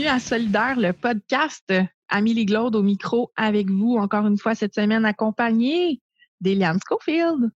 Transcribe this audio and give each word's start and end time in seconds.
bienvenue 0.00 0.16
à 0.16 0.18
Solidaire, 0.18 0.76
le 0.78 0.92
podcast. 0.94 1.74
Amélie 2.08 2.46
Glaude 2.46 2.74
au 2.74 2.82
micro 2.82 3.32
avec 3.36 3.68
vous 3.68 3.98
encore 3.98 4.26
une 4.26 4.38
fois 4.38 4.54
cette 4.54 4.74
semaine 4.74 5.04
accompagnée 5.04 6.00
d'Eliane 6.40 6.78
Schofield. 6.88 7.50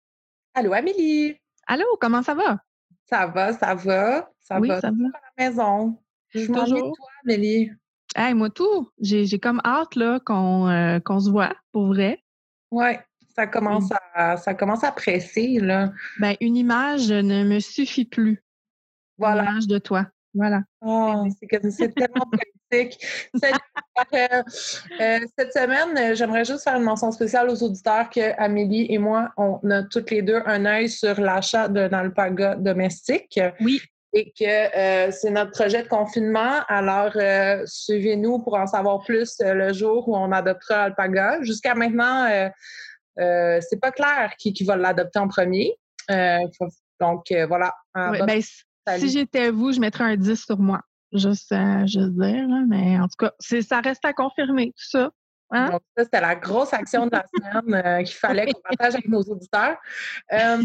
Allô 0.53 0.73
Amélie. 0.73 1.37
Allô, 1.67 1.85
comment 2.01 2.21
ça 2.21 2.33
va? 2.33 2.59
Ça 3.05 3.27
va, 3.27 3.53
ça 3.53 3.75
va. 3.75 4.29
Ça 4.41 4.59
oui, 4.59 4.67
va. 4.67 4.81
ça 4.81 4.91
va. 4.91 5.05
à 5.13 5.21
la 5.37 5.49
maison. 5.49 5.97
Je 6.31 6.51
m'ennuie 6.51 6.81
de 6.81 6.93
toi, 6.93 7.07
Amélie. 7.23 7.71
Hey, 8.13 8.33
moi 8.33 8.49
tout. 8.49 8.89
J'ai 8.99 9.39
comme 9.39 9.61
hâte 9.63 9.95
là, 9.95 10.19
qu'on 10.19 10.67
euh, 10.67 10.99
qu'on 10.99 11.21
se 11.21 11.29
voit, 11.29 11.55
pour 11.71 11.87
vrai. 11.87 12.21
Oui, 12.71 12.87
ça 13.37 13.47
commence 13.47 13.89
à 14.15 14.35
ça 14.35 14.53
commence 14.53 14.83
à 14.83 14.91
presser, 14.91 15.59
là. 15.61 15.93
Ben, 16.19 16.35
une 16.41 16.57
image 16.57 17.09
ne 17.09 17.45
me 17.45 17.61
suffit 17.61 18.05
plus. 18.05 18.43
Voilà. 19.17 19.43
Une 19.43 19.49
image 19.51 19.67
de 19.67 19.77
toi. 19.77 20.07
Voilà. 20.33 20.63
Oh, 20.81 21.25
c'est 21.39 21.93
tellement 21.93 22.25
pratique. 22.25 23.05
Cette, 23.35 23.53
euh, 24.13 24.43
euh, 24.99 25.19
cette 25.37 25.53
semaine, 25.53 25.95
euh, 25.97 26.15
j'aimerais 26.15 26.43
juste 26.43 26.63
faire 26.63 26.75
une 26.75 26.83
mention 26.83 27.11
spéciale 27.11 27.49
aux 27.49 27.63
auditeurs 27.63 28.09
que 28.09 28.33
Amélie 28.41 28.87
et 28.89 28.97
moi, 28.97 29.29
on 29.37 29.59
a 29.69 29.83
toutes 29.83 30.09
les 30.09 30.21
deux 30.21 30.41
un 30.45 30.65
œil 30.65 30.89
sur 30.89 31.19
l'achat 31.19 31.67
d'un 31.67 31.93
alpaga 31.93 32.55
domestique. 32.55 33.39
Oui. 33.61 33.79
Et 34.15 34.31
que 34.39 35.11
c'est 35.11 35.31
notre 35.31 35.51
projet 35.51 35.81
de 35.81 35.87
confinement. 35.87 36.61
Alors, 36.67 37.13
suivez-nous 37.65 38.43
pour 38.43 38.53
en 38.53 38.67
savoir 38.67 39.01
plus 39.03 39.37
le 39.39 39.73
jour 39.73 40.07
où 40.07 40.15
on 40.15 40.31
adoptera 40.31 40.83
l'alpaga. 40.83 41.41
Jusqu'à 41.41 41.73
maintenant, 41.73 42.29
c'est 43.17 43.81
pas 43.81 43.91
clair 43.91 44.35
qui, 44.37 44.53
qui 44.53 44.65
va 44.65 44.75
l'adopter 44.75 45.17
en 45.17 45.27
premier. 45.27 45.75
donc, 46.99 47.33
voilà. 47.47 47.73
Oui, 47.95 48.19
ben, 48.23 48.39
si 48.97 49.09
j'étais 49.09 49.49
vous, 49.51 49.71
je 49.71 49.79
mettrais 49.79 50.03
un 50.03 50.17
10 50.17 50.45
sur 50.45 50.59
moi. 50.59 50.81
Juste, 51.13 51.51
euh, 51.51 51.85
juste 51.85 52.13
dire, 52.13 52.47
mais 52.67 52.99
en 52.99 53.07
tout 53.07 53.17
cas, 53.19 53.33
ça 53.39 53.81
reste 53.81 54.03
à 54.03 54.13
confirmer, 54.13 54.67
tout 54.67 54.89
ça. 54.89 55.11
Hein? 55.51 55.69
Donc, 55.69 55.81
ça, 55.95 56.05
c'était 56.05 56.21
la 56.21 56.35
grosse 56.35 56.73
action 56.73 57.05
de 57.05 57.11
la 57.11 57.25
semaine 57.31 57.85
euh, 57.85 58.03
qu'il 58.03 58.15
fallait 58.15 58.51
qu'on 58.51 58.61
partage 58.69 58.95
avec 58.95 59.07
nos 59.07 59.21
auditeurs. 59.21 59.77
Euh, 60.31 60.63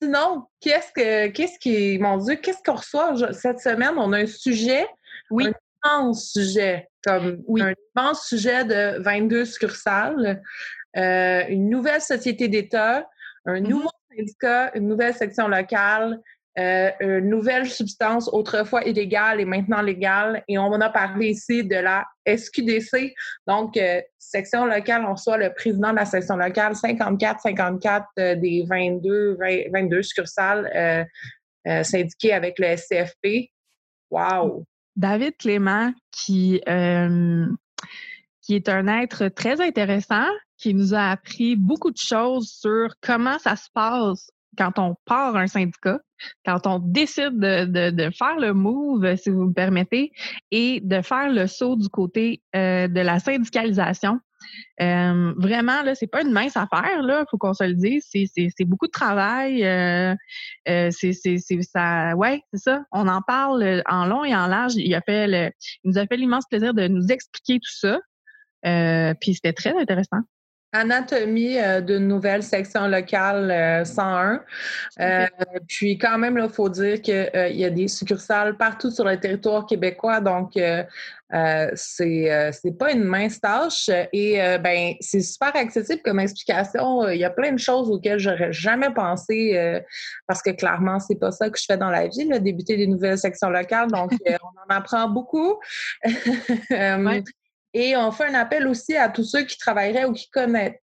sinon, 0.00 0.46
qu'est-ce 0.60 0.92
que 0.92 1.28
qu'est-ce 1.28 1.58
qui, 1.58 1.98
mon 1.98 2.18
Dieu, 2.18 2.36
qu'est-ce 2.36 2.62
qu'on 2.64 2.76
reçoit? 2.76 3.32
Cette 3.32 3.58
semaine? 3.58 3.94
On 3.96 4.12
a 4.12 4.18
un 4.20 4.26
sujet, 4.26 4.86
oui. 5.30 5.48
un 5.48 5.52
immense 5.84 6.30
sujet, 6.30 6.88
comme 7.02 7.42
oui. 7.48 7.62
un 7.62 7.74
immense 7.96 8.28
sujet 8.28 8.64
de 8.64 9.02
22 9.02 9.44
succursales, 9.44 10.40
une 10.94 11.68
nouvelle 11.68 12.00
société 12.00 12.46
d'État, 12.46 13.08
un 13.46 13.60
Mm-hmm. 13.60 13.68
nouveau 13.68 13.90
syndicat, 14.16 14.70
une 14.76 14.88
nouvelle 14.88 15.14
section 15.14 15.48
locale, 15.48 16.20
euh, 16.56 16.90
une 17.00 17.30
nouvelle 17.30 17.68
substance 17.68 18.28
autrefois 18.32 18.84
illégale 18.84 19.40
et 19.40 19.44
maintenant 19.44 19.82
légale. 19.82 20.44
Et 20.46 20.56
on 20.56 20.66
en 20.66 20.80
a 20.80 20.88
parlé 20.88 21.30
ici 21.30 21.64
de 21.64 21.74
la 21.74 22.06
SQDC. 22.26 23.14
Donc, 23.46 23.76
euh, 23.76 24.00
section 24.18 24.64
locale, 24.64 25.04
on 25.04 25.12
reçoit 25.14 25.36
le 25.36 25.52
président 25.52 25.90
de 25.90 25.96
la 25.96 26.04
section 26.04 26.36
locale, 26.36 26.74
54-54 26.74 28.04
euh, 28.18 28.34
des 28.36 28.64
22, 28.68 29.36
20, 29.40 29.72
22 29.72 30.02
succursales 30.02 31.06
syndiquées 31.82 32.32
avec 32.32 32.58
le 32.58 32.76
SCFP. 32.76 33.50
Wow! 34.10 34.64
David 34.96 35.36
Clément, 35.38 35.92
qui, 36.12 36.60
qui 38.42 38.54
est 38.54 38.68
un 38.68 38.86
être 38.86 39.28
très 39.28 39.60
intéressant, 39.62 40.28
qui 40.58 40.74
nous 40.74 40.94
a 40.94 41.10
appris 41.10 41.56
beaucoup 41.56 41.90
de 41.90 41.96
choses 41.96 42.50
sur 42.50 42.94
comment 43.00 43.38
ça 43.38 43.56
se 43.56 43.68
passe 43.72 44.30
quand 44.56 44.78
on 44.78 44.96
part 45.04 45.36
un 45.36 45.46
syndicat, 45.46 46.00
quand 46.44 46.66
on 46.66 46.78
décide 46.78 47.38
de, 47.38 47.64
de, 47.64 47.90
de, 47.90 48.10
faire 48.10 48.38
le 48.38 48.52
move, 48.52 49.16
si 49.16 49.30
vous 49.30 49.46
me 49.46 49.52
permettez, 49.52 50.12
et 50.50 50.80
de 50.82 51.02
faire 51.02 51.30
le 51.30 51.46
saut 51.46 51.76
du 51.76 51.88
côté 51.88 52.42
euh, 52.56 52.88
de 52.88 53.00
la 53.00 53.18
syndicalisation. 53.18 54.20
Euh, 54.82 55.32
vraiment, 55.38 55.82
là, 55.82 55.94
c'est 55.94 56.06
pas 56.06 56.22
une 56.22 56.32
mince 56.32 56.56
affaire, 56.56 57.02
là, 57.02 57.24
faut 57.30 57.38
qu'on 57.38 57.54
se 57.54 57.64
le 57.64 57.74
dise. 57.74 58.04
C'est 58.10 58.64
beaucoup 58.64 58.86
de 58.86 58.92
travail. 58.92 59.64
Euh, 59.64 60.14
c'est 60.66 61.12
ça, 61.12 62.14
ouais, 62.16 62.42
c'est 62.52 62.60
ça. 62.60 62.84
On 62.92 63.08
en 63.08 63.22
parle 63.22 63.82
en 63.86 64.06
long 64.06 64.24
et 64.24 64.34
en 64.34 64.46
large. 64.46 64.74
Il 64.76 64.94
a 64.94 65.00
fait 65.00 65.26
le, 65.26 65.50
il 65.82 65.90
nous 65.90 65.98
a 65.98 66.06
fait 66.06 66.16
l'immense 66.16 66.44
plaisir 66.48 66.74
de 66.74 66.88
nous 66.88 67.06
expliquer 67.08 67.58
tout 67.58 67.74
ça. 67.74 67.98
puis 69.20 69.34
c'était 69.34 69.54
très 69.54 69.76
intéressant. 69.78 70.20
Anatomie 70.74 71.56
euh, 71.56 71.80
d'une 71.80 72.08
nouvelle 72.08 72.42
section 72.42 72.88
locale 72.88 73.48
euh, 73.50 73.84
101. 73.84 74.42
Euh, 74.98 75.26
puis 75.68 75.96
quand 75.96 76.18
même, 76.18 76.36
il 76.42 76.50
faut 76.50 76.68
dire 76.68 77.00
qu'il 77.00 77.30
y 77.34 77.64
a 77.64 77.70
des 77.70 77.86
succursales 77.86 78.56
partout 78.56 78.90
sur 78.90 79.04
le 79.04 79.18
territoire 79.18 79.66
québécois, 79.66 80.20
donc 80.20 80.52
c'est 80.54 82.52
c'est 82.52 82.78
pas 82.78 82.92
une 82.92 83.04
mince 83.04 83.40
tâche. 83.40 83.88
Et 84.12 84.36
ben 84.62 84.94
c'est 85.00 85.20
super 85.20 85.54
accessible 85.54 86.02
comme 86.04 86.20
explication. 86.20 87.08
Il 87.08 87.18
y 87.18 87.24
a 87.24 87.30
plein 87.30 87.52
de 87.52 87.58
choses 87.58 87.90
auxquelles 87.90 88.18
j'aurais 88.18 88.52
jamais 88.52 88.90
pensé 88.90 89.80
parce 90.26 90.42
que 90.42 90.50
clairement, 90.50 90.98
c'est 90.98 91.18
pas 91.18 91.30
ça 91.30 91.50
que 91.50 91.58
je 91.58 91.64
fais 91.66 91.76
dans 91.76 91.90
la 91.90 92.08
vie, 92.08 92.24
là, 92.24 92.38
débuter 92.38 92.76
des 92.76 92.86
nouvelles 92.86 93.18
sections 93.18 93.50
locales. 93.50 93.90
Donc, 93.90 94.12
on 94.26 94.72
en 94.72 94.76
apprend 94.76 95.08
beaucoup. 95.08 95.58
ouais. 96.70 97.22
Et 97.74 97.96
on 97.96 98.10
fait 98.12 98.26
un 98.26 98.34
appel 98.34 98.66
aussi 98.66 98.96
à 98.96 99.08
tous 99.08 99.24
ceux 99.24 99.42
qui 99.42 99.58
travailleraient 99.58 100.04
ou 100.04 100.12
qui 100.12 100.30
connaîtraient 100.30 100.80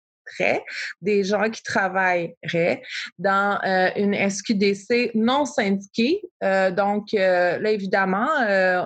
des 1.00 1.24
gens 1.24 1.50
qui 1.50 1.62
travailleraient 1.62 2.82
dans 3.18 3.58
euh, 3.64 3.90
une 3.96 4.14
SQDC 4.14 5.12
non 5.14 5.44
syndiquée. 5.44 6.22
Euh, 6.42 6.70
donc, 6.70 7.14
euh, 7.14 7.58
là, 7.58 7.70
évidemment, 7.70 8.28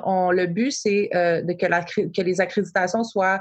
on, 0.04 0.30
le 0.30 0.46
but, 0.46 0.72
c'est 0.72 1.10
de 1.12 1.52
que, 1.52 2.12
que 2.12 2.22
les 2.22 2.40
accréditations 2.40 3.04
soient 3.04 3.40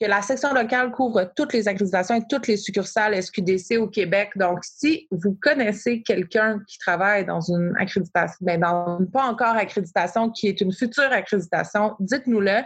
que 0.00 0.06
la 0.06 0.22
section 0.22 0.52
locale 0.52 0.90
couvre 0.90 1.30
toutes 1.36 1.52
les 1.52 1.68
accréditations 1.68 2.16
et 2.16 2.22
toutes 2.28 2.48
les 2.48 2.56
succursales 2.56 3.20
SQDC 3.22 3.78
au 3.78 3.88
Québec. 3.88 4.30
Donc, 4.36 4.58
si 4.62 5.06
vous 5.10 5.38
connaissez 5.40 6.02
quelqu'un 6.02 6.60
qui 6.66 6.78
travaille 6.78 7.24
dans 7.24 7.40
une 7.40 7.74
accréditation, 7.78 8.36
bien, 8.40 8.58
dans 8.58 8.98
une 8.98 9.10
pas 9.10 9.24
encore 9.24 9.56
accréditation, 9.56 10.30
qui 10.30 10.48
est 10.48 10.60
une 10.60 10.72
future 10.72 11.12
accréditation, 11.12 11.94
dites-nous-le 12.00 12.62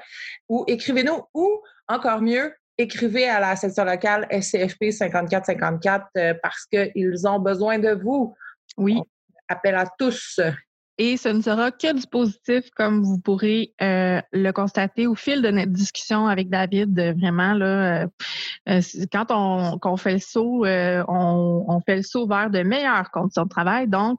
ou 0.48 0.64
écrivez-nous 0.66 1.22
ou, 1.34 1.60
encore 1.86 2.22
mieux, 2.22 2.54
écrivez 2.78 3.28
à 3.28 3.40
la 3.40 3.56
section 3.56 3.84
locale 3.84 4.26
SCFP 4.30 4.90
5454 4.90 6.06
euh, 6.16 6.34
parce 6.42 6.64
qu'ils 6.66 7.28
ont 7.28 7.40
besoin 7.40 7.78
de 7.78 7.90
vous. 7.90 8.34
Oui. 8.76 8.96
On 8.96 9.54
appelle 9.54 9.74
à 9.74 9.86
tous. 9.98 10.40
Et 11.00 11.16
ce 11.16 11.28
ne 11.28 11.40
sera 11.40 11.70
que 11.70 11.92
du 11.92 12.06
positif, 12.08 12.70
comme 12.76 13.02
vous 13.04 13.18
pourrez 13.18 13.72
euh, 13.80 14.20
le 14.32 14.50
constater 14.50 15.06
au 15.06 15.14
fil 15.14 15.42
de 15.42 15.50
notre 15.50 15.70
discussion 15.70 16.26
avec 16.26 16.50
David. 16.50 16.98
Vraiment, 17.16 17.54
là, 17.54 18.08
euh, 18.68 18.80
quand 19.12 19.26
on, 19.30 19.78
on, 19.80 19.96
fait 19.96 20.14
le 20.14 20.18
saut, 20.18 20.64
euh, 20.64 21.04
on, 21.06 21.64
on, 21.68 21.80
fait 21.80 21.96
le 21.96 22.02
saut 22.02 22.26
vers 22.26 22.50
de 22.50 22.64
meilleures 22.64 23.12
conditions 23.12 23.44
de 23.44 23.48
travail. 23.48 23.86
Donc, 23.86 24.18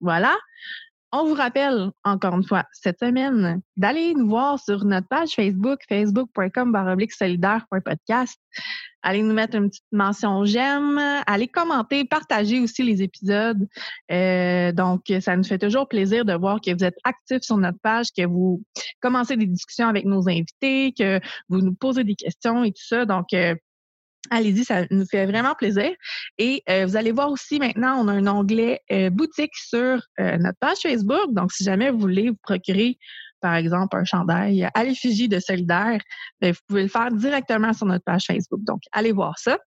voilà. 0.00 0.34
On 1.14 1.26
vous 1.26 1.34
rappelle, 1.34 1.90
encore 2.04 2.34
une 2.34 2.44
fois, 2.44 2.64
cette 2.72 2.98
semaine, 2.98 3.60
d'aller 3.76 4.14
nous 4.14 4.30
voir 4.30 4.58
sur 4.58 4.86
notre 4.86 5.06
page 5.08 5.34
Facebook, 5.34 5.80
facebook.com 5.86 6.74
solidaire.podcast. 7.10 8.40
Allez 9.02 9.22
nous 9.22 9.34
mettre 9.34 9.56
une 9.56 9.68
petite 9.68 9.84
mention 9.92 10.46
j'aime, 10.46 10.98
allez 11.26 11.48
commenter, 11.48 12.06
partager 12.06 12.60
aussi 12.60 12.82
les 12.82 13.02
épisodes. 13.02 13.68
Euh, 14.10 14.72
donc, 14.72 15.02
ça 15.20 15.36
nous 15.36 15.44
fait 15.44 15.58
toujours 15.58 15.86
plaisir 15.86 16.24
de 16.24 16.32
voir 16.32 16.62
que 16.62 16.72
vous 16.72 16.84
êtes 16.84 16.96
actifs 17.04 17.42
sur 17.42 17.58
notre 17.58 17.78
page, 17.82 18.06
que 18.16 18.24
vous 18.24 18.62
commencez 19.00 19.36
des 19.36 19.46
discussions 19.46 19.88
avec 19.88 20.06
nos 20.06 20.30
invités, 20.30 20.94
que 20.98 21.20
vous 21.50 21.60
nous 21.60 21.74
posez 21.74 22.04
des 22.04 22.14
questions 22.14 22.64
et 22.64 22.70
tout 22.70 22.86
ça. 22.86 23.04
Donc, 23.04 23.34
euh, 23.34 23.54
Allez-y, 24.30 24.64
ça 24.64 24.84
nous 24.90 25.04
fait 25.04 25.26
vraiment 25.26 25.54
plaisir. 25.54 25.90
Et 26.38 26.62
euh, 26.68 26.86
vous 26.86 26.96
allez 26.96 27.12
voir 27.12 27.30
aussi 27.30 27.58
maintenant, 27.58 27.96
on 27.98 28.08
a 28.08 28.12
un 28.12 28.26
onglet 28.26 28.80
euh, 28.90 29.10
boutique 29.10 29.54
sur 29.54 30.00
euh, 30.20 30.38
notre 30.38 30.58
page 30.60 30.78
Facebook. 30.82 31.32
Donc, 31.32 31.52
si 31.52 31.64
jamais 31.64 31.90
vous 31.90 31.98
voulez 31.98 32.30
vous 32.30 32.38
procurer, 32.42 32.98
par 33.40 33.56
exemple, 33.56 33.96
un 33.96 34.04
chandail 34.04 34.68
à 34.74 34.84
l'effigie 34.84 35.28
de 35.28 35.40
Solidaire, 35.40 36.00
bien, 36.40 36.52
vous 36.52 36.58
pouvez 36.68 36.82
le 36.82 36.88
faire 36.88 37.10
directement 37.10 37.72
sur 37.72 37.86
notre 37.86 38.04
page 38.04 38.26
Facebook. 38.26 38.60
Donc, 38.62 38.82
allez 38.92 39.12
voir 39.12 39.38
ça. 39.38 39.58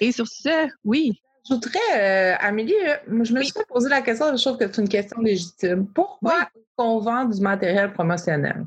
Et 0.00 0.10
sur 0.10 0.26
ce, 0.26 0.68
oui. 0.84 1.20
Je 1.48 1.54
voudrais, 1.54 2.34
Amélie, 2.40 2.74
je 3.06 3.32
me 3.32 3.42
suis 3.44 3.52
oui. 3.56 3.62
posé 3.68 3.88
la 3.88 4.02
question, 4.02 4.36
je 4.36 4.42
trouve 4.42 4.58
que 4.58 4.66
c'est 4.66 4.82
une 4.82 4.88
question 4.88 5.20
légitime. 5.20 5.86
Pourquoi 5.86 6.48
oui. 6.56 6.62
on 6.76 6.98
vend 6.98 7.24
du 7.24 7.40
matériel 7.40 7.92
promotionnel? 7.92 8.66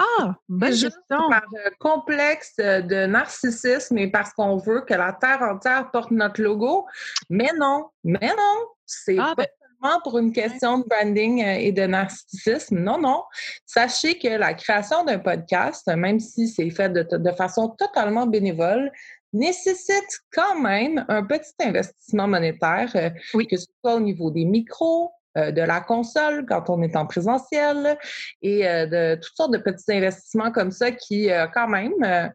Ah, 0.00 0.36
bonne 0.48 0.72
juste 0.72 0.96
question. 1.08 1.28
par 1.28 1.42
euh, 1.54 1.70
complexe 1.80 2.54
de 2.56 3.06
narcissisme 3.06 3.98
et 3.98 4.08
parce 4.10 4.32
qu'on 4.32 4.56
veut 4.56 4.82
que 4.82 4.94
la 4.94 5.12
terre 5.12 5.42
entière 5.42 5.90
porte 5.90 6.12
notre 6.12 6.40
logo. 6.40 6.86
Mais 7.28 7.50
non, 7.58 7.86
mais 8.04 8.28
non, 8.28 8.66
c'est 8.86 9.18
Ah, 9.18 9.34
pas 9.36 9.42
ben- 9.42 9.46
seulement 9.82 10.00
pour 10.04 10.18
une 10.18 10.32
question 10.32 10.78
de 10.78 10.84
branding 10.88 11.42
euh, 11.44 11.54
et 11.58 11.72
de 11.72 11.82
narcissisme. 11.82 12.78
Non, 12.78 12.98
non. 13.00 13.24
Sachez 13.66 14.18
que 14.18 14.28
la 14.28 14.54
création 14.54 15.04
d'un 15.04 15.18
podcast, 15.18 15.86
même 15.88 16.20
si 16.20 16.46
c'est 16.48 16.70
fait 16.70 16.90
de, 16.90 17.02
de 17.16 17.32
façon 17.32 17.68
totalement 17.70 18.26
bénévole, 18.26 18.92
nécessite 19.32 20.20
quand 20.32 20.58
même 20.60 21.04
un 21.08 21.22
petit 21.24 21.52
investissement 21.60 22.28
monétaire, 22.28 22.90
euh, 22.94 23.10
Oui. 23.34 23.46
que 23.46 23.56
ce 23.56 23.66
soit 23.80 23.94
au 23.96 24.00
niveau 24.00 24.30
des 24.30 24.44
micros, 24.44 25.12
de 25.52 25.62
la 25.62 25.80
console 25.80 26.46
quand 26.46 26.70
on 26.70 26.82
est 26.82 26.96
en 26.96 27.06
présentiel 27.06 27.96
et 28.42 28.62
de 28.62 29.14
toutes 29.16 29.36
sortes 29.36 29.52
de 29.52 29.58
petits 29.58 29.92
investissements 29.92 30.50
comme 30.50 30.70
ça 30.70 30.90
qui, 30.90 31.28
quand 31.54 31.68
même, 31.68 32.30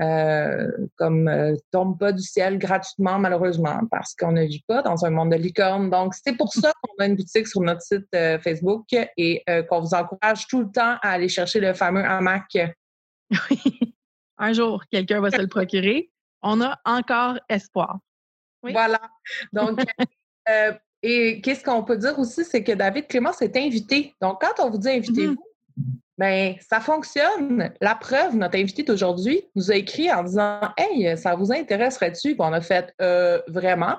euh, 0.00 0.70
comme 0.96 1.28
euh, 1.28 1.54
tombe 1.70 1.98
pas 1.98 2.12
du 2.12 2.22
ciel 2.22 2.58
gratuitement, 2.58 3.18
malheureusement, 3.18 3.78
parce 3.90 4.14
qu'on 4.14 4.32
ne 4.32 4.42
vit 4.42 4.64
pas 4.66 4.80
dans 4.80 5.04
un 5.04 5.10
monde 5.10 5.32
de 5.32 5.36
licorne. 5.36 5.90
Donc, 5.90 6.14
c'est 6.14 6.34
pour 6.34 6.50
ça 6.50 6.72
qu'on 6.82 7.04
a 7.04 7.06
une 7.06 7.16
boutique 7.16 7.46
sur 7.46 7.60
notre 7.60 7.82
site 7.82 8.06
euh, 8.14 8.38
Facebook 8.38 8.86
et 9.18 9.44
qu'on 9.68 9.80
vous 9.80 9.94
encourage 9.94 10.46
tout 10.46 10.60
le 10.60 10.70
temps 10.72 10.96
à 11.02 11.10
aller 11.10 11.28
chercher 11.28 11.60
le 11.60 11.74
fameux 11.74 12.04
hamac. 12.04 12.58
Oui. 13.50 13.94
Un 14.36 14.52
jour, 14.52 14.82
quelqu'un 14.90 15.20
va 15.20 15.30
se 15.30 15.40
le 15.40 15.48
procurer. 15.48 16.10
On 16.42 16.60
a 16.60 16.78
encore 16.84 17.38
espoir. 17.48 17.98
Voilà. 18.62 19.00
Donc, 19.54 19.80
et 21.02 21.40
qu'est-ce 21.40 21.64
qu'on 21.64 21.82
peut 21.82 21.96
dire 21.96 22.18
aussi, 22.18 22.44
c'est 22.44 22.62
que 22.62 22.72
David 22.72 23.08
Clément 23.08 23.32
s'est 23.32 23.52
invité. 23.56 24.14
Donc, 24.20 24.40
quand 24.40 24.64
on 24.64 24.70
vous 24.70 24.78
dit 24.78 24.90
invitez-vous, 24.90 25.34
mm-hmm. 25.34 26.02
Bien, 26.18 26.56
ça 26.60 26.78
fonctionne. 26.78 27.72
La 27.80 27.94
preuve, 27.94 28.36
notre 28.36 28.58
invité 28.58 28.82
d'aujourd'hui 28.82 29.42
nous 29.56 29.70
a 29.70 29.76
écrit 29.76 30.12
en 30.12 30.22
disant 30.22 30.60
Hey, 30.76 31.16
ça 31.16 31.34
vous 31.34 31.52
intéresserait-tu? 31.52 32.36
on 32.38 32.52
a 32.52 32.60
fait 32.60 32.94
euh, 33.00 33.40
vraiment. 33.48 33.96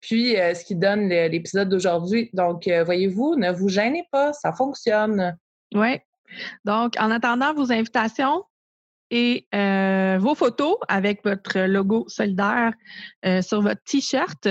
Puis, 0.00 0.38
euh, 0.38 0.54
ce 0.54 0.64
qui 0.64 0.76
donne 0.76 1.08
l'épisode 1.08 1.68
d'aujourd'hui. 1.68 2.30
Donc, 2.34 2.68
euh, 2.68 2.84
voyez-vous, 2.84 3.34
ne 3.34 3.50
vous 3.50 3.68
gênez 3.68 4.06
pas, 4.12 4.32
ça 4.32 4.52
fonctionne. 4.52 5.36
Oui. 5.74 5.98
Donc, 6.64 6.94
en 7.00 7.10
attendant 7.10 7.52
vos 7.52 7.72
invitations 7.72 8.44
et 9.10 9.46
vos 10.18 10.34
photos 10.34 10.76
avec 10.88 11.24
votre 11.24 11.60
logo 11.66 12.04
solidaire 12.08 12.72
sur 13.42 13.62
votre 13.62 13.82
T-shirt, 13.84 14.48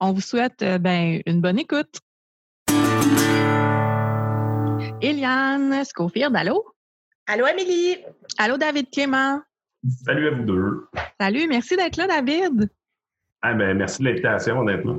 on 0.00 0.12
vous 0.12 0.20
souhaite 0.20 0.64
ben, 0.80 1.20
une 1.26 1.40
bonne 1.40 1.58
écoute. 1.58 2.00
Eliane 5.00 5.84
Scofield, 5.84 6.34
allô? 6.36 6.64
Allô, 7.26 7.44
Amélie? 7.44 7.98
Allô, 8.38 8.56
David 8.56 8.90
Clément? 8.90 9.40
Salut 10.04 10.28
à 10.28 10.30
vous 10.30 10.44
deux. 10.44 10.88
Salut, 11.20 11.46
merci 11.46 11.76
d'être 11.76 11.96
là, 11.96 12.06
David. 12.06 12.70
Ah, 13.42 13.52
ben, 13.54 13.76
merci 13.76 14.02
de 14.02 14.08
l'invitation, 14.08 14.58
honnêtement. 14.58 14.98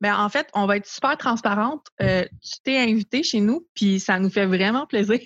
Ben, 0.00 0.14
en 0.16 0.28
fait, 0.28 0.48
on 0.54 0.66
va 0.66 0.76
être 0.76 0.86
super 0.86 1.16
transparente. 1.16 1.86
Euh, 2.00 2.24
tu 2.40 2.60
t'es 2.62 2.78
invité 2.78 3.24
chez 3.24 3.40
nous, 3.40 3.66
puis 3.74 3.98
ça 3.98 4.20
nous 4.20 4.30
fait 4.30 4.46
vraiment 4.46 4.86
plaisir. 4.86 5.20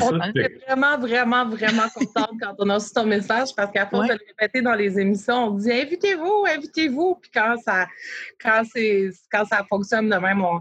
on 0.00 0.20
est 0.20 0.64
vraiment, 0.66 0.98
vraiment, 0.98 1.48
vraiment 1.48 1.88
contente 1.94 2.30
quand 2.40 2.54
on 2.58 2.68
a 2.68 2.74
reçu 2.74 2.92
ton 2.92 3.06
message 3.06 3.48
parce 3.56 3.72
qu'à 3.72 3.86
force 3.86 4.06
de 4.06 4.12
le 4.12 4.20
répéter 4.28 4.62
dans 4.62 4.74
les 4.74 4.98
émissions, 5.00 5.48
on 5.48 5.50
dit 5.52 5.72
invitez-vous, 5.72 6.44
invitez-vous. 6.48 7.16
Puis 7.20 7.30
quand 7.34 7.56
ça, 7.64 7.88
quand, 8.40 8.62
quand 9.32 9.44
ça 9.44 9.66
fonctionne 9.68 10.08
de 10.08 10.16
même, 10.16 10.40
on, 10.40 10.60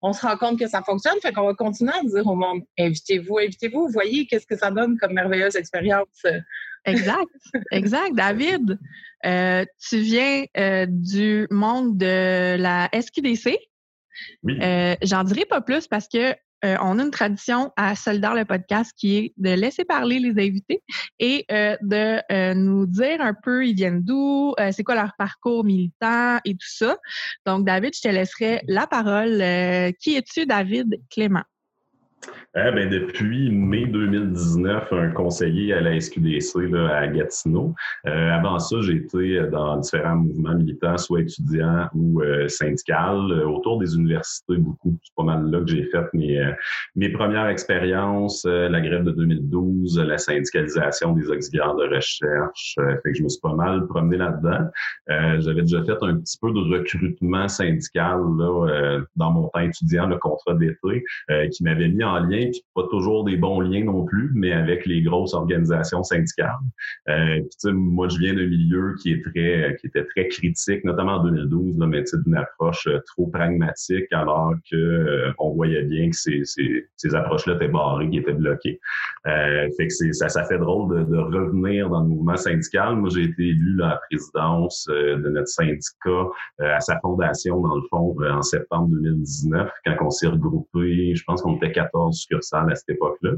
on 0.00 0.12
se 0.12 0.24
rend 0.24 0.36
compte 0.36 0.58
que 0.58 0.68
ça 0.68 0.82
fonctionne. 0.82 1.18
Fait 1.20 1.32
qu'on 1.32 1.46
va 1.46 1.54
continuer 1.54 1.92
à 1.92 2.02
dire 2.02 2.26
au 2.26 2.34
monde 2.34 2.62
invitez-vous, 2.78 3.38
invitez-vous, 3.38 3.88
voyez 3.88 4.26
qu'est-ce 4.26 4.46
que 4.46 4.56
ça 4.56 4.70
donne 4.70 4.96
comme 4.98 5.12
merveilleuse 5.12 5.56
expérience. 5.56 6.24
Exact, 6.84 7.26
exact. 7.70 8.14
David, 8.14 8.78
euh, 9.26 9.64
tu 9.88 9.98
viens 9.98 10.44
euh, 10.56 10.86
du 10.88 11.46
monde 11.50 11.98
de 11.98 12.56
la 12.56 12.88
SQDC. 12.92 13.58
Oui. 14.42 14.58
Euh, 14.60 14.94
j'en 15.02 15.24
dirai 15.24 15.44
pas 15.44 15.60
plus 15.60 15.86
parce 15.86 16.08
que 16.08 16.34
on 16.60 16.98
a 16.98 17.04
une 17.04 17.12
tradition 17.12 17.70
à 17.76 17.94
Solidar 17.94 18.34
le 18.34 18.44
podcast 18.44 18.92
qui 18.96 19.16
est 19.16 19.32
de 19.36 19.50
laisser 19.50 19.84
parler 19.84 20.18
les 20.18 20.30
invités 20.30 20.82
et 21.20 21.46
de 21.48 22.54
nous 22.54 22.84
dire 22.84 23.20
un 23.20 23.32
peu 23.32 23.64
ils 23.64 23.76
viennent 23.76 24.02
d'où, 24.02 24.56
c'est 24.72 24.82
quoi 24.82 24.96
leur 24.96 25.12
parcours 25.16 25.62
militant 25.62 26.38
et 26.44 26.54
tout 26.54 26.66
ça. 26.68 26.98
Donc, 27.46 27.64
David, 27.64 27.94
je 27.94 28.00
te 28.00 28.08
laisserai 28.08 28.62
la 28.66 28.88
parole. 28.88 29.38
qui 30.00 30.16
es-tu, 30.16 30.46
David 30.46 31.00
Clément? 31.10 31.44
Eh 32.56 32.72
ben, 32.72 32.88
depuis 32.88 33.50
mai 33.50 33.84
2019, 33.84 34.90
un 34.94 35.10
conseiller 35.10 35.74
à 35.74 35.82
la 35.82 36.00
SQDC 36.00 36.70
là, 36.70 36.96
à 36.96 37.06
Gatineau. 37.06 37.74
Euh, 38.06 38.30
avant 38.30 38.58
ça, 38.58 38.76
été 38.90 39.42
dans 39.50 39.76
différents 39.76 40.16
mouvements 40.16 40.54
militants, 40.54 40.96
soit 40.96 41.20
étudiants 41.20 41.90
ou 41.94 42.22
euh, 42.22 42.48
syndicales, 42.48 43.30
euh, 43.32 43.46
autour 43.46 43.78
des 43.78 43.94
universités 43.94 44.56
beaucoup. 44.56 44.96
C'est 45.02 45.14
pas 45.14 45.24
mal 45.24 45.50
là 45.50 45.60
que 45.60 45.66
j'ai 45.66 45.84
fait 45.84 46.06
mes, 46.14 46.42
mes 46.96 47.10
premières 47.10 47.48
expériences, 47.48 48.46
la 48.46 48.80
grève 48.80 49.04
de 49.04 49.10
2012, 49.10 49.98
la 49.98 50.16
syndicalisation 50.16 51.12
des 51.12 51.28
auxiliaires 51.28 51.74
de 51.74 51.94
recherche. 51.94 52.76
fait 52.76 53.10
que 53.10 53.14
je 53.14 53.24
me 53.24 53.28
suis 53.28 53.40
pas 53.42 53.54
mal 53.54 53.86
promené 53.88 54.16
là-dedans. 54.16 54.70
J'avais 55.40 55.62
déjà 55.62 55.84
fait 55.84 55.98
un 56.00 56.16
petit 56.16 56.38
peu 56.40 56.50
de 56.50 56.78
recrutement 56.78 57.46
syndical 57.46 58.20
là, 58.38 59.00
dans 59.16 59.32
mon 59.32 59.48
temps 59.48 59.60
étudiant, 59.60 60.06
le 60.06 60.16
contrat 60.16 60.54
d'été, 60.54 61.04
qui 61.52 61.62
m'avait 61.62 61.88
mis 61.88 62.04
en 62.04 62.20
lien 62.20 62.37
pas 62.74 62.84
toujours 62.90 63.24
des 63.24 63.36
bons 63.36 63.60
liens 63.60 63.84
non 63.84 64.04
plus, 64.04 64.30
mais 64.34 64.52
avec 64.52 64.86
les 64.86 65.02
grosses 65.02 65.34
organisations 65.34 66.02
syndicales. 66.02 66.52
Euh, 67.08 67.40
moi, 67.72 68.08
je 68.08 68.18
viens 68.18 68.34
d'un 68.34 68.46
milieu 68.46 68.94
qui 69.00 69.12
est 69.12 69.22
très, 69.22 69.76
qui 69.80 69.86
était 69.86 70.04
très 70.04 70.28
critique, 70.28 70.84
notamment 70.84 71.16
en 71.16 71.24
2012, 71.24 71.78
là, 71.78 71.86
mais 71.86 72.04
d'une 72.24 72.36
approche 72.36 72.86
euh, 72.86 73.00
trop 73.06 73.26
pragmatique, 73.26 74.06
alors 74.12 74.54
que 74.70 74.76
euh, 74.76 75.32
on 75.38 75.50
voyait 75.54 75.82
bien 75.82 76.10
que 76.10 76.16
ces, 76.16 76.44
ces, 76.44 76.86
ces 76.96 77.14
approches-là 77.14 77.54
étaient 77.54 77.68
barrées, 77.68 78.08
qui 78.10 78.18
étaient 78.18 78.32
bloquées. 78.32 78.80
Euh, 79.26 79.68
fait 79.76 79.88
que 79.88 80.12
ça, 80.12 80.28
ça 80.28 80.44
fait 80.44 80.58
drôle 80.58 80.96
de, 80.96 81.04
de, 81.04 81.18
revenir 81.18 81.90
dans 81.90 82.02
le 82.02 82.08
mouvement 82.08 82.36
syndical. 82.36 82.96
Moi, 82.96 83.10
j'ai 83.14 83.24
été 83.24 83.42
élu 83.42 83.82
à 83.82 83.88
la 83.88 84.00
présidence 84.08 84.86
de 84.88 85.28
notre 85.28 85.48
syndicat 85.48 86.28
à 86.58 86.80
sa 86.80 86.98
fondation, 87.00 87.60
dans 87.60 87.76
le 87.76 87.82
fond, 87.90 88.14
en 88.20 88.42
septembre 88.42 88.88
2019, 88.90 89.70
quand 89.84 90.06
on 90.06 90.10
s'est 90.10 90.26
regroupé, 90.26 91.14
je 91.14 91.24
pense 91.24 91.42
qu'on 91.42 91.56
était 91.56 91.72
14 91.72 92.18
succursales 92.28 92.70
à 92.70 92.74
cette 92.74 92.90
époque-là. 92.90 93.32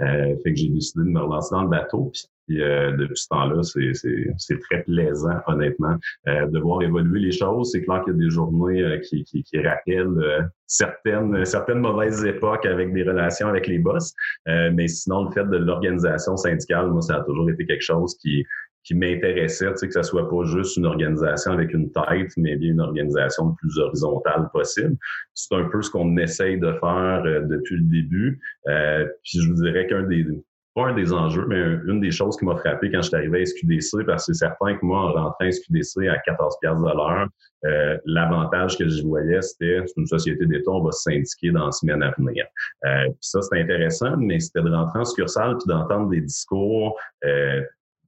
Euh, 0.00 0.36
fait 0.42 0.52
que 0.52 0.58
j'ai 0.58 0.68
décidé 0.68 1.04
de 1.04 1.10
me 1.10 1.20
relancer 1.20 1.54
dans 1.54 1.62
le 1.62 1.68
bateau. 1.68 2.12
Puis 2.48 2.60
euh, 2.60 2.92
depuis 2.96 3.16
ce 3.16 3.28
temps-là, 3.28 3.62
c'est 3.62 4.58
très 4.60 4.82
plaisant, 4.82 5.40
honnêtement, 5.46 5.96
euh, 6.28 6.46
de 6.46 6.58
voir 6.58 6.82
évoluer 6.82 7.20
les 7.20 7.32
choses. 7.32 7.70
C'est 7.70 7.82
clair 7.82 8.02
qu'il 8.02 8.14
y 8.14 8.16
a 8.16 8.18
des 8.18 8.30
journées 8.30 8.82
euh, 8.82 8.98
qui, 8.98 9.24
qui, 9.24 9.42
qui, 9.44 9.60
rappellent 9.60 10.50
certaines, 10.66 11.44
certaines 11.44 11.78
mauvaises 11.78 12.24
époques 12.24 12.66
avec 12.66 12.92
des 12.92 13.02
relations 13.04 13.48
avec 13.48 13.66
les 13.66 13.78
boss. 13.78 14.14
mais 14.46 14.88
sinon, 14.88 15.24
le 15.24 15.30
fait 15.30 15.44
de 15.44 15.56
l'organisation 15.56 16.36
syndicale, 16.36 16.88
moi, 16.90 17.02
ça 17.02 17.16
a 17.18 17.24
toujours 17.24 17.48
été 17.50 17.66
quelque 17.66 17.82
chose 17.82 18.16
qui, 18.18 18.44
qui 18.84 18.94
m'intéressait, 18.94 19.70
tu 19.70 19.76
sais, 19.76 19.88
que 19.88 19.94
ça 19.94 20.02
soit 20.02 20.28
pas 20.28 20.44
juste 20.44 20.76
une 20.76 20.86
organisation 20.86 21.52
avec 21.52 21.72
une 21.72 21.90
tête, 21.92 22.32
mais 22.36 22.56
bien 22.56 22.72
une 22.72 22.80
organisation 22.80 23.54
plus 23.54 23.78
horizontale 23.78 24.48
possible. 24.52 24.96
C'est 25.34 25.54
un 25.54 25.64
peu 25.64 25.82
ce 25.82 25.90
qu'on 25.90 26.16
essaye 26.16 26.58
de 26.58 26.72
faire 26.72 27.22
euh, 27.24 27.42
depuis 27.42 27.76
le 27.76 27.84
début. 27.84 28.40
Euh, 28.68 29.06
puis 29.22 29.40
je 29.40 29.48
vous 29.48 29.62
dirais 29.62 29.86
qu'un 29.86 30.02
des 30.02 30.26
pas 30.74 30.86
un 30.86 30.94
des 30.94 31.12
enjeux, 31.12 31.44
mais 31.46 31.60
une 31.86 32.00
des 32.00 32.10
choses 32.10 32.36
qui 32.36 32.46
m'a 32.46 32.56
frappé 32.56 32.90
quand 32.90 33.02
je 33.02 33.08
suis 33.08 33.16
arrivé 33.16 33.42
à 33.42 33.44
SQDC, 33.44 34.06
parce 34.06 34.26
que 34.26 34.32
c'est 34.32 34.46
certain 34.46 34.74
que 34.74 34.84
moi, 34.84 35.00
en 35.00 35.12
rentrant 35.12 35.36
à 35.40 35.50
SQDC 35.50 36.08
à 36.08 36.18
14 36.18 36.56
de 36.62 36.96
l'heure, 36.96 37.28
euh, 37.64 37.98
l'avantage 38.06 38.78
que 38.78 38.88
je 38.88 39.02
voyais, 39.02 39.42
c'était 39.42 39.84
une 39.96 40.06
société 40.06 40.46
d'État, 40.46 40.70
on 40.70 40.82
va 40.82 40.92
se 40.92 41.02
syndiquer 41.02 41.50
dans 41.50 41.66
la 41.66 41.72
semaine 41.72 42.02
à 42.02 42.12
venir. 42.16 42.46
Euh, 42.86 43.04
puis 43.04 43.16
ça, 43.20 43.42
c'était 43.42 43.62
intéressant, 43.62 44.16
mais 44.16 44.40
c'était 44.40 44.62
de 44.62 44.70
rentrer 44.70 45.00
en 45.00 45.04
succursale 45.04 45.58
puis 45.58 45.68
d'entendre 45.68 46.08
des 46.08 46.22
discours 46.22 46.98
euh, 47.24 47.62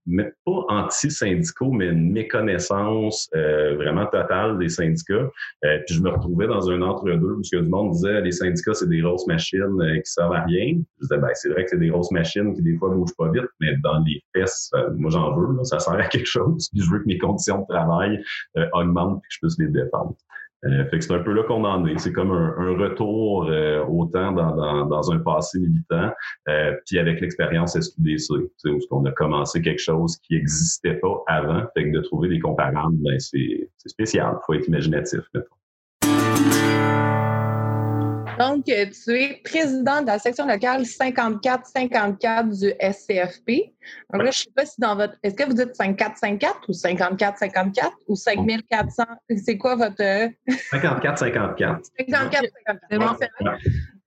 mais 0.06 0.32
pas 0.44 0.64
anti-syndicaux, 0.68 1.70
mais 1.70 1.88
une 1.88 2.12
méconnaissance 2.12 3.28
euh, 3.34 3.75
vraiment 3.76 4.06
totale 4.06 4.58
des 4.58 4.68
syndicats. 4.68 5.30
Euh, 5.64 5.78
puis 5.87 5.94
je 5.94 6.02
me 6.02 6.11
retrouvais 6.11 6.46
dans 6.46 6.70
un 6.70 6.82
entre-deux 6.82 7.37
parce 7.37 7.50
que 7.50 7.56
du 7.56 7.68
monde 7.68 7.92
disait 7.92 8.20
les 8.20 8.32
syndicats, 8.32 8.75
c'est 8.75 8.88
des 8.88 9.00
grosses 9.00 9.26
machines 9.26 9.80
euh, 9.80 9.96
qui 9.96 10.11
servent 10.11 10.34
à 10.34 10.44
rien. 10.44 10.78
Je 11.00 11.06
disais, 11.06 11.18
ben, 11.18 11.30
c'est 11.34 11.49
vrai 11.49 11.64
que 11.64 11.70
c'est 11.70 11.78
des 11.78 11.88
grosses 11.88 12.11
machines 12.11 12.54
qui 12.54 12.62
des 12.62 12.76
fois 12.76 12.90
bougent 12.90 13.16
pas 13.16 13.30
vite, 13.30 13.49
mais 13.61 13.75
dans 13.82 13.99
les 14.00 14.23
fesses, 14.34 14.70
moi 14.96 15.11
j'en 15.11 15.34
veux, 15.37 15.56
là, 15.56 15.64
ça 15.64 15.78
sert 15.78 15.94
à 15.94 16.06
quelque 16.06 16.28
chose. 16.28 16.68
Puis 16.73 16.82
je 16.82 16.90
veux 16.90 16.99
que 16.99 17.06
mes 17.06 17.18
conditions 17.18 17.62
de 17.62 17.66
travail 17.68 18.23
augmentent 18.73 19.18
et 19.18 19.20
que 19.20 19.26
je 19.30 19.38
puisse 19.40 19.58
les 19.58 19.68
défendre. 19.68 20.14
Euh, 20.66 20.85
fait 20.87 20.99
que 20.99 21.04
c'est 21.04 21.12
un 21.12 21.23
peu 21.23 21.33
là 21.33 21.42
qu'on 21.42 21.64
en 21.64 21.85
est. 21.87 21.99
C'est 21.99 22.12
comme 22.12 22.33
un, 22.33 22.54
un 22.59 22.76
retour 22.76 23.47
euh, 23.50 23.85
au 23.85 24.06
temps 24.06 24.33
dans, 24.33 24.56
dans, 24.56 24.87
dans, 24.87 25.12
un 25.12 25.18
passé 25.18 25.59
militant, 25.59 26.11
euh, 26.49 26.75
puis 26.87 26.99
avec 26.99 27.21
l'expérience 27.21 27.78
SQDC, 27.78 28.30
où 28.66 28.78
on 28.90 29.04
a 29.04 29.12
commencé 29.12 29.61
quelque 29.61 29.80
chose 29.80 30.16
qui 30.18 30.35
n'existait 30.35 30.94
pas 30.94 31.23
avant. 31.26 31.62
Fait 31.75 31.90
que 31.90 31.97
de 31.97 32.00
trouver 32.00 32.28
des 32.28 32.38
comparables, 32.38 32.97
ben 32.99 33.18
c'est 33.18 33.68
spécial. 33.87 34.37
faut 34.47 34.54
être 34.54 34.68
imaginatif, 34.68 35.21
mettons. 35.35 35.54
Donc, 38.38 38.69
euh, 38.69 38.87
tu 38.87 39.12
es 39.12 39.41
président 39.45 40.03
de 40.03 40.07
la 40.07 40.19
section 40.19 40.47
locale 40.47 40.83
54-54 40.83 42.59
du 42.59 42.73
SCFP. 42.81 43.73
Donc 44.12 44.23
là, 44.23 44.25
je 44.25 44.26
ne 44.26 44.33
sais 44.33 44.50
pas 44.55 44.67
si 44.67 44.81
dans 44.81 44.97
votre. 44.97 45.14
Est-ce 45.23 45.35
que 45.35 45.45
vous 45.45 45.55
dites 45.55 45.75
54-54 45.79 46.55
ou 46.69 46.73
54-54 46.73 47.91
ou 48.09 48.17
5400? 48.17 49.05
C'est 49.45 49.57
quoi 49.57 49.76
votre. 49.76 49.97
54-54. 49.97 51.91
54-54. 52.00 53.29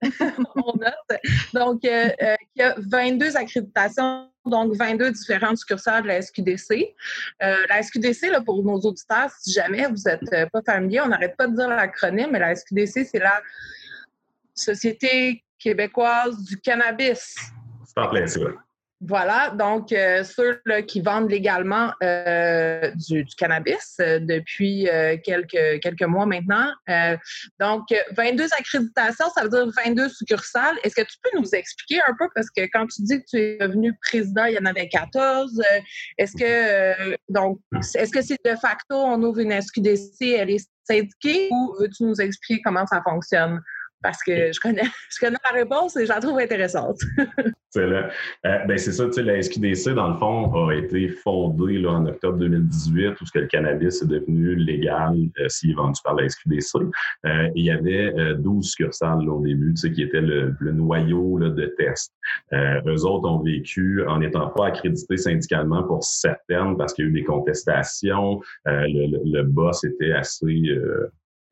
on 0.54 0.72
note. 0.76 1.20
Donc, 1.54 1.80
il 1.82 2.14
y 2.56 2.62
a 2.62 2.74
22 2.78 3.36
accréditations 3.36 4.28
donc 4.46 4.74
22 4.76 5.10
différentes 5.12 5.58
succursales 5.58 6.04
de 6.04 6.08
la 6.08 6.22
SQDC. 6.22 6.94
la 7.40 7.82
SQDC, 7.82 8.30
là, 8.30 8.40
pour 8.40 8.62
nos 8.62 8.78
auditeurs, 8.80 9.30
si 9.40 9.52
jamais 9.52 9.86
vous 9.86 10.02
n'êtes 10.06 10.50
pas 10.50 10.62
familier, 10.64 11.00
on 11.00 11.08
n'arrête 11.08 11.36
pas 11.36 11.46
de 11.46 11.54
dire 11.54 11.68
l'acronyme, 11.68 12.30
mais 12.32 12.38
la 12.38 12.54
SQDC, 12.54 13.04
c'est 13.10 13.18
la 13.18 13.42
Société 14.58 15.44
québécoise 15.58 16.42
du 16.44 16.60
cannabis. 16.60 17.34
C'est 17.84 18.00
en 18.00 18.08
plein. 18.08 18.26
Voilà, 19.00 19.50
donc 19.50 19.92
euh, 19.92 20.24
ceux 20.24 20.60
qui 20.88 21.00
vendent 21.00 21.30
légalement 21.30 21.92
euh, 22.02 22.90
du, 23.08 23.24
cannabis 23.36 23.94
euh, 24.00 24.18
depuis 24.18 24.88
quelques, 25.22 25.80
quelques 25.80 26.02
mois 26.02 26.26
maintenant. 26.26 26.72
donc, 27.60 27.86
22 28.16 28.46
accréditations, 28.58 29.26
ça 29.36 29.44
veut 29.44 29.50
dire 29.50 29.70
22 29.86 30.08
succursales. 30.08 30.76
Est-ce 30.82 30.96
que 30.96 31.02
tu 31.02 31.16
peux 31.22 31.38
nous 31.38 31.48
expliquer 31.54 32.00
un 32.08 32.14
peu, 32.18 32.26
parce 32.34 32.50
que 32.50 32.62
quand 32.72 32.86
tu 32.86 33.02
dis 33.02 33.20
que 33.20 33.24
tu 33.30 33.38
es 33.38 33.58
devenu 33.58 33.96
président, 34.02 34.46
il 34.46 34.54
y 34.54 34.58
en 34.58 34.66
avait 34.66 34.88
14. 34.88 35.62
est-ce 36.18 36.36
que 36.36 37.16
donc 37.28 37.60
est-ce 37.94 38.10
que 38.10 38.20
c'est 38.20 38.38
de 38.44 38.56
facto 38.56 38.96
on 38.96 39.22
ouvre 39.22 39.38
une 39.38 39.52
SQDC, 39.52 40.22
elle 40.22 40.50
est 40.50 40.68
syndiquée 40.82 41.48
ou 41.52 41.76
veux-tu 41.78 42.02
nous 42.02 42.20
expliquer 42.20 42.62
comment 42.64 42.86
ça 42.86 43.00
fonctionne? 43.08 43.60
Parce 44.02 44.22
que 44.22 44.52
je 44.52 44.60
connais, 44.60 44.82
je 45.10 45.18
connais 45.20 45.38
la 45.50 45.58
réponse 45.58 45.96
et 45.96 46.04
je 46.04 46.08
la 46.08 46.20
trouve 46.20 46.38
intéressante. 46.38 46.98
c'est 47.70 47.86
là. 47.86 48.10
Euh, 48.46 48.58
ben 48.66 48.78
c'est 48.78 48.92
ça, 48.92 49.06
tu 49.06 49.12
sais, 49.12 49.22
la 49.22 49.40
SQDC, 49.42 49.94
dans 49.94 50.08
le 50.10 50.18
fond, 50.18 50.68
a 50.68 50.74
été 50.74 51.08
fondée 51.08 51.78
là, 51.78 51.92
en 51.92 52.06
octobre 52.06 52.38
2018, 52.38 53.20
où 53.20 53.26
ce 53.26 53.32
que 53.32 53.40
le 53.40 53.46
cannabis 53.46 54.02
est 54.02 54.06
devenu 54.06 54.54
légal 54.56 55.16
euh, 55.40 55.48
s'il 55.48 55.70
est 55.70 55.74
vendu 55.74 56.00
par 56.04 56.14
la 56.14 56.28
SQDC. 56.28 56.76
Euh, 57.26 57.48
il 57.54 57.64
y 57.64 57.70
avait 57.70 58.12
12 58.38 58.66
succursales 58.66 59.28
au 59.28 59.40
début, 59.40 59.74
tu 59.74 59.80
sais, 59.82 59.92
qui 59.92 60.02
étaient 60.02 60.20
le, 60.20 60.54
noyau 60.60 61.38
là, 61.38 61.50
de 61.50 61.66
test. 61.76 62.12
eux 62.52 63.04
autres 63.04 63.28
ont 63.28 63.42
vécu 63.42 64.04
en 64.06 64.18
n'étant 64.18 64.48
pas 64.48 64.66
accrédités 64.66 65.16
syndicalement 65.16 65.82
pour 65.82 66.04
certaines 66.04 66.76
parce 66.76 66.92
qu'il 66.92 67.04
y 67.04 67.08
a 67.08 67.10
eu 67.10 67.14
des 67.14 67.24
contestations. 67.24 68.40
Le, 68.66 69.18
le, 69.24 69.42
boss 69.42 69.84
était 69.84 70.12
assez 70.12 70.62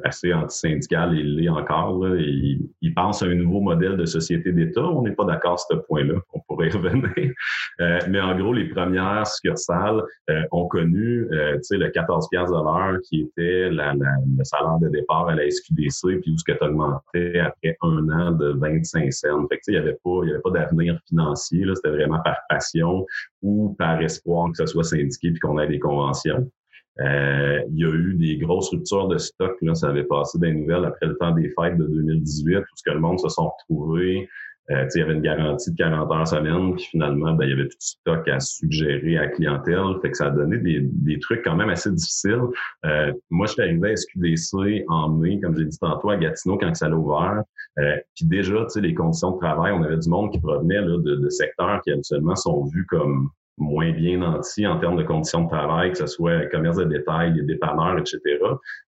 assez 0.05 0.33
antisyndical 0.33 1.19
et 1.19 1.23
l'est 1.23 1.49
encore. 1.49 2.05
Là, 2.05 2.17
et 2.19 2.59
il 2.81 2.95
pense 2.95 3.23
à 3.23 3.27
un 3.27 3.35
nouveau 3.35 3.61
modèle 3.61 3.97
de 3.97 4.05
société 4.05 4.53
d'État. 4.53 4.85
On 4.85 5.03
n'est 5.03 5.15
pas 5.15 5.25
d'accord 5.25 5.55
à 5.55 5.57
ce 5.57 5.77
point-là. 5.77 6.15
On 6.33 6.41
pourrait 6.41 6.69
y 6.69 6.71
revenir. 6.77 7.33
Euh, 7.81 7.99
mais 8.09 8.21
en 8.21 8.37
gros, 8.39 8.53
les 8.53 8.69
premières 8.69 9.27
succursales 9.27 10.03
euh, 10.31 10.43
ont 10.53 10.69
connu 10.69 11.27
euh, 11.33 11.59
le 11.71 11.89
14 11.89 12.29
de 12.31 12.37
l'heure 12.37 13.01
qui 13.03 13.23
était 13.23 13.71
la, 13.71 13.95
le 13.95 14.45
salaire 14.45 14.79
de 14.81 14.89
départ 14.89 15.29
à 15.29 15.35
la 15.35 15.51
SQDC, 15.51 16.21
puis 16.21 16.33
où 16.33 16.39
ce 16.39 16.45
que 16.45 16.53
tu 16.53 16.65
augmentais 16.65 17.39
après 17.39 17.77
un 17.83 18.09
an 18.11 18.33
de 18.33 18.53
25 18.59 19.13
cents. 19.13 19.47
Fait 19.49 19.57
que, 19.57 19.63
il 19.69 19.73
n'y 19.73 19.79
avait 19.79 19.99
pas, 20.05 20.21
il 20.25 20.31
avait 20.31 20.41
pas 20.41 20.51
d'avenir 20.51 20.99
financier. 21.09 21.65
C'était 21.75 21.91
vraiment 21.91 22.21
par 22.21 22.39
passion 22.49 23.07
ou 23.43 23.75
par 23.79 24.01
espoir 24.01 24.51
que 24.51 24.59
ce 24.59 24.67
soit 24.67 24.85
syndiqué 24.85 25.31
puis 25.31 25.41
qu'on 25.41 25.59
ait 25.59 25.69
des 25.69 25.79
conventions. 25.79 26.51
Euh, 27.01 27.61
il 27.71 27.79
y 27.79 27.85
a 27.85 27.91
eu 27.91 28.15
des 28.15 28.39
grosses 28.39 28.71
ruptures 28.71 29.09
de 29.09 29.19
stock. 29.19 29.57
Là, 29.63 29.75
ça 29.75 29.89
avait 29.89 30.05
passé 30.05 30.39
des 30.39 30.53
nouvelles 30.53 30.85
après 30.85 31.07
le 31.07 31.17
temps 31.19 31.33
des 31.33 31.53
fêtes 31.59 31.77
de 31.77 31.87
2018, 31.87 32.59
où 32.59 32.63
ce 32.75 32.83
que 32.85 32.95
le 32.95 33.01
monde 33.01 33.21
se 33.21 33.29
sont 33.29 33.51
retrouvés. 33.51 34.29
Euh, 34.71 34.85
il 34.95 34.99
y 34.99 35.03
avait 35.03 35.13
une 35.13 35.23
garantie 35.23 35.71
de 35.71 35.77
40 35.77 36.11
heures 36.11 36.27
semaine, 36.27 36.75
puis 36.75 36.85
finalement, 36.91 37.33
ben, 37.35 37.45
il 37.45 37.51
y 37.51 37.53
avait 37.53 37.69
tout 37.69 37.77
de 37.77 37.83
stock 37.83 38.29
à 38.29 38.41
suggérer 38.41 39.17
à 39.17 39.23
la 39.23 39.29
clientèle. 39.29 40.01
Fait 40.03 40.11
que 40.11 40.17
ça 40.17 40.27
a 40.27 40.31
donné 40.31 40.59
des, 40.59 40.81
des 40.83 41.21
trucs 41.21 41.45
quand 41.45 41.55
même 41.55 41.69
assez 41.69 41.91
difficiles. 41.93 42.43
Euh, 42.85 43.13
moi, 43.31 43.47
je 43.47 43.53
suis 43.53 43.63
arrivé 43.63 43.93
à 43.93 43.97
SQDC 43.97 44.85
en 44.89 45.11
mai, 45.11 45.39
comme 45.41 45.57
j'ai 45.57 45.67
dit 45.67 45.79
tantôt, 45.79 46.11
à 46.11 46.17
Gatineau, 46.17 46.59
quand 46.59 46.75
ça 46.75 46.89
l'a 46.89 46.97
ouvert. 46.97 47.43
Euh, 47.79 47.97
puis 48.17 48.27
déjà, 48.27 48.67
les 48.77 48.95
conditions 48.95 49.33
de 49.33 49.39
travail, 49.39 49.73
on 49.73 49.83
avait 49.85 49.99
du 49.99 50.09
monde 50.09 50.33
qui 50.33 50.41
provenait 50.41 50.81
là, 50.81 50.99
de, 50.99 51.15
de 51.15 51.29
secteurs 51.29 51.81
qui 51.83 51.93
habituellement 51.93 52.35
sont 52.35 52.65
vus 52.65 52.87
comme 52.87 53.31
moins 53.59 53.91
bien 53.93 54.19
nantis 54.19 54.67
en 54.67 54.79
termes 54.79 54.97
de 54.97 55.03
conditions 55.03 55.45
de 55.45 55.49
travail, 55.49 55.93
que 55.93 55.99
ce 55.99 56.07
soit 56.07 56.47
commerce 56.47 56.77
de 56.77 56.85
détail, 56.85 57.45
dépanneurs, 57.45 57.99
etc 57.99 58.21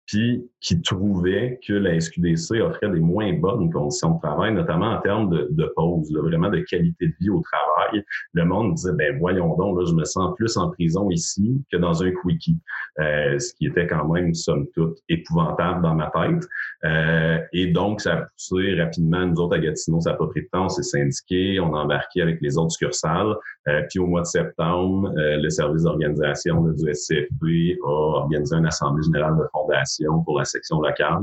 puis 0.07 0.49
qui 0.61 0.81
trouvait 0.83 1.61
que 1.67 1.73
la 1.73 2.01
SQDC 2.01 2.61
offrait 2.61 2.91
des 2.91 3.01
moins 3.01 3.33
bonnes 3.35 3.73
conditions 3.73 4.15
de 4.15 4.21
travail, 4.21 4.53
notamment 4.55 4.93
en 4.93 5.01
termes 5.01 5.31
de, 5.31 5.49
de 5.51 5.73
pause, 5.77 6.13
vraiment 6.13 6.49
de 6.49 6.61
qualité 6.61 7.09
de 7.09 7.15
vie 7.21 7.31
au 7.31 7.41
travail. 7.41 8.05
Le 8.33 8.45
monde 8.45 8.75
disait, 8.75 8.93
ben 8.93 9.19
voyons 9.19 9.57
donc, 9.57 9.79
là, 9.79 9.85
je 9.87 9.95
me 9.95 10.05
sens 10.05 10.35
plus 10.37 10.57
en 10.57 10.71
prison 10.71 11.11
ici 11.11 11.63
que 11.71 11.77
dans 11.77 12.03
un 12.03 12.11
quickie, 12.11 12.59
euh, 13.01 13.39
ce 13.39 13.53
qui 13.55 13.67
était 13.67 13.87
quand 13.87 14.09
même, 14.09 14.35
somme 14.35 14.67
toute, 14.75 14.99
épouvantable 15.09 15.83
dans 15.83 15.95
ma 15.95 16.11
tête. 16.11 16.49
Euh, 16.85 17.39
et 17.53 17.69
donc, 17.69 18.01
ça 18.01 18.15
a 18.15 18.17
poussé 18.23 18.81
rapidement, 18.81 19.27
nous 19.27 19.41
autres 19.41 19.57
à 19.57 19.59
Gatineau, 19.59 20.01
ça 20.01 20.13
n'a 20.13 20.17
pas 20.17 20.27
pris 20.29 20.43
de 20.43 20.49
temps, 20.53 20.67
on 20.67 20.69
s'est 20.69 20.83
syndiqué, 20.83 21.61
on 21.61 21.75
a 21.75 21.79
embarqué 21.81 22.23
avec 22.23 22.41
les 22.41 22.57
autres 22.59 22.73
succursales. 22.73 23.35
Euh, 23.69 23.83
puis 23.89 23.99
au 23.99 24.07
mois 24.07 24.23
de 24.23 24.27
septembre, 24.27 25.13
euh, 25.17 25.37
le 25.37 25.51
service 25.51 25.83
d'organisation 25.83 26.63
du 26.63 26.95
SCFP 26.95 27.79
a 27.85 27.89
organisé 27.89 28.57
une 28.57 28.67
assemblée 28.67 29.03
générale 29.03 29.37
de 29.37 29.45
fondation 29.53 29.96
pour 30.25 30.39
la 30.39 30.45
section 30.45 30.81
locale. 30.81 31.23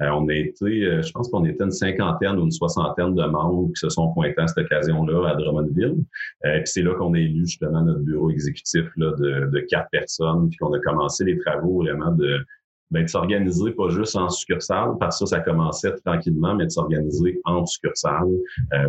Euh, 0.00 0.10
on 0.10 0.28
a 0.28 0.34
été, 0.34 0.64
euh, 0.64 1.02
je 1.02 1.10
pense 1.10 1.28
qu'on 1.28 1.44
était 1.44 1.64
une 1.64 1.72
cinquantaine 1.72 2.38
ou 2.38 2.44
une 2.44 2.52
soixantaine 2.52 3.14
de 3.14 3.24
membres 3.24 3.68
qui 3.68 3.80
se 3.80 3.88
sont 3.88 4.12
pointés 4.12 4.40
à 4.40 4.46
cette 4.46 4.64
occasion-là 4.64 5.30
à 5.30 5.34
Drummondville. 5.34 5.96
Euh, 6.44 6.60
c'est 6.64 6.82
là 6.82 6.94
qu'on 6.94 7.14
a 7.14 7.18
élu 7.18 7.46
justement 7.46 7.82
notre 7.82 8.00
bureau 8.00 8.30
exécutif 8.30 8.84
là, 8.96 9.12
de, 9.18 9.50
de 9.50 9.60
quatre 9.68 9.90
personnes, 9.90 10.50
puis 10.50 10.58
qu'on 10.58 10.72
a 10.72 10.78
commencé 10.80 11.24
les 11.24 11.36
travaux 11.38 11.82
vraiment 11.82 12.12
de, 12.12 12.38
ben, 12.92 13.02
de 13.02 13.08
s'organiser 13.08 13.72
pas 13.72 13.88
juste 13.88 14.14
en 14.14 14.28
succursale, 14.28 14.90
parce 15.00 15.18
que 15.18 15.26
ça, 15.26 15.36
ça 15.36 15.42
commençait 15.42 15.92
tranquillement, 16.06 16.54
mais 16.54 16.66
de 16.66 16.70
s'organiser 16.70 17.40
en 17.44 17.66
succursale 17.66 18.28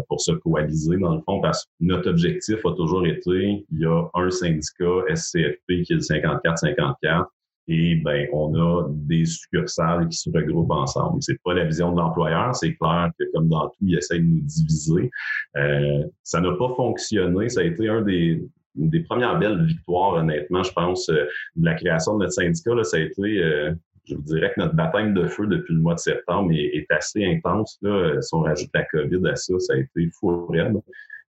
pour 0.07 0.21
se 0.21 0.31
coaliser 0.33 0.98
dans 0.98 1.15
le 1.15 1.21
fond, 1.21 1.41
parce 1.41 1.65
que 1.65 1.69
notre 1.79 2.09
objectif 2.12 2.63
a 2.65 2.71
toujours 2.74 3.05
été, 3.07 3.65
il 3.71 3.79
y 3.79 3.86
a 3.86 4.03
un 4.13 4.29
syndicat 4.29 5.03
SCFP 5.13 5.83
qui 5.83 5.93
est 5.93 5.95
le 5.95 6.01
54-54, 6.01 7.25
et 7.70 7.96
ben 7.98 8.28
on 8.34 8.56
a 8.56 8.88
des 8.90 9.26
succursales 9.26 10.10
qui 10.10 10.18
se 10.18 10.30
regroupent 10.32 10.72
ensemble. 10.72 11.22
C'est 11.22 11.40
pas 11.44 11.54
la 11.54 11.66
vision 11.66 11.92
de 11.92 11.98
l'employeur, 11.98 12.56
c'est 12.56 12.74
clair 12.76 13.12
que 13.18 13.26
comme 13.32 13.48
dans 13.48 13.68
tout, 13.70 13.78
il 13.82 13.96
essaie 13.96 14.18
de 14.18 14.26
nous 14.26 14.42
diviser. 14.42 15.12
Euh, 15.56 16.04
ça 16.24 16.42
n'a 16.42 16.52
pas 16.54 16.74
fonctionné. 16.76 17.48
Ça 17.50 17.62
a 17.62 17.64
été 17.64 17.88
un 17.88 18.02
des, 18.02 18.44
des 18.74 19.02
premières 19.02 19.38
belles 19.38 19.64
victoires, 19.64 20.14
honnêtement, 20.16 20.64
je 20.64 20.74
pense, 20.74 21.10
euh, 21.10 21.26
de 21.56 21.66
la 21.66 21.76
création 21.76 22.16
de 22.16 22.24
notre 22.24 22.34
syndicat. 22.34 22.84
Ça 22.84 22.98
a 22.98 23.02
été, 23.02 23.22
euh, 23.22 23.72
je 24.06 24.16
vous 24.16 24.24
dirais 24.24 24.52
que 24.56 24.62
notre 24.62 24.74
baptême 24.74 25.14
de 25.14 25.28
feu 25.28 25.46
depuis 25.46 25.76
le 25.76 25.82
mois 25.82 25.94
de 25.94 26.00
septembre 26.00 26.52
est, 26.52 26.88
assez 26.90 27.24
intense. 27.24 27.78
Là. 27.84 28.20
Si 28.20 28.34
on 28.34 28.40
rajoute 28.40 28.72
la 28.74 28.84
COVID 28.86 29.28
à 29.28 29.36
ça, 29.36 29.60
ça 29.60 29.74
a 29.74 29.78
été 29.78 30.10
fou 30.20 30.52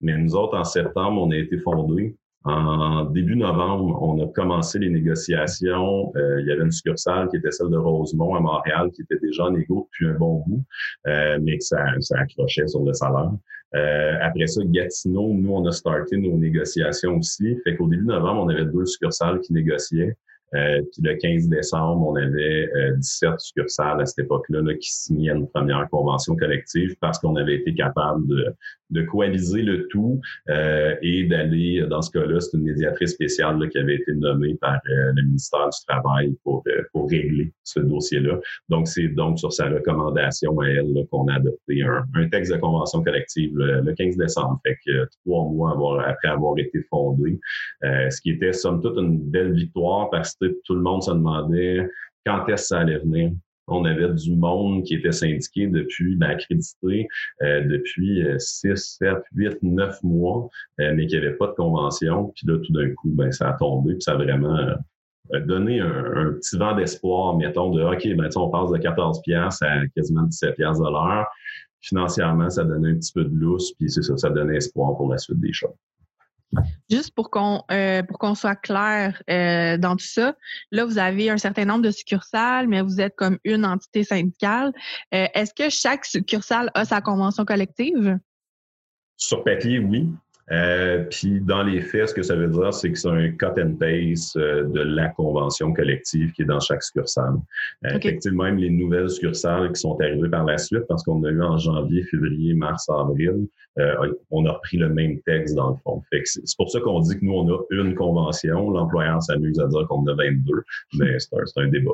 Mais 0.02 0.16
nous 0.16 0.36
autres, 0.36 0.56
en 0.56 0.64
septembre, 0.64 1.20
on 1.20 1.32
a 1.32 1.36
été 1.36 1.58
fondés. 1.58 2.16
En 2.44 3.06
début 3.06 3.36
novembre, 3.36 4.02
on 4.02 4.24
a 4.24 4.28
commencé 4.32 4.80
les 4.80 4.90
négociations. 4.90 6.14
Euh, 6.16 6.40
il 6.40 6.48
y 6.48 6.52
avait 6.52 6.64
une 6.64 6.72
succursale 6.72 7.28
qui 7.30 7.38
était 7.38 7.52
celle 7.52 7.70
de 7.70 7.78
Rosemont 7.78 8.36
à 8.36 8.40
Montréal, 8.40 8.90
qui 8.94 9.02
était 9.02 9.20
déjà 9.20 9.46
en 9.46 9.56
égo 9.56 9.90
depuis 9.92 10.08
un 10.08 10.18
bon 10.18 10.44
bout, 10.48 10.64
euh, 11.08 11.40
mais 11.42 11.58
que 11.58 11.64
ça, 11.64 11.84
ça 12.00 12.20
accrochait 12.20 12.68
sur 12.68 12.84
le 12.84 12.94
salaire. 12.94 13.32
Euh, 13.76 14.14
après 14.22 14.48
ça, 14.48 14.62
Gatineau, 14.64 15.34
nous, 15.34 15.52
on 15.52 15.66
a 15.66 15.72
starté 15.72 16.16
nos 16.18 16.38
négociations 16.38 17.18
aussi. 17.18 17.58
Fait 17.64 17.76
qu'au 17.76 17.88
début 17.88 18.06
novembre, 18.06 18.44
on 18.44 18.50
avait 18.50 18.66
deux 18.66 18.86
succursales 18.86 19.42
qui 19.42 19.52
négociaient. 19.52 20.16
Euh, 20.56 20.82
puis 20.92 21.02
le 21.04 21.16
15 21.16 21.50
décembre, 21.50 22.08
on 22.08 22.16
avait 22.16 22.70
17 22.96 23.30
euh, 23.30 23.38
succursales 23.38 24.02
à 24.02 24.06
cette 24.06 24.26
époque-là 24.26 24.62
là, 24.62 24.74
qui 24.76 24.92
signaient 24.92 25.32
une 25.32 25.48
première 25.50 25.88
convention 25.90 26.36
collective 26.36 26.96
parce 27.02 27.20
qu'on 27.20 27.36
avait 27.36 27.56
été 27.56 27.74
capable 27.74 28.26
de, 28.28 28.54
de 28.92 29.02
coaliser 29.02 29.62
le 29.62 29.88
tout 29.88 30.22
euh, 30.50 30.96
et 31.02 31.26
d'aller, 31.26 31.86
dans 31.90 32.02
ce 32.02 32.12
cas-là, 32.12 32.40
c'est 32.40 32.56
une 32.56 32.64
médiatrice 32.64 33.12
spéciale 33.12 33.60
là, 33.60 33.68
qui 33.68 33.78
avait 33.78 33.96
été 33.96 34.14
nommée 34.14 34.56
par 34.56 34.80
le 34.86 35.22
ministère 35.22 35.70
du 35.70 35.86
Travail 35.86 36.36
pour, 36.44 36.64
pour 36.94 37.10
régler 37.10 37.52
ce 37.64 37.82
dossier-là. 37.82 38.40
Donc, 38.70 38.88
c'est 38.88 39.10
donc 39.10 39.40
sur 39.40 39.52
sa 39.52 39.70
recommandation 39.70 40.58
à 40.62 40.68
elle 40.68 40.94
qu'on 41.12 41.28
a 41.28 41.36
adopté 41.36 41.82
un, 41.84 42.06
un, 42.16 42.30
texte 42.30 42.54
de 42.54 42.58
convention 42.58 43.04
collective 43.04 43.52
le, 43.56 43.94
15 43.94 44.16
décembre. 44.16 44.60
Fait 44.66 44.78
que 44.86 45.08
trois 45.26 45.44
mois 45.50 45.72
avoir, 45.72 46.08
après 46.08 46.30
avoir 46.30 46.58
été 46.58 46.82
fondé, 46.90 47.40
ce 47.82 48.22
qui 48.22 48.32
était 48.32 48.54
somme 48.54 48.82
toute 48.82 48.98
une 48.98 49.20
belle 49.20 49.54
victoire 49.54 50.10
parce 50.10 50.37
tout 50.40 50.76
le 50.76 50.82
monde 50.82 51.04
se 51.04 51.12
demandait 51.12 51.88
quand 52.26 52.48
est-ce 52.48 52.64
que 52.64 52.68
ça 52.68 52.80
allait 52.80 53.00
venir. 53.00 53.32
On 53.68 53.84
avait 53.84 54.14
du 54.14 54.36
monde 54.36 54.84
qui 54.84 54.96
était 54.96 55.12
syndiqué 55.12 55.68
depuis, 55.68 56.16
ben, 56.16 56.30
accrédité 56.30 57.08
euh, 57.42 57.62
depuis 57.66 58.24
6, 58.38 58.98
7, 59.00 59.18
8, 59.36 59.62
9 59.62 60.04
mois, 60.04 60.50
euh, 60.80 60.94
mais 60.96 61.06
qui 61.06 61.18
avait 61.18 61.34
pas 61.34 61.48
de 61.48 61.54
convention. 61.54 62.32
Puis 62.36 62.48
là, 62.48 62.58
tout 62.60 62.72
d'un 62.72 62.90
coup, 62.92 63.10
ben, 63.10 63.32
ça 63.32 63.50
a 63.50 63.54
tombé, 63.54 63.94
puis 63.94 64.02
ça 64.02 64.14
a 64.14 64.16
vraiment 64.16 64.58
euh, 65.34 65.40
donné 65.42 65.82
un, 65.82 66.34
petit 66.40 66.58
vent 66.58 66.76
d'espoir, 66.76 67.36
mettons, 67.36 67.72
de 67.72 67.84
OK, 67.84 68.08
ben, 68.16 68.30
on 68.38 68.50
passe 68.50 68.72
de 68.72 68.78
14 68.78 69.22
pièces 69.22 69.62
à 69.62 69.86
quasiment 69.88 70.24
17 70.24 70.56
pièces 70.56 70.80
de 70.80 70.90
l'heure. 70.90 71.28
Financièrement, 71.82 72.50
ça 72.50 72.64
donnait 72.64 72.92
un 72.92 72.96
petit 72.96 73.14
peu 73.14 73.26
de 73.26 73.36
lousse, 73.36 73.74
puis 73.74 73.90
c'est 73.90 74.02
ça, 74.02 74.16
ça 74.16 74.30
donnait 74.30 74.58
espoir 74.58 74.96
pour 74.96 75.12
la 75.12 75.18
suite 75.18 75.40
des 75.40 75.54
choses. 75.54 75.76
Juste 76.90 77.14
pour 77.14 77.30
qu'on 77.30 77.64
euh, 77.72 78.04
pour 78.04 78.18
qu'on 78.18 78.36
soit 78.36 78.56
clair 78.56 79.22
euh, 79.30 79.78
dans 79.78 79.96
tout 79.96 80.06
ça, 80.06 80.36
là 80.72 80.86
vous 80.86 80.98
avez 80.98 81.30
un 81.30 81.38
certain 81.38 81.66
nombre 81.66 81.82
de 81.82 81.92
succursales, 81.92 82.68
mais 82.68 82.82
vous 82.82 83.02
êtes 83.02 83.16
comme 83.16 83.38
une 83.44 83.66
entité 83.66 84.04
syndicale. 84.04 84.72
Euh, 85.14 85.28
est-ce 85.34 85.54
que 85.54 85.70
chaque 85.70 86.06
succursale 86.06 86.72
a 86.74 86.86
sa 86.86 87.02
convention 87.02 87.44
collective? 87.44 88.18
Sur 89.18 89.44
papier, 89.44 89.80
oui. 89.80 90.10
Euh, 90.52 91.04
puis 91.10 91.42
dans 91.42 91.64
les 91.64 91.82
faits, 91.82 92.10
ce 92.10 92.14
que 92.14 92.24
ça 92.24 92.36
veut 92.36 92.48
dire, 92.48 92.74
c'est 92.74 92.92
que 92.92 92.98
c'est 92.98 93.10
un 93.10 93.30
cut 93.32 93.62
and 93.62 93.76
paste 93.80 94.38
euh, 94.38 94.64
de 94.64 94.80
la 94.80 95.10
convention 95.10 95.74
collective 95.74 96.32
qui 96.32 96.44
est 96.44 96.46
dans 96.46 96.62
chaque 96.62 96.84
succursale. 96.84 97.36
Euh, 97.86 97.98
Effectivement, 97.98 98.46
même 98.46 98.58
les 98.58 98.70
nouvelles 98.70 99.10
succursales 99.10 99.74
qui 99.74 99.82
sont 99.82 100.00
arrivées 100.00 100.30
par 100.30 100.46
la 100.46 100.58
suite, 100.58 100.84
parce 100.88 101.04
qu'on 101.04 101.22
a 101.26 101.30
eu 101.30 101.42
en 101.42 101.58
janvier, 101.58 102.04
février, 102.04 102.54
mars, 102.54 102.88
avril, 102.90 103.48
euh, 103.78 104.14
on 104.32 104.46
a 104.46 104.54
repris 104.54 104.78
le 104.78 104.90
même 104.90 105.20
texte 105.24 105.56
dans 105.56 105.72
le 105.72 105.76
fond. 105.84 106.02
c'est 106.24 106.42
pour 106.58 106.72
ça 106.72 106.80
qu'on 106.80 107.02
dit 107.02 107.20
que 107.20 107.26
nous, 107.26 107.34
on 107.34 107.54
a 107.54 107.60
une 107.72 107.94
convention. 107.94 108.72
L'employeur 108.72 109.22
s'amuse 109.22 109.60
à 109.60 109.68
dire 109.68 109.86
qu'on 109.88 110.00
en 110.00 110.08
a 110.08 110.16
22, 110.16 110.64
mais 110.98 111.20
c'est 111.20 111.34
un, 111.36 111.64
un 111.64 111.68
débat. 111.68 111.92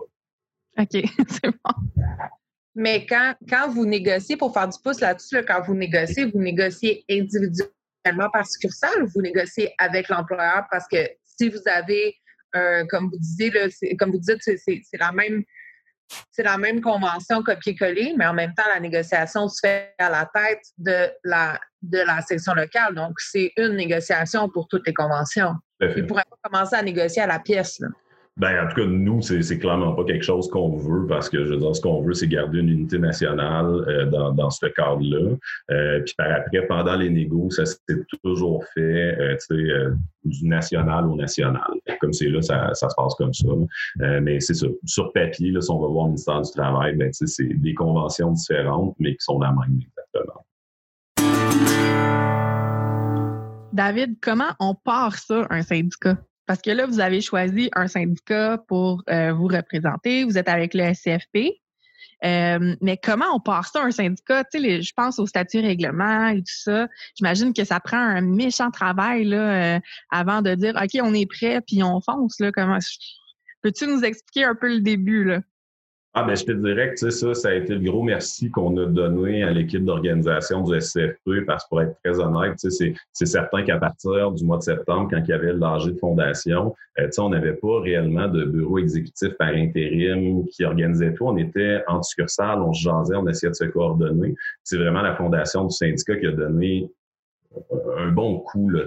OK, 0.77 0.87
c'est 1.27 1.47
bon. 1.47 2.03
Mais 2.75 3.05
quand, 3.05 3.33
quand 3.49 3.69
vous 3.69 3.85
négociez, 3.85 4.37
pour 4.37 4.53
faire 4.53 4.67
du 4.67 4.77
pouce 4.83 4.99
là-dessus, 4.99 5.43
quand 5.47 5.61
vous 5.61 5.75
négociez, 5.75 6.25
vous 6.25 6.39
négociez 6.39 7.03
individuellement 7.09 7.71
par 8.31 8.45
succursale 8.45 9.03
ou 9.03 9.07
vous 9.07 9.21
négociez 9.21 9.73
avec 9.77 10.09
l'employeur? 10.09 10.65
Parce 10.71 10.87
que 10.87 10.97
si 11.23 11.49
vous 11.49 11.61
avez, 11.65 12.15
comme 12.89 13.09
vous 13.09 13.17
disiez, 13.17 13.51
là, 13.51 13.67
comme 13.97 14.11
vous 14.11 14.19
dites, 14.19 14.41
c'est 14.41 14.97
la 14.99 15.11
même 15.11 15.43
c'est 16.31 16.43
la 16.43 16.57
même 16.57 16.81
convention 16.81 17.41
copier-coller, 17.41 18.13
mais 18.17 18.25
en 18.25 18.33
même 18.33 18.53
temps, 18.53 18.63
la 18.73 18.79
négociation 18.79 19.47
se 19.47 19.59
fait 19.61 19.95
à 19.97 20.09
la 20.09 20.29
tête 20.33 20.61
de 20.77 21.09
la, 21.23 21.59
de 21.81 21.99
la 21.99 22.21
section 22.21 22.53
locale. 22.53 22.93
Donc, 22.95 23.19
c'est 23.19 23.51
une 23.57 23.75
négociation 23.75 24.49
pour 24.49 24.67
toutes 24.67 24.85
les 24.85 24.93
conventions. 24.93 25.55
Ils 25.81 25.87
ne 25.87 26.01
pourraient 26.03 26.23
pas 26.29 26.49
commencer 26.49 26.75
à 26.75 26.83
négocier 26.83 27.21
à 27.21 27.27
la 27.27 27.39
pièce. 27.39 27.79
Là. 27.79 27.87
Ben, 28.37 28.65
en 28.65 28.67
tout 28.67 28.81
cas, 28.81 28.87
nous, 28.87 29.21
c'est 29.21 29.59
clairement 29.59 29.93
pas 29.93 30.05
quelque 30.05 30.23
chose 30.23 30.49
qu'on 30.49 30.75
veut 30.75 31.05
parce 31.05 31.29
que, 31.29 31.45
je 31.45 31.53
veux 31.53 31.59
dire, 31.59 31.75
ce 31.75 31.81
qu'on 31.81 32.01
veut, 32.01 32.13
c'est 32.13 32.27
garder 32.27 32.59
une 32.59 32.69
unité 32.69 32.97
nationale 32.97 33.85
euh, 33.87 34.05
dans, 34.07 34.31
dans 34.31 34.49
ce 34.49 34.65
cadre-là. 34.65 35.35
Euh, 35.69 35.99
puis 35.99 36.15
par 36.17 36.31
après, 36.31 36.65
pendant 36.65 36.95
les 36.95 37.11
négos, 37.11 37.51
ça 37.51 37.65
s'est 37.65 37.79
toujours 38.23 38.65
fait, 38.73 38.81
euh, 39.19 39.37
tu 39.47 39.67
sais, 39.67 39.73
du 40.25 40.47
national 40.47 41.05
au 41.05 41.15
national. 41.15 41.61
Comme 42.01 42.11
c'est 42.11 42.29
là, 42.29 42.41
ça, 42.41 42.73
ça, 42.73 42.89
se 42.89 42.95
passe 42.95 43.13
comme 43.15 43.33
ça. 43.33 43.49
mais 44.21 44.39
c'est 44.39 44.55
ça. 44.55 44.67
Sur 44.85 45.13
papier, 45.13 45.51
là, 45.51 45.61
si 45.61 45.69
on 45.69 45.79
va 45.79 45.87
voir 45.87 46.05
le 46.05 46.11
ministère 46.13 46.41
du 46.41 46.51
Travail, 46.51 46.95
ben, 46.95 47.11
c'est 47.13 47.43
des 47.43 47.75
conventions 47.75 48.31
différentes, 48.31 48.95
mais 48.97 49.11
qui 49.11 49.21
sont 49.21 49.39
la 49.39 49.51
même 49.51 49.79
exactement. 49.79 50.43
David, 53.73 54.17
comment 54.21 54.53
on 54.59 54.73
part 54.73 55.17
ça, 55.17 55.45
un 55.51 55.61
syndicat? 55.61 56.17
Parce 56.45 56.61
que 56.61 56.71
là, 56.71 56.85
vous 56.85 56.99
avez 56.99 57.21
choisi 57.21 57.69
un 57.73 57.87
syndicat 57.87 58.57
pour 58.67 59.03
euh, 59.09 59.33
vous 59.33 59.47
représenter. 59.47 60.23
Vous 60.23 60.37
êtes 60.37 60.49
avec 60.49 60.73
le 60.73 60.93
SCFP. 60.93 61.61
Euh, 62.23 62.75
mais 62.81 62.97
comment 62.97 63.25
on 63.33 63.39
part 63.39 63.67
ça, 63.67 63.83
un 63.83 63.91
syndicat? 63.91 64.43
Tu 64.45 64.61
sais, 64.61 64.81
je 64.81 64.93
pense 64.95 65.19
au 65.19 65.25
statut 65.25 65.59
règlement 65.59 66.27
et 66.27 66.39
tout 66.39 66.55
ça. 66.55 66.87
J'imagine 67.15 67.53
que 67.53 67.65
ça 67.65 67.79
prend 67.79 67.97
un 67.97 68.21
méchant 68.21 68.71
travail 68.71 69.25
là, 69.25 69.75
euh, 69.75 69.79
avant 70.09 70.41
de 70.41 70.55
dire 70.55 70.73
OK, 70.81 70.99
on 71.01 71.13
est 71.13 71.25
prêt 71.25 71.59
puis 71.61 71.83
on 71.83 71.99
fonce. 72.01 72.39
Là, 72.39 72.51
comment... 72.51 72.79
Peux-tu 73.61 73.87
nous 73.87 74.03
expliquer 74.03 74.45
un 74.45 74.55
peu 74.55 74.67
le 74.67 74.81
début? 74.81 75.23
Là? 75.23 75.41
Ah, 76.15 76.21
ben, 76.21 76.35
je 76.35 76.45
te 76.45 76.51
dirais 76.51 76.93
que 76.93 77.09
ça, 77.09 77.33
ça 77.33 77.49
a 77.49 77.53
été 77.53 77.73
le 77.73 77.79
gros 77.79 78.03
merci 78.03 78.51
qu'on 78.51 78.77
a 78.77 78.85
donné 78.85 79.41
à 79.43 79.49
l'équipe 79.49 79.83
d'organisation 79.83 80.61
du 80.61 80.79
SCFP, 80.79 81.43
parce 81.47 81.63
que 81.63 81.69
pour 81.69 81.81
être 81.81 81.97
très 82.03 82.19
honnête, 82.19 82.53
c'est 82.59 83.25
certain 83.25 83.63
qu'à 83.63 83.79
partir 83.79 84.31
du 84.31 84.45
mois 84.45 84.57
de 84.57 84.61
septembre, 84.61 85.07
quand 85.09 85.21
il 85.23 85.29
y 85.29 85.33
avait 85.33 85.53
l'âge 85.53 85.85
de 85.85 85.97
fondation, 85.97 86.75
euh, 86.99 87.09
on 87.17 87.29
n'avait 87.29 87.55
pas 87.55 87.81
réellement 87.81 88.27
de 88.27 88.45
bureau 88.45 88.77
exécutif 88.77 89.29
par 89.39 89.47
intérim 89.47 90.45
qui 90.49 90.63
organisait 90.63 91.15
tout. 91.15 91.25
On 91.25 91.37
était 91.37 91.81
en 91.87 92.03
succursale, 92.03 92.61
on 92.61 92.73
se 92.73 92.83
jasait, 92.83 93.15
on 93.15 93.27
essayait 93.27 93.49
de 93.49 93.55
se 93.55 93.65
coordonner. 93.65 94.35
C'est 94.63 94.77
vraiment 94.77 95.01
la 95.01 95.15
fondation 95.15 95.65
du 95.65 95.75
syndicat 95.75 96.17
qui 96.17 96.27
a 96.27 96.31
donné 96.31 96.91
un 97.97 98.11
bon 98.11 98.39
coup. 98.39 98.69
Là, 98.69 98.85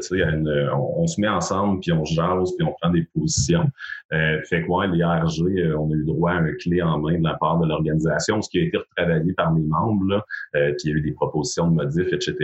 on, 0.74 1.02
on, 1.02 1.06
se 1.06 1.20
met 1.20 1.28
ensemble, 1.28 1.80
puis 1.80 1.92
on 1.92 2.04
jase, 2.04 2.52
puis 2.56 2.66
on 2.66 2.74
prend 2.80 2.90
des 2.90 3.06
positions. 3.14 3.68
Euh, 4.12 4.40
fait 4.48 4.62
que 4.62 4.68
ouais, 4.68 4.88
l'IRG, 4.88 5.40
euh, 5.40 5.76
on 5.78 5.90
a 5.90 5.94
eu 5.94 6.04
droit 6.04 6.32
à 6.32 6.36
un 6.36 6.52
clé 6.60 6.82
en 6.82 6.98
main 6.98 7.18
de 7.18 7.24
la 7.24 7.34
part 7.34 7.58
de 7.58 7.66
l'organisation, 7.66 8.40
ce 8.42 8.50
qui 8.50 8.58
a 8.58 8.62
été 8.62 8.76
retravaillé 8.76 9.32
par 9.32 9.52
les 9.54 9.62
membres, 9.62 10.04
là, 10.06 10.24
euh, 10.56 10.72
puis 10.72 10.88
il 10.88 10.90
y 10.90 10.94
a 10.94 10.96
eu 10.96 11.00
des 11.02 11.12
propositions 11.12 11.68
de 11.70 11.74
modifs, 11.74 12.12
etc. 12.12 12.34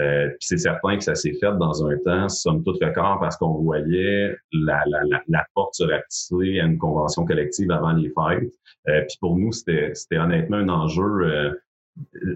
Euh, 0.00 0.28
puis 0.28 0.38
c'est 0.40 0.58
certain 0.58 0.96
que 0.96 1.04
ça 1.04 1.14
s'est 1.14 1.34
fait 1.34 1.52
dans 1.58 1.86
un 1.86 1.96
temps, 1.98 2.28
somme 2.28 2.64
toute 2.64 2.82
record, 2.82 3.18
parce 3.20 3.36
qu'on 3.36 3.58
voyait 3.58 4.34
la, 4.52 4.82
la, 4.86 5.02
la, 5.04 5.22
la, 5.28 5.46
porte 5.54 5.74
se 5.74 5.84
à 5.84 6.64
une 6.64 6.78
convention 6.78 7.24
collective 7.24 7.70
avant 7.70 7.92
les 7.92 8.08
fêtes. 8.08 8.52
Euh, 8.88 9.02
puis 9.02 9.16
pour 9.20 9.36
nous, 9.36 9.52
c'était 9.52 10.18
honnêtement 10.18 10.56
un 10.56 10.68
enjeu 10.68 11.52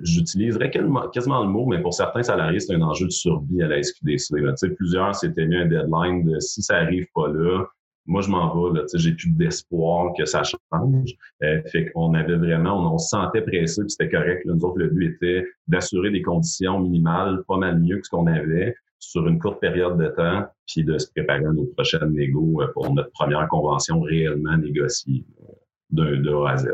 j'utiliserais 0.02 0.70
quasiment 0.70 1.42
le 1.42 1.48
mot, 1.48 1.66
mais 1.66 1.80
pour 1.80 1.94
certains 1.94 2.22
salariés, 2.22 2.60
c'est 2.60 2.74
un 2.74 2.82
enjeu 2.82 3.06
de 3.06 3.12
survie 3.12 3.62
à 3.62 3.68
la 3.68 3.82
SQDC. 3.82 4.40
Là. 4.40 4.54
Plusieurs 4.76 5.14
s'étaient 5.14 5.46
mis 5.46 5.56
un 5.56 5.66
deadline 5.66 6.24
de 6.24 6.40
si 6.40 6.62
ça 6.62 6.76
arrive 6.76 7.06
pas 7.14 7.28
là, 7.28 7.64
moi 8.06 8.22
je 8.22 8.30
m'en 8.30 8.70
vais, 8.72 8.80
j'ai 8.94 9.12
plus 9.12 9.30
d'espoir 9.30 10.12
que 10.16 10.24
ça 10.24 10.42
change. 10.42 11.10
Euh, 11.42 11.60
fait 11.66 11.90
qu'on 11.90 12.14
avait 12.14 12.36
vraiment, 12.36 12.94
on, 12.94 12.98
se 12.98 13.08
sentait 13.08 13.42
pressé, 13.42 13.82
puis 13.82 13.90
c'était 13.90 14.10
correct. 14.10 14.44
Nous 14.46 14.64
autres, 14.64 14.78
le 14.78 14.88
but 14.88 15.14
était 15.14 15.46
d'assurer 15.66 16.10
des 16.10 16.22
conditions 16.22 16.80
minimales, 16.80 17.42
pas 17.48 17.56
mal 17.56 17.80
mieux 17.80 17.98
que 17.98 18.06
ce 18.06 18.10
qu'on 18.10 18.26
avait 18.26 18.74
sur 18.98 19.26
une 19.26 19.38
courte 19.38 19.60
période 19.60 19.98
de 19.98 20.08
temps, 20.08 20.46
puis 20.66 20.84
de 20.84 20.98
se 20.98 21.10
préparer 21.10 21.44
à 21.44 21.52
nos 21.52 21.66
prochaines 21.66 22.12
négos 22.12 22.62
euh, 22.62 22.68
pour 22.72 22.92
notre 22.94 23.10
première 23.10 23.46
convention 23.48 24.00
réellement 24.00 24.56
négociée 24.56 25.24
euh, 25.42 25.52
de, 25.90 26.16
de 26.16 26.30
A 26.30 26.50
à 26.50 26.56
Z. 26.56 26.68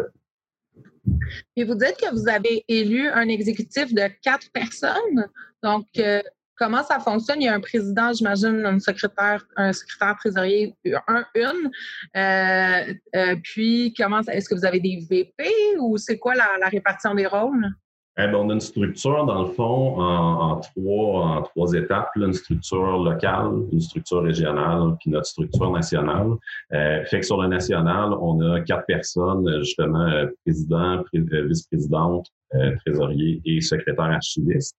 Et 1.56 1.64
vous 1.64 1.74
dites 1.74 1.96
que 1.96 2.12
vous 2.12 2.28
avez 2.28 2.64
élu 2.68 3.08
un 3.08 3.28
exécutif 3.28 3.92
de 3.92 4.08
quatre 4.22 4.50
personnes. 4.52 5.26
Donc, 5.62 5.86
euh, 5.98 6.22
comment 6.56 6.82
ça 6.84 7.00
fonctionne? 7.00 7.42
Il 7.42 7.46
y 7.46 7.48
a 7.48 7.54
un 7.54 7.60
président, 7.60 8.12
j'imagine, 8.12 8.64
un 8.64 8.78
secrétaire, 8.78 9.44
un 9.56 9.72
secrétaire 9.72 10.16
trésorier, 10.18 10.74
un, 11.08 11.24
une. 11.34 11.70
Euh, 12.16 12.94
euh, 13.16 13.36
puis, 13.42 13.94
comment 13.96 14.20
est-ce 14.20 14.48
que 14.48 14.54
vous 14.54 14.64
avez 14.64 14.80
des 14.80 15.04
VP 15.08 15.44
ou 15.80 15.96
c'est 15.98 16.18
quoi 16.18 16.34
la 16.34 16.68
répartition 16.68 17.14
des 17.14 17.26
rôles? 17.26 17.68
Eh 18.18 18.26
ben, 18.26 18.34
on 18.34 18.50
a 18.50 18.52
une 18.52 18.60
structure, 18.60 19.24
dans 19.24 19.44
le 19.44 19.48
fond, 19.52 19.98
en, 19.98 20.60
trois, 20.60 21.24
en 21.24 21.42
trois 21.42 21.72
étapes. 21.72 22.10
une 22.16 22.34
structure 22.34 22.98
locale, 23.02 23.52
une 23.72 23.80
structure 23.80 24.22
régionale, 24.22 24.96
puis 25.00 25.10
notre 25.10 25.26
structure 25.26 25.70
nationale. 25.70 26.32
Euh, 26.74 27.04
fait 27.06 27.20
que 27.20 27.26
sur 27.26 27.40
le 27.40 27.48
national, 27.48 28.12
on 28.20 28.38
a 28.42 28.60
quatre 28.60 28.84
personnes, 28.84 29.48
justement, 29.60 30.06
euh, 30.08 30.26
président, 30.44 31.02
euh, 31.14 31.46
vice-présidente, 31.46 32.26
euh, 32.54 32.76
trésorier 32.84 33.40
et 33.46 33.62
secrétaire 33.62 34.04
archiviste, 34.04 34.76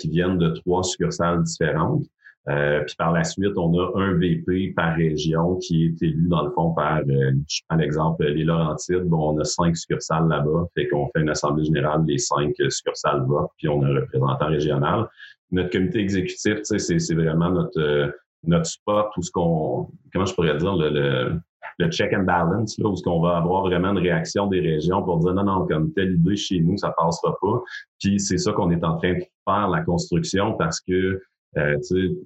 qui 0.00 0.08
viennent 0.08 0.38
de 0.38 0.48
trois 0.48 0.82
succursales 0.82 1.44
différentes. 1.44 2.04
Euh, 2.48 2.82
puis 2.84 2.94
par 2.96 3.12
la 3.12 3.24
suite, 3.24 3.56
on 3.56 3.72
a 3.78 3.90
un 3.94 4.14
VP 4.14 4.74
par 4.76 4.94
région 4.96 5.56
qui 5.56 5.86
est 5.86 6.02
élu 6.02 6.28
dans 6.28 6.44
le 6.44 6.50
fond 6.50 6.72
par, 6.72 6.98
euh, 6.98 7.32
je 7.48 7.60
prends 7.68 7.78
l'exemple, 7.78 8.24
les 8.24 8.44
Laurentides. 8.44 9.04
Bon, 9.04 9.34
on 9.34 9.38
a 9.38 9.44
cinq 9.44 9.76
succursales 9.76 10.28
là-bas, 10.28 10.66
fait 10.74 10.88
qu'on 10.88 11.08
fait 11.14 11.22
une 11.22 11.30
assemblée 11.30 11.64
générale, 11.64 12.04
les 12.06 12.18
cinq 12.18 12.52
succursales 12.68 13.24
votent, 13.26 13.50
puis 13.56 13.68
on 13.68 13.82
a 13.82 13.86
un 13.86 13.94
représentant 13.94 14.46
régional. 14.46 15.08
Notre 15.52 15.70
comité 15.70 16.00
exécutif, 16.00 16.58
sais, 16.64 16.78
c'est 16.78 17.14
vraiment 17.14 17.50
notre 17.50 17.80
euh, 17.80 18.10
notre 18.46 18.66
spot 18.66 19.06
où 19.16 19.22
ce 19.22 19.30
qu'on, 19.30 19.88
comment 20.12 20.26
je 20.26 20.34
pourrais 20.34 20.56
dire, 20.58 20.76
le, 20.76 21.40
le, 21.78 21.90
check 21.90 22.12
and 22.12 22.24
balance, 22.24 22.78
là, 22.78 22.88
où 22.90 22.96
ce 22.96 23.02
qu'on 23.02 23.20
va 23.20 23.38
avoir 23.38 23.62
vraiment 23.62 23.92
une 23.92 23.98
réaction 23.98 24.46
des 24.48 24.60
régions 24.60 25.02
pour 25.02 25.18
dire 25.20 25.32
non, 25.32 25.44
non, 25.44 25.66
comme 25.66 25.92
telle 25.94 26.14
idée 26.14 26.36
chez 26.36 26.60
nous, 26.60 26.76
ça 26.76 26.94
passera 26.96 27.36
pas. 27.40 27.62
Puis 28.00 28.20
c'est 28.20 28.36
ça 28.36 28.52
qu'on 28.52 28.70
est 28.70 28.84
en 28.84 28.96
train 28.96 29.14
de 29.14 29.24
faire 29.48 29.68
la 29.68 29.82
construction 29.82 30.54
parce 30.58 30.80
que 30.80 31.22
euh, 31.56 31.78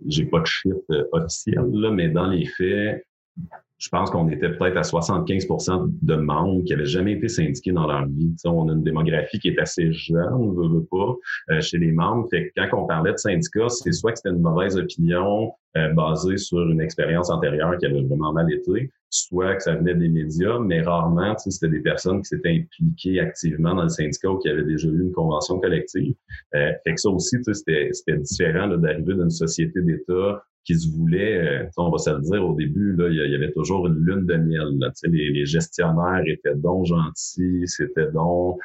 j'ai 0.07 0.25
pas 0.27 0.41
de 0.41 0.47
chiffre 0.47 0.79
euh, 0.91 1.05
officiel, 1.13 1.65
là, 1.73 1.91
mais 1.91 2.09
dans 2.09 2.29
les 2.29 2.47
faits, 2.47 3.07
je 3.79 3.89
pense 3.91 4.11
qu'on 4.11 4.29
était 4.29 4.51
peut-être 4.51 4.77
à 4.77 4.83
75% 4.83 5.91
de 6.03 6.15
membres 6.17 6.65
qui 6.65 6.73
n'avaient 6.73 6.85
jamais 6.85 7.13
été 7.13 7.29
syndiqués 7.29 7.73
dans 7.73 7.87
leur 7.87 8.07
vie. 8.07 8.35
on 8.45 8.69
a 8.69 8.73
une 8.73 8.83
démographie 8.83 9.39
qui 9.39 9.49
est 9.49 9.59
assez 9.59 9.93
jeune, 9.93 10.33
on 10.33 10.51
veut, 10.51 10.69
veut 10.69 10.87
pas, 10.91 11.15
euh, 11.51 11.61
chez 11.61 11.79
les 11.79 11.93
membres. 11.93 12.27
Fait 12.29 12.49
que 12.49 12.61
quand 12.69 12.83
on 12.83 12.87
parlait 12.87 13.13
de 13.13 13.19
syndicats, 13.19 13.69
c'est 13.69 13.93
soit 13.93 14.13
que 14.13 14.19
c'était 14.19 14.35
une 14.35 14.43
mauvaise 14.43 14.77
opinion 14.77 15.53
euh, 15.77 15.93
basée 15.93 16.39
sur 16.39 16.69
une 16.69 16.81
expérience 16.81 17.31
antérieure 17.31 17.77
qui 17.79 17.87
avait 17.87 18.03
vraiment 18.03 18.33
mal 18.33 18.53
été, 18.53 18.91
soit 19.11 19.55
que 19.55 19.63
ça 19.63 19.77
venait 19.77 19.95
des 19.95 20.09
médias, 20.09 20.59
mais 20.59 20.83
rarement, 20.83 21.37
c'était 21.39 21.69
des 21.69 21.81
personnes 21.81 22.21
qui 22.23 22.29
s'étaient 22.29 22.65
impliquées 22.65 23.21
activement 23.21 23.75
dans 23.77 23.85
le 23.85 23.89
syndicat 23.89 24.31
ou 24.31 24.39
qui 24.39 24.49
avaient 24.49 24.65
déjà 24.65 24.89
eu 24.89 25.03
une 25.03 25.13
convention 25.13 25.61
collective. 25.61 26.15
Euh, 26.57 26.73
fait 26.85 26.95
que 26.95 27.01
ça 27.01 27.11
aussi, 27.11 27.37
c'était 27.45 28.17
différent 28.17 28.67
d'arriver 28.77 29.15
d'une 29.15 29.31
société 29.31 29.81
d'État 29.83 30.43
qui 30.69 30.79
se 30.79 30.91
voulait, 30.95 31.63
euh, 31.63 31.67
on 31.79 31.91
va 31.91 31.97
se 31.97 32.11
le 32.11 32.21
dire 32.21 32.45
au 32.47 32.55
début, 32.55 32.95
là, 32.95 33.09
il 33.09 33.33
y 33.33 33.35
avait 33.35 33.53
toujours 33.53 33.87
une 33.87 33.95
lune 34.05 34.27
de 34.27 34.35
miel. 34.35 34.69
Là, 34.79 34.93
les, 35.05 35.31
les 35.31 35.47
gestionnaires 35.47 36.23
étaient 36.27 36.57
donc 36.57 36.85
gentils, 36.85 37.63
c'était 37.65 38.11
donc 38.13 38.61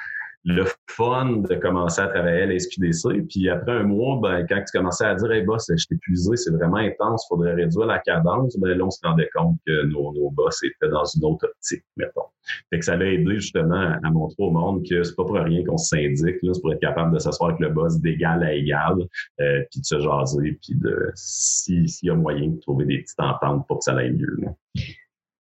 le 0.46 0.66
fun 0.88 1.38
de 1.38 1.56
commencer 1.56 2.02
à 2.02 2.08
travailler 2.08 2.44
à 2.44 2.46
la 2.48 2.60
SQDC. 2.60 3.28
Puis 3.30 3.50
après 3.50 3.72
un 3.72 3.84
mois, 3.84 4.20
ben, 4.22 4.46
quand 4.48 4.58
tu 4.58 4.78
commençais 4.78 5.06
à 5.06 5.16
dire, 5.16 5.32
hey 5.32 5.44
boss, 5.44 5.72
je 5.76 5.86
t'ai 5.88 5.96
épuisé, 5.96 6.36
c'est 6.36 6.52
vraiment 6.52 6.78
intense, 6.78 7.26
il 7.26 7.28
faudrait 7.30 7.54
réduire 7.54 7.86
la 7.86 8.00
cadence, 8.00 8.58
ben 8.58 8.78
là, 8.78 8.86
on 8.86 8.92
se 8.92 9.00
rendait 9.04 9.30
compte 9.34 9.58
que 9.66 9.86
nos, 9.86 10.14
nos 10.14 10.30
boss 10.32 10.62
étaient 10.64 10.90
dans 10.90 11.06
une 11.06 11.24
autre 11.24 11.48
optique, 11.48 11.84
mettons. 11.96 12.26
Fait 12.70 12.80
que 12.80 12.86
ça 12.86 12.94
allait 12.94 13.16
aider 13.16 13.36
justement 13.36 13.96
à 14.04 14.12
montrer 14.12 14.44
au 14.44 14.52
monde 14.52 14.86
que 14.88 15.04
c'est 15.04 15.16
pas 15.16 15.24
pour 15.24 15.36
rien 15.36 15.64
qu'on 15.64 15.78
se 15.78 15.96
syndique, 15.96 16.38
là, 16.44 16.54
c'est 16.54 16.62
pour 16.62 16.74
être 16.74 16.82
capable 16.82 17.14
de 17.14 17.20
s'asseoir 17.20 17.52
avec 17.52 17.62
le 17.62 17.70
boss 17.70 18.00
d'égal 18.00 18.44
à 18.44 18.54
égal, 18.54 18.96
euh, 19.40 19.64
puis 19.72 19.80
de 19.80 19.86
se 19.86 20.00
jaser, 20.00 20.60
puis 20.62 20.76
de 20.76 21.12
s'il 21.16 21.88
y 22.04 22.10
a 22.10 22.16
moyen 22.16 22.50
de 22.50 22.60
trouver 22.60 22.86
des 22.86 23.00
petites 23.00 23.20
ententes 23.20 23.66
pour 23.68 23.80
que 23.80 23.86
ça 23.86 23.96
aille 23.96 24.12
mieux. 24.12 24.38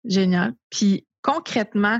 Génial. 0.05 0.53
Puis 0.69 1.05
concrètement, 1.21 1.99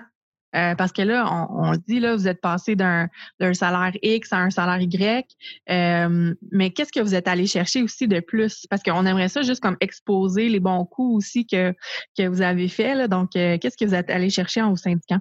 euh, 0.56 0.76
parce 0.76 0.92
que 0.92 1.02
là, 1.02 1.48
on, 1.50 1.74
dit, 1.88 2.00
là, 2.00 2.16
vous 2.16 2.28
êtes 2.28 2.42
passé 2.42 2.76
d'un 2.76 3.10
salaire 3.54 3.94
X 4.02 4.32
à 4.34 4.38
un 4.38 4.50
salaire 4.50 4.82
Y, 4.82 5.26
euh, 5.70 6.34
mais 6.52 6.70
qu'est-ce 6.72 6.92
que 6.92 7.00
vous 7.00 7.16
êtes 7.16 7.28
allé 7.28 7.48
chercher 7.48 7.82
aussi 7.82 8.08
de 8.08 8.20
plus? 8.20 8.66
Parce 8.70 8.84
qu'on 8.84 9.06
aimerait 9.06 9.30
ça 9.30 9.42
juste 9.42 9.62
comme 9.62 9.78
exposer 9.82 10.50
les 10.50 10.60
bons 10.60 10.86
coups 10.86 11.18
aussi 11.18 11.48
que, 11.48 11.74
vous 12.28 12.42
avez 12.42 12.68
fait. 12.68 13.08
Donc, 13.08 13.36
euh, 13.36 13.58
qu'est-ce 13.58 13.78
que 13.78 13.86
vous 13.86 13.96
êtes 13.96 14.10
allé 14.10 14.30
chercher 14.30 14.62
en 14.62 14.76
syndiquant? 14.76 15.20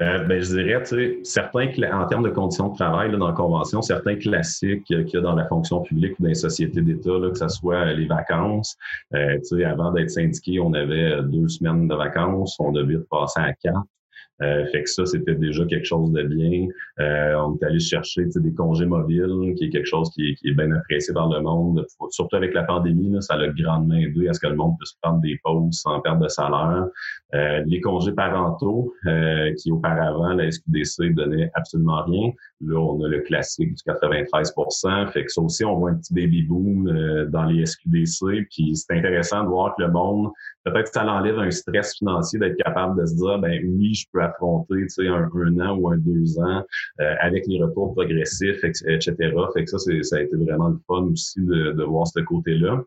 Euh, 0.00 0.24
ben, 0.24 0.40
je 0.40 0.56
dirais, 0.56 0.82
tu 0.82 0.88
sais, 0.88 1.18
certains, 1.24 1.68
en 1.92 2.06
termes 2.06 2.22
de 2.22 2.30
conditions 2.30 2.68
de 2.68 2.74
travail 2.74 3.10
dans 3.10 3.26
la 3.26 3.34
convention, 3.34 3.82
certains 3.82 4.16
classiques 4.16 4.84
qu'il 4.84 5.10
y 5.12 5.16
a 5.16 5.20
dans 5.20 5.34
la 5.34 5.46
fonction 5.46 5.82
publique 5.82 6.18
ou 6.18 6.22
dans 6.22 6.30
les 6.30 6.34
sociétés 6.34 6.80
d'État, 6.80 7.10
que 7.20 7.36
ce 7.36 7.48
soit 7.48 7.92
les 7.92 8.06
vacances. 8.06 8.78
Tu 9.12 9.18
sais, 9.42 9.64
avant 9.64 9.92
d'être 9.92 10.08
syndiqué, 10.08 10.58
on 10.58 10.72
avait 10.72 11.22
deux 11.24 11.48
semaines 11.48 11.86
de 11.86 11.94
vacances, 11.94 12.56
on 12.60 12.72
devait 12.72 12.98
passer 13.10 13.40
à 13.40 13.52
quatre. 13.52 13.84
Euh, 14.42 14.66
fait 14.66 14.84
que 14.84 14.90
ça, 14.90 15.04
c'était 15.06 15.34
déjà 15.34 15.64
quelque 15.66 15.84
chose 15.84 16.12
de 16.12 16.22
bien. 16.22 16.66
Euh, 16.98 17.34
on 17.34 17.56
est 17.56 17.64
allé 17.64 17.78
chercher 17.78 18.24
des 18.24 18.54
congés 18.54 18.86
mobiles, 18.86 19.54
qui 19.56 19.64
est 19.64 19.70
quelque 19.70 19.86
chose 19.86 20.10
qui 20.10 20.36
est, 20.44 20.52
bien 20.52 20.70
apprécié 20.72 21.12
par 21.12 21.28
le 21.28 21.40
monde. 21.40 21.86
Surtout 22.10 22.36
avec 22.36 22.54
la 22.54 22.62
pandémie, 22.64 23.10
là, 23.10 23.20
ça 23.20 23.34
a 23.34 23.48
grandement 23.48 23.94
aidé 23.94 24.28
à 24.28 24.32
ce 24.32 24.40
que 24.40 24.46
le 24.46 24.56
monde 24.56 24.74
puisse 24.78 24.94
prendre 25.02 25.20
des 25.20 25.38
pauses 25.42 25.80
sans 25.80 26.00
perte 26.00 26.20
de 26.20 26.28
salaire. 26.28 26.86
Euh, 27.34 27.62
les 27.66 27.80
congés 27.80 28.12
parentaux, 28.12 28.92
euh, 29.06 29.54
qui 29.54 29.70
auparavant, 29.70 30.32
la 30.34 30.50
SQDC 30.50 31.14
donnait 31.14 31.50
absolument 31.54 32.02
rien. 32.04 32.30
Là, 32.62 32.78
on 32.78 33.02
a 33.02 33.08
le 33.08 33.20
classique 33.20 33.74
du 33.74 33.82
93% 33.82 35.12
Fait 35.12 35.24
que 35.24 35.32
ça 35.32 35.40
aussi, 35.40 35.64
on 35.64 35.78
voit 35.78 35.90
un 35.90 35.94
petit 35.94 36.12
baby 36.12 36.42
boom 36.42 36.88
euh, 36.88 37.26
dans 37.26 37.44
les 37.44 37.64
SQDC. 37.64 38.48
Puis 38.50 38.76
c'est 38.76 38.96
intéressant 38.96 39.44
de 39.44 39.48
voir 39.48 39.74
que 39.76 39.82
le 39.82 39.90
monde, 39.90 40.30
peut-être 40.64 40.86
que 40.86 40.92
ça 40.92 41.04
l'enlève 41.04 41.38
un 41.38 41.50
stress 41.50 41.96
financier 41.96 42.38
d'être 42.38 42.56
capable 42.56 43.00
de 43.00 43.06
se 43.06 43.14
dire, 43.14 43.38
ben 43.38 43.60
oui, 43.64 43.94
je 43.94 44.06
peux 44.12 44.22
affronter 44.22 44.86
un, 44.98 45.30
un 45.34 45.60
an 45.60 45.76
ou 45.76 45.88
un 45.88 45.96
deux 45.98 46.38
ans 46.38 46.62
avec 47.20 47.46
les 47.46 47.62
retours 47.62 47.94
progressifs, 47.94 48.62
etc. 48.62 49.14
Fait 49.54 49.64
que 49.64 49.70
ça, 49.70 49.78
ça 49.78 50.16
a 50.16 50.20
été 50.20 50.36
vraiment 50.36 50.68
le 50.68 50.78
fun 50.86 51.04
aussi 51.10 51.40
de, 51.40 51.72
de 51.72 51.82
voir 51.84 52.06
ce 52.06 52.20
côté-là. 52.20 52.82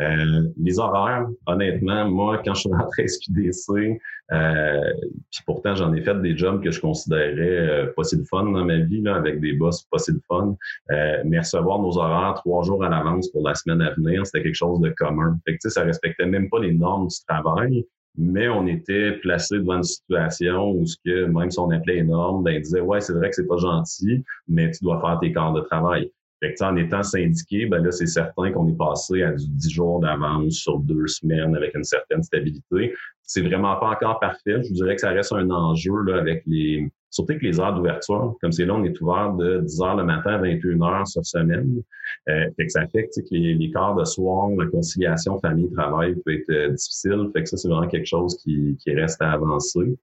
Euh, 0.00 0.48
les 0.56 0.78
horaires, 0.78 1.26
honnêtement, 1.46 2.08
moi, 2.08 2.40
quand 2.44 2.54
je 2.54 2.60
suis 2.60 2.70
rentré 2.70 3.02
à 3.02 3.08
SQDC, 3.08 4.00
euh, 4.30 4.92
puis 5.30 5.42
pourtant 5.46 5.74
j'en 5.74 5.92
ai 5.94 6.02
fait 6.02 6.20
des 6.20 6.36
jobs 6.36 6.62
que 6.62 6.70
je 6.70 6.80
considérais 6.80 7.38
euh, 7.38 7.92
pas 7.96 8.04
si 8.04 8.16
le 8.16 8.24
fun 8.24 8.44
dans 8.44 8.64
ma 8.64 8.76
vie, 8.76 9.00
là, 9.00 9.16
avec 9.16 9.40
des 9.40 9.54
boss 9.54 9.84
pas 9.90 9.98
si 9.98 10.12
le 10.12 10.20
fun, 10.28 10.54
euh, 10.90 11.22
mais 11.24 11.38
recevoir 11.38 11.78
nos 11.78 11.96
horaires 11.96 12.34
trois 12.34 12.62
jours 12.62 12.84
à 12.84 12.90
l'avance 12.90 13.28
pour 13.30 13.46
la 13.46 13.54
semaine 13.54 13.80
à 13.80 13.92
venir, 13.94 14.26
c'était 14.26 14.42
quelque 14.42 14.54
chose 14.54 14.80
de 14.80 14.90
commun. 14.90 15.38
Fait 15.46 15.56
que, 15.56 15.68
ça 15.68 15.82
respectait 15.82 16.26
même 16.26 16.50
pas 16.50 16.60
les 16.60 16.72
normes 16.72 17.08
du 17.08 17.16
travail, 17.26 17.84
mais 18.16 18.48
on 18.48 18.66
était 18.66 19.12
placé 19.12 19.58
devant 19.58 19.76
une 19.76 19.82
situation 19.82 20.72
où 20.72 20.86
ce 20.86 20.96
que 21.04 21.24
même 21.24 21.50
si 21.50 21.58
on 21.58 21.70
appelait 21.70 21.96
les 21.96 22.04
normes, 22.04 22.42
ben, 22.44 22.52
ils 22.52 22.62
disaient 22.62 22.80
ouais 22.80 23.00
c'est 23.00 23.14
vrai 23.14 23.30
que 23.30 23.36
c'est 23.36 23.46
pas 23.46 23.56
gentil, 23.56 24.24
mais 24.46 24.70
tu 24.70 24.84
dois 24.84 25.00
faire 25.00 25.18
tes 25.20 25.32
quarts 25.32 25.52
de 25.54 25.60
travail. 25.62 26.12
Fait 26.40 26.54
que, 26.54 26.64
en 26.64 26.76
étant 26.76 27.02
syndiqué, 27.02 27.66
ben 27.66 27.82
là, 27.82 27.90
c'est 27.90 28.06
certain 28.06 28.52
qu'on 28.52 28.68
est 28.68 28.76
passé 28.76 29.22
à 29.22 29.32
du 29.32 29.48
10 29.48 29.70
jours 29.70 30.00
d'avance 30.00 30.54
sur 30.54 30.78
deux 30.78 31.06
semaines 31.06 31.56
avec 31.56 31.74
une 31.74 31.84
certaine 31.84 32.22
stabilité. 32.22 32.94
C'est 33.22 33.42
vraiment 33.42 33.76
pas 33.76 33.90
encore 33.90 34.20
parfait. 34.20 34.62
Je 34.62 34.68
vous 34.68 34.74
dirais 34.74 34.94
que 34.94 35.00
ça 35.00 35.10
reste 35.10 35.32
un 35.32 35.50
enjeu 35.50 36.02
là, 36.04 36.18
avec 36.18 36.42
les. 36.46 36.88
Surtout 37.10 37.38
que 37.38 37.44
les 37.44 37.58
heures 37.58 37.74
d'ouverture, 37.74 38.36
comme 38.42 38.52
c'est 38.52 38.66
là, 38.66 38.74
on 38.74 38.84
est 38.84 39.00
ouvert 39.00 39.32
de 39.32 39.60
10 39.62 39.80
heures 39.80 39.96
le 39.96 40.04
matin 40.04 40.34
à 40.34 40.38
21 40.38 40.82
heures 40.82 41.08
sur 41.08 41.24
semaine. 41.24 41.82
Euh, 42.28 42.44
fait 42.54 42.66
que 42.66 42.72
ça 42.72 42.86
fait 42.86 43.04
que, 43.04 43.20
les, 43.30 43.54
les 43.54 43.70
quarts 43.70 43.94
de 43.96 44.04
soir, 44.04 44.50
la 44.50 44.66
conciliation 44.66 45.38
famille-travail 45.40 46.16
peut 46.24 46.34
être 46.34 46.50
euh, 46.50 46.68
difficile. 46.68 47.30
Fait 47.32 47.42
que 47.42 47.48
ça, 47.48 47.56
c'est 47.56 47.68
vraiment 47.68 47.88
quelque 47.88 48.06
chose 48.06 48.36
qui, 48.36 48.76
qui 48.78 48.94
reste 48.94 49.22
à 49.22 49.32
avancer. 49.32 49.96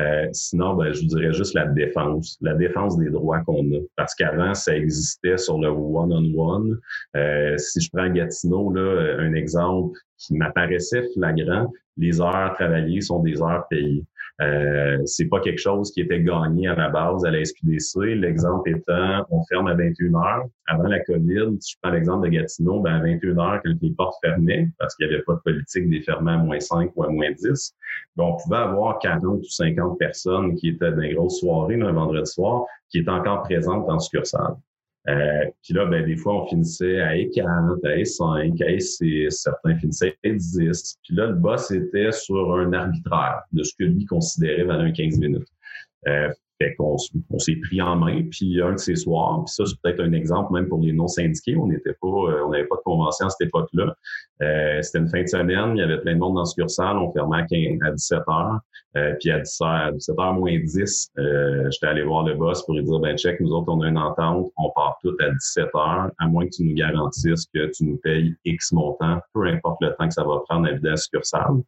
Euh, 0.00 0.28
sinon, 0.32 0.74
ben, 0.74 0.92
je 0.92 1.00
vous 1.00 1.06
dirais 1.06 1.32
juste 1.32 1.54
la 1.54 1.66
défense, 1.66 2.38
la 2.40 2.54
défense 2.54 2.96
des 2.96 3.10
droits 3.10 3.40
qu'on 3.40 3.64
a. 3.74 3.80
Parce 3.96 4.14
qu'avant, 4.14 4.54
ça 4.54 4.74
existait 4.76 5.36
sur 5.36 5.58
le 5.58 5.68
one-on-one. 5.68 6.78
Euh, 7.16 7.56
si 7.58 7.80
je 7.80 7.90
prends 7.92 8.08
Gatineau, 8.08 8.72
là, 8.72 9.16
un 9.18 9.34
exemple 9.34 9.98
qui 10.16 10.34
m'apparaissait 10.34 11.06
flagrant, 11.14 11.70
les 11.96 12.20
heures 12.20 12.54
travaillées 12.54 13.00
sont 13.00 13.22
des 13.22 13.42
heures 13.42 13.66
payées. 13.68 14.04
Euh, 14.40 14.98
c'est 15.04 15.26
pas 15.26 15.40
quelque 15.40 15.58
chose 15.58 15.92
qui 15.92 16.00
était 16.00 16.22
gagné 16.22 16.68
à 16.68 16.74
la 16.74 16.88
base 16.88 17.24
à 17.26 17.30
la 17.30 17.44
SQDC. 17.44 18.14
L'exemple 18.16 18.70
étant, 18.70 19.26
on 19.30 19.44
ferme 19.44 19.66
à 19.66 19.74
21 19.74 20.14
heures. 20.14 20.44
Avant 20.66 20.84
la 20.84 21.00
COVID, 21.00 21.56
si 21.60 21.74
je 21.74 21.78
prends 21.82 21.92
l'exemple 21.92 22.26
de 22.26 22.32
Gatineau, 22.32 22.80
ben 22.80 22.94
à 22.94 23.02
21 23.02 23.38
heures, 23.38 23.60
quand 23.62 23.72
les 23.82 23.90
portes 23.90 24.16
fermaient, 24.22 24.68
parce 24.78 24.94
qu'il 24.94 25.08
n'y 25.08 25.14
avait 25.14 25.22
pas 25.24 25.34
de 25.34 25.40
politique 25.40 25.90
des 25.90 26.00
fermés 26.00 26.32
à 26.32 26.38
moins 26.38 26.60
5 26.60 26.90
ou 26.96 27.04
à 27.04 27.08
moins 27.08 27.30
10, 27.32 27.74
ben 28.16 28.24
on 28.24 28.36
pouvait 28.36 28.56
avoir 28.56 28.98
40 29.00 29.40
ou 29.40 29.44
50 29.44 29.98
personnes 29.98 30.54
qui 30.54 30.70
étaient 30.70 30.90
dans 30.90 31.02
une 31.02 31.14
grosse 31.14 31.40
soirée, 31.40 31.80
un 31.80 31.92
vendredi 31.92 32.30
soir, 32.30 32.64
qui 32.88 33.00
étaient 33.00 33.10
encore 33.10 33.42
présentes 33.42 33.88
en 33.90 33.98
succursale. 33.98 34.54
Euh, 35.08 35.44
puis 35.62 35.74
là, 35.74 35.86
ben, 35.86 36.04
des 36.04 36.16
fois, 36.16 36.42
on 36.42 36.46
finissait 36.46 37.00
à 37.00 37.14
E40, 37.14 37.86
à 37.86 37.96
E5, 37.96 38.62
à 38.62 38.70
E6, 38.70 39.30
certains 39.30 39.76
finissaient 39.76 40.16
à 40.24 40.28
E10. 40.28 40.96
Puis 41.02 41.14
là, 41.14 41.26
le 41.26 41.34
boss 41.34 41.70
était 41.70 42.12
sur 42.12 42.54
un 42.54 42.72
arbitraire 42.72 43.42
de 43.52 43.62
ce 43.62 43.74
que 43.78 43.84
lui 43.84 44.04
considérait 44.04 44.68
un 44.70 44.92
15 44.92 45.18
minutes. 45.18 45.48
Euh, 46.08 46.28
fait 46.60 46.74
qu'on 46.74 46.96
on 47.30 47.38
s'est 47.38 47.56
pris 47.56 47.80
en 47.80 47.96
main, 47.96 48.22
puis 48.30 48.60
un 48.60 48.72
de 48.72 48.78
ces 48.78 48.96
soirs, 48.96 49.44
puis 49.44 49.54
ça, 49.54 49.64
c'est 49.64 49.80
peut-être 49.82 50.00
un 50.00 50.12
exemple 50.12 50.52
même 50.52 50.68
pour 50.68 50.80
les 50.80 50.92
non-syndiqués, 50.92 51.56
on 51.56 51.66
n'était 51.66 51.94
pas, 51.94 52.06
euh, 52.06 52.44
on 52.44 52.50
n'avait 52.50 52.66
pas 52.66 52.76
de 52.76 52.82
convention 52.82 53.26
à 53.26 53.30
cette 53.30 53.48
époque-là. 53.48 53.96
Euh, 54.42 54.80
c'était 54.82 54.98
une 54.98 55.08
fin 55.08 55.22
de 55.22 55.28
semaine, 55.28 55.76
il 55.76 55.80
y 55.80 55.82
avait 55.82 55.98
plein 55.98 56.14
de 56.14 56.18
monde 56.18 56.36
dans 56.36 56.44
ce 56.44 56.52
succursale, 56.54 56.96
on 56.96 57.12
fermait 57.12 57.38
à, 57.38 57.86
à 57.86 57.90
17 57.90 58.20
heures. 58.28 58.60
Euh, 58.96 59.14
puis 59.20 59.30
à 59.30 59.38
17, 59.38 59.66
h 60.08 60.34
moins 60.34 60.58
10, 60.58 61.12
euh, 61.18 61.70
j'étais 61.70 61.86
allé 61.86 62.02
voir 62.02 62.24
le 62.24 62.34
boss 62.34 62.64
pour 62.64 62.74
lui 62.74 62.82
dire, 62.82 62.98
ben 62.98 63.16
check, 63.16 63.38
nous 63.40 63.52
autres, 63.52 63.72
on 63.72 63.80
a 63.82 63.88
une 63.88 63.98
entente, 63.98 64.50
on 64.56 64.70
part 64.74 64.98
tout 65.00 65.14
à 65.20 65.30
17 65.30 65.68
heures, 65.76 66.10
à 66.18 66.26
moins 66.26 66.44
que 66.46 66.50
tu 66.50 66.64
nous 66.64 66.74
garantisses 66.74 67.46
que 67.54 67.70
tu 67.70 67.84
nous 67.84 67.98
payes 67.98 68.34
X 68.44 68.72
montant, 68.72 69.20
peu 69.32 69.46
importe 69.46 69.78
le 69.80 69.94
temps 69.94 70.08
que 70.08 70.14
ça 70.14 70.24
va 70.24 70.40
prendre 70.48 70.66
à 70.66 70.72
vider 70.72 70.88
la 70.88 70.96
succursale. 70.96 71.62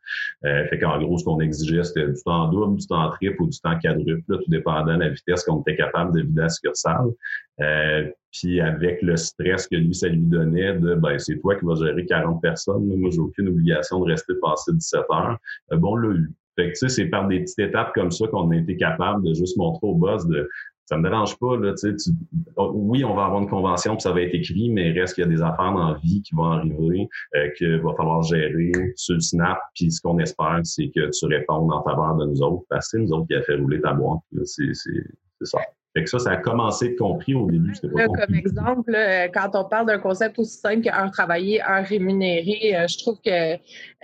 Euh, 0.44 0.66
fait 0.66 0.80
qu'en 0.80 1.00
gros, 1.00 1.16
ce 1.16 1.24
qu'on 1.24 1.40
exigeait, 1.40 1.84
c'était 1.84 2.08
du 2.08 2.20
temps 2.24 2.48
double, 2.48 2.76
du 2.76 2.86
temps 2.88 3.08
triple 3.10 3.42
ou 3.42 3.48
du 3.48 3.58
temps 3.60 3.78
quadruple, 3.80 4.24
tout 4.28 4.42
dépendant 4.48 4.94
de 4.96 5.04
la 5.04 5.10
vitesse 5.10 5.44
qu'on 5.44 5.60
était 5.60 5.76
capable 5.76 6.12
de 6.16 6.22
vider 6.22 6.40
la 6.40 6.48
succursale. 6.48 7.12
Euh, 7.60 8.08
puis 8.32 8.60
avec 8.60 9.02
le 9.02 9.16
stress 9.16 9.66
que 9.68 9.76
lui, 9.76 9.94
ça 9.94 10.08
lui 10.08 10.18
donnait 10.18 10.74
de 10.78 10.94
ben 10.94 11.18
c'est 11.18 11.38
toi 11.38 11.54
qui 11.54 11.66
vas 11.66 11.74
gérer 11.74 12.06
40 12.06 12.40
personnes, 12.40 12.86
moi 12.86 13.10
j'ai 13.10 13.20
aucune 13.20 13.48
obligation 13.48 14.00
de 14.00 14.10
rester 14.10 14.32
passer 14.40 14.72
17 14.72 15.00
heures. 15.12 15.38
Euh, 15.72 15.76
bon, 15.76 15.96
là, 15.96 16.14
fait 16.56 16.66
que, 16.66 16.70
tu 16.70 16.76
sais, 16.76 16.88
c'est 16.88 17.06
par 17.06 17.28
des 17.28 17.40
petites 17.40 17.58
étapes 17.58 17.92
comme 17.94 18.10
ça 18.10 18.26
qu'on 18.28 18.50
a 18.50 18.56
été 18.56 18.76
capable 18.76 19.24
de 19.24 19.34
juste 19.34 19.56
montrer 19.56 19.86
au 19.86 19.94
boss 19.94 20.26
de 20.26 20.48
ça 20.86 20.98
me 20.98 21.08
dérange 21.08 21.38
pas, 21.38 21.56
là, 21.56 21.72
tu 21.74 21.96
sais, 21.96 22.10
oh, 22.56 22.72
oui, 22.74 23.04
on 23.04 23.14
va 23.14 23.24
avoir 23.26 23.40
une 23.40 23.48
convention, 23.48 23.94
puis 23.94 24.02
ça 24.02 24.12
va 24.12 24.20
être 24.22 24.34
écrit, 24.34 24.68
mais 24.68 24.90
il 24.90 25.00
reste 25.00 25.14
qu'il 25.14 25.24
y 25.24 25.26
a 25.26 25.30
des 25.30 25.40
affaires 25.40 25.72
dans 25.72 25.92
la 25.92 25.98
vie 25.98 26.20
qui 26.22 26.34
vont 26.34 26.44
arriver, 26.44 27.08
euh, 27.34 27.48
qu'il 27.56 27.80
va 27.80 27.94
falloir 27.96 28.22
gérer 28.22 28.72
sur 28.96 29.14
le 29.14 29.20
snap, 29.20 29.58
puis 29.74 29.90
ce 29.90 30.02
qu'on 30.02 30.18
espère, 30.18 30.60
c'est 30.64 30.88
que 30.88 31.08
tu 31.08 31.26
répondes 31.26 31.72
en 31.72 31.82
faveur 31.82 32.16
de 32.16 32.26
nous 32.26 32.42
autres, 32.42 32.64
parce 32.68 32.90
que 32.90 32.98
c'est 32.98 33.04
nous 33.04 33.12
autres 33.12 33.26
qui 33.28 33.34
a 33.34 33.42
fait 33.42 33.54
rouler 33.54 33.80
ta 33.80 33.94
boîte, 33.94 34.20
c'est 34.44 34.72
ça. 35.42 35.58
Fait 35.94 36.04
que 36.04 36.10
ça, 36.10 36.18
ça 36.18 36.30
a 36.30 36.36
commencé 36.38 36.90
de 36.90 36.96
compris 36.96 37.34
au 37.34 37.50
début. 37.50 37.74
Pas 37.94 38.06
comme 38.06 38.34
exemple, 38.34 38.96
quand 39.34 39.50
on 39.54 39.68
parle 39.68 39.86
d'un 39.86 39.98
concept 39.98 40.38
aussi 40.38 40.56
simple 40.56 40.80
qu'un 40.80 41.10
travaillé, 41.10 41.60
un 41.60 41.82
rémunéré, 41.82 42.74
euh, 42.74 42.86
je 42.88 42.96
trouve 42.98 43.20
que, 43.22 43.54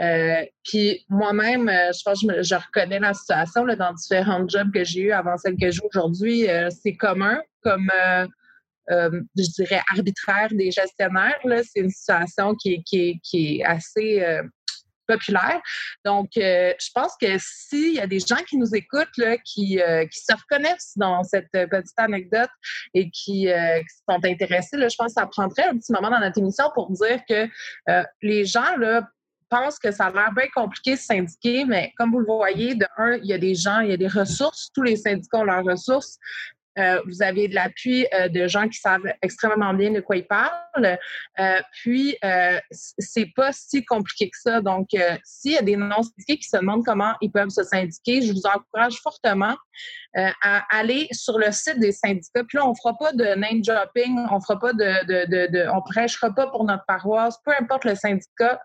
euh, 0.03 0.44
puis 0.64 1.05
moi-même, 1.09 1.68
euh, 1.68 1.90
je 1.96 2.03
pense 2.05 2.20
que 2.20 2.42
je, 2.42 2.55
reconnais 2.55 2.98
la 2.98 3.14
situation 3.14 3.64
là, 3.64 3.74
dans 3.74 3.94
différents 3.94 4.46
jobs 4.46 4.70
que 4.70 4.85
j'ai 4.85 5.01
eu 5.01 5.12
avant 5.12 5.38
celle 5.38 5.57
que 5.57 5.70
j'ai 5.70 5.81
aujourd'hui. 5.83 6.46
c'est 6.83 6.94
commun 6.94 7.40
comme, 7.62 7.90
je 8.90 9.53
dirais, 9.57 9.81
arbitraire 9.94 10.48
des 10.51 10.70
gestionnaires. 10.70 11.40
C'est 11.42 11.81
une 11.81 11.90
situation 11.90 12.55
qui, 12.55 12.83
qui, 12.85 13.18
qui 13.22 13.61
est 13.61 13.64
assez 13.64 14.22
Donc, 16.05 16.31
euh, 16.37 16.73
je 16.79 16.88
pense 16.94 17.14
que 17.21 17.27
s'il 17.38 17.94
y 17.94 18.01
a 18.01 18.07
des 18.07 18.21
gens 18.21 18.42
qui 18.49 18.57
nous 18.57 18.75
écoutent, 18.75 19.16
là, 19.16 19.37
qui, 19.38 19.81
euh, 19.81 20.07
qui 20.07 20.18
se 20.18 20.35
reconnaissent 20.35 20.92
dans 20.97 21.23
cette 21.25 21.51
petite 21.51 21.99
anecdote 21.99 22.51
et 22.94 23.11
qui, 23.11 23.49
euh, 23.49 23.81
sont 24.09 24.25
intéressés, 24.25 24.77
là, 24.77 24.88
je 24.88 24.97
pense 24.97 25.14
que 25.14 25.21
ça 25.21 25.27
prendrait 25.27 25.64
un 25.64 25.79
petit 25.79 25.92
moment 25.92 26.11
dans 26.11 26.21
notre 26.21 26.38
émission 26.38 26.66
pour 26.75 26.90
dire 26.90 27.21
que 27.29 27.49
les 28.23 28.44
gens 28.44 28.77
là, 28.77 29.09
pensent 29.49 29.79
que 29.79 29.90
ça 29.90 30.07
a 30.07 30.12
l'air 30.12 30.33
bien 30.35 30.47
compliqué 30.55 30.94
de 30.94 31.01
syndiquer, 31.01 31.64
mais 31.64 31.92
comme 31.97 32.11
vous 32.11 32.21
le 32.21 32.27
voyez, 32.27 32.75
de 32.75 32.87
un, 32.97 33.16
il 33.16 33.27
y 33.27 33.33
a 33.33 33.38
des 33.38 33.55
gens, 33.55 33.81
il 33.81 33.90
y 33.90 33.92
a 33.92 33.97
des 33.97 34.09
ressources, 34.09 34.71
tous 34.75 34.83
les 34.83 34.97
syndicats 34.97 35.38
ont 35.38 35.44
leurs 35.44 35.64
ressources. 35.64 36.18
Euh, 36.79 37.01
vous 37.07 37.23
avez 37.23 37.49
de 37.49 37.55
l'appui 37.55 38.07
euh, 38.14 38.29
de 38.29 38.47
gens 38.47 38.69
qui 38.69 38.79
savent 38.79 39.07
extrêmement 39.23 39.75
bien 39.75 39.91
de 39.91 40.01
quoi 40.01 40.17
ils 40.17 40.27
parlent. 40.27 40.99
Euh, 41.38 41.61
puis, 41.73 42.17
c'est 42.88 43.31
pas 43.35 43.53
si 43.53 43.85
compliqué 43.85 44.31
que 44.31 44.38
ça. 44.38 44.61
Donc, 44.61 44.88
s'il 45.25 45.53
y 45.53 45.59
a 45.59 45.62
des 45.62 45.77
non-syndiqués 45.77 46.38
qui 46.38 46.49
se 46.49 46.57
demandent 46.57 46.85
comment 46.85 47.14
ils 47.21 47.31
peuvent 47.31 47.49
se 47.51 47.62
syndiquer, 47.62 48.23
je 48.23 48.33
vous 48.33 48.47
encourage 48.47 49.01
fortement 49.03 49.57
à 50.14 50.64
aller 50.77 51.09
sur 51.12 51.38
le 51.38 51.51
site 51.53 51.79
des 51.79 51.93
syndicats. 51.93 52.45
Puis 52.45 52.59
là, 52.59 52.69
on 52.69 52.75
fera 52.75 52.97
pas 52.97 53.12
de 53.12 53.25
name 53.35 53.61
dropping, 53.62 54.27
on 54.31 54.41
fera 54.41 54.59
pas 54.59 54.73
de, 54.73 55.07
de, 55.07 55.69
on 55.71 55.83
prêchera 55.83 56.33
pas 56.35 56.49
pour 56.49 56.64
notre 56.64 56.85
paroisse, 56.87 57.37
peu 57.45 57.53
importe 57.59 57.85
le 57.85 57.95
syndicat 57.95 58.61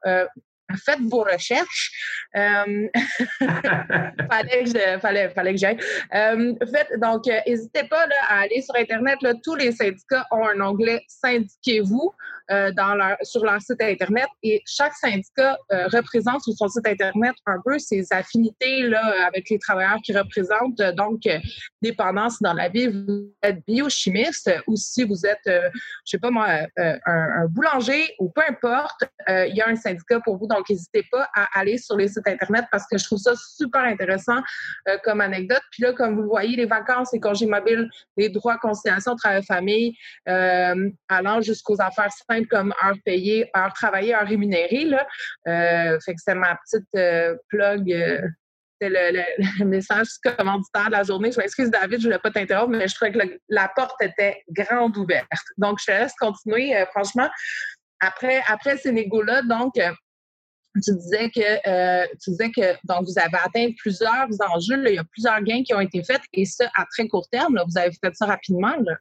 faites 0.77 1.01
vos 1.01 1.23
recherches. 1.23 1.91
Euh, 2.35 2.87
fallait, 3.39 4.63
que 4.63 4.69
je, 4.69 4.99
fallait, 4.99 5.29
fallait 5.29 5.53
que 5.53 5.59
j'aille. 5.59 5.77
Euh, 6.13 6.53
faites, 6.71 6.99
donc, 6.99 7.27
euh, 7.27 7.39
n'hésitez 7.47 7.83
pas 7.83 8.05
là, 8.07 8.15
à 8.27 8.39
aller 8.41 8.61
sur 8.61 8.75
Internet. 8.75 9.21
Là, 9.21 9.33
tous 9.43 9.55
les 9.55 9.71
syndicats 9.71 10.25
ont 10.31 10.47
un 10.47 10.59
onglet 10.61 11.01
Syndiquez-vous. 11.07 12.13
Euh, 12.51 12.73
dans 12.73 12.93
leur, 12.95 13.15
sur 13.21 13.45
leur 13.45 13.61
site 13.61 13.81
Internet. 13.81 14.27
Et 14.43 14.61
chaque 14.65 14.93
syndicat 14.95 15.57
représente 15.69 16.43
sur 16.43 16.53
son 16.53 16.67
site 16.67 16.85
Internet 16.85 17.33
un 17.45 17.55
peu 17.63 17.79
ses 17.79 18.05
affinités 18.11 18.81
là, 18.81 19.27
avec 19.27 19.49
les 19.49 19.57
travailleurs 19.57 19.99
qui 20.03 20.11
représentent. 20.11 20.81
Donc, 20.97 21.21
dépendance 21.81 22.41
dans 22.41 22.51
la 22.51 22.67
vie, 22.67 22.87
vous 22.87 23.33
êtes 23.41 23.65
biochimiste 23.65 24.51
ou 24.67 24.75
si 24.75 25.05
vous 25.05 25.25
êtes, 25.25 25.39
je 25.45 25.71
sais 26.03 26.19
pas 26.19 26.31
moi, 26.31 26.47
un, 26.77 26.97
un, 27.05 27.45
boulanger 27.47 28.13
ou 28.19 28.29
peu 28.29 28.41
importe, 28.45 29.05
il 29.29 29.55
y 29.55 29.61
a 29.61 29.69
un 29.69 29.77
syndicat 29.77 30.19
pour 30.19 30.37
vous. 30.37 30.47
Donc, 30.47 30.62
n'hésitez 30.69 31.03
pas 31.11 31.29
à 31.35 31.59
aller 31.59 31.77
sur 31.77 31.97
les 31.97 32.07
sites 32.07 32.27
Internet 32.27 32.65
parce 32.71 32.85
que 32.87 32.97
je 32.97 33.03
trouve 33.03 33.19
ça 33.19 33.33
super 33.35 33.81
intéressant 33.81 34.41
comme 35.03 35.21
anecdote. 35.21 35.61
Puis 35.71 35.83
là, 35.83 35.93
comme 35.93 36.15
vous 36.15 36.21
le 36.21 36.27
voyez, 36.27 36.55
les 36.55 36.65
vacances, 36.65 37.09
les 37.13 37.19
congés 37.19 37.45
mobiles, 37.45 37.89
les 38.17 38.29
droits, 38.29 38.57
conciliation, 38.57 39.15
travail-famille, 39.15 39.95
allant 40.25 41.41
jusqu'aux 41.41 41.81
affaires 41.81 42.11
comme 42.49 42.73
heure 42.83 42.95
payée, 43.05 43.49
heure 43.55 43.73
travaillée, 43.73 44.15
heure 44.15 44.27
rémunérée. 44.27 44.85
Là. 44.85 45.07
Euh, 45.47 45.99
fait 46.05 46.13
que 46.13 46.21
c'est 46.23 46.35
ma 46.35 46.55
petite 46.55 46.87
euh, 46.95 47.35
plug. 47.49 47.91
Euh, 47.91 48.21
c'est 48.81 48.89
le, 48.89 49.65
message 49.65 50.07
commanditaire 50.37 50.87
de 50.87 50.91
la 50.91 51.03
journée. 51.03 51.31
Je 51.31 51.39
m'excuse, 51.39 51.69
David, 51.69 51.99
je 51.99 52.07
ne 52.07 52.13
voulais 52.13 52.19
pas 52.19 52.31
t'interrompre, 52.31 52.71
mais 52.71 52.87
je 52.87 52.95
trouvais 52.95 53.11
que 53.11 53.39
la 53.49 53.71
porte 53.75 54.01
était 54.01 54.43
grande 54.49 54.97
ouverte. 54.97 55.29
Donc, 55.57 55.79
je 55.79 55.85
te 55.85 55.91
laisse 55.91 56.13
continuer. 56.19 56.73
franchement, 56.91 57.29
après, 58.01 58.41
après 58.47 58.77
ces 58.77 58.91
négos-là, 58.91 59.43
donc, 59.43 59.73
tu 60.81 60.95
disais 60.95 61.29
que 61.29 62.13
tu 62.17 62.31
disais 62.31 62.51
que 62.51 62.73
donc 62.85 63.05
vous 63.05 63.19
avez 63.19 63.37
atteint 63.43 63.69
plusieurs 63.77 64.27
enjeux. 64.53 64.83
il 64.87 64.95
y 64.95 64.97
a 64.97 65.03
plusieurs 65.03 65.41
gains 65.41 65.63
qui 65.63 65.73
ont 65.73 65.79
été 65.79 66.03
faits 66.03 66.21
et 66.33 66.45
ça 66.45 66.69
à 66.75 66.85
très 66.91 67.07
court 67.07 67.27
terme. 67.29 67.59
vous 67.67 67.77
avez 67.77 67.91
fait 67.91 68.15
ça 68.15 68.25
rapidement. 68.25 68.75
Là. 68.79 68.97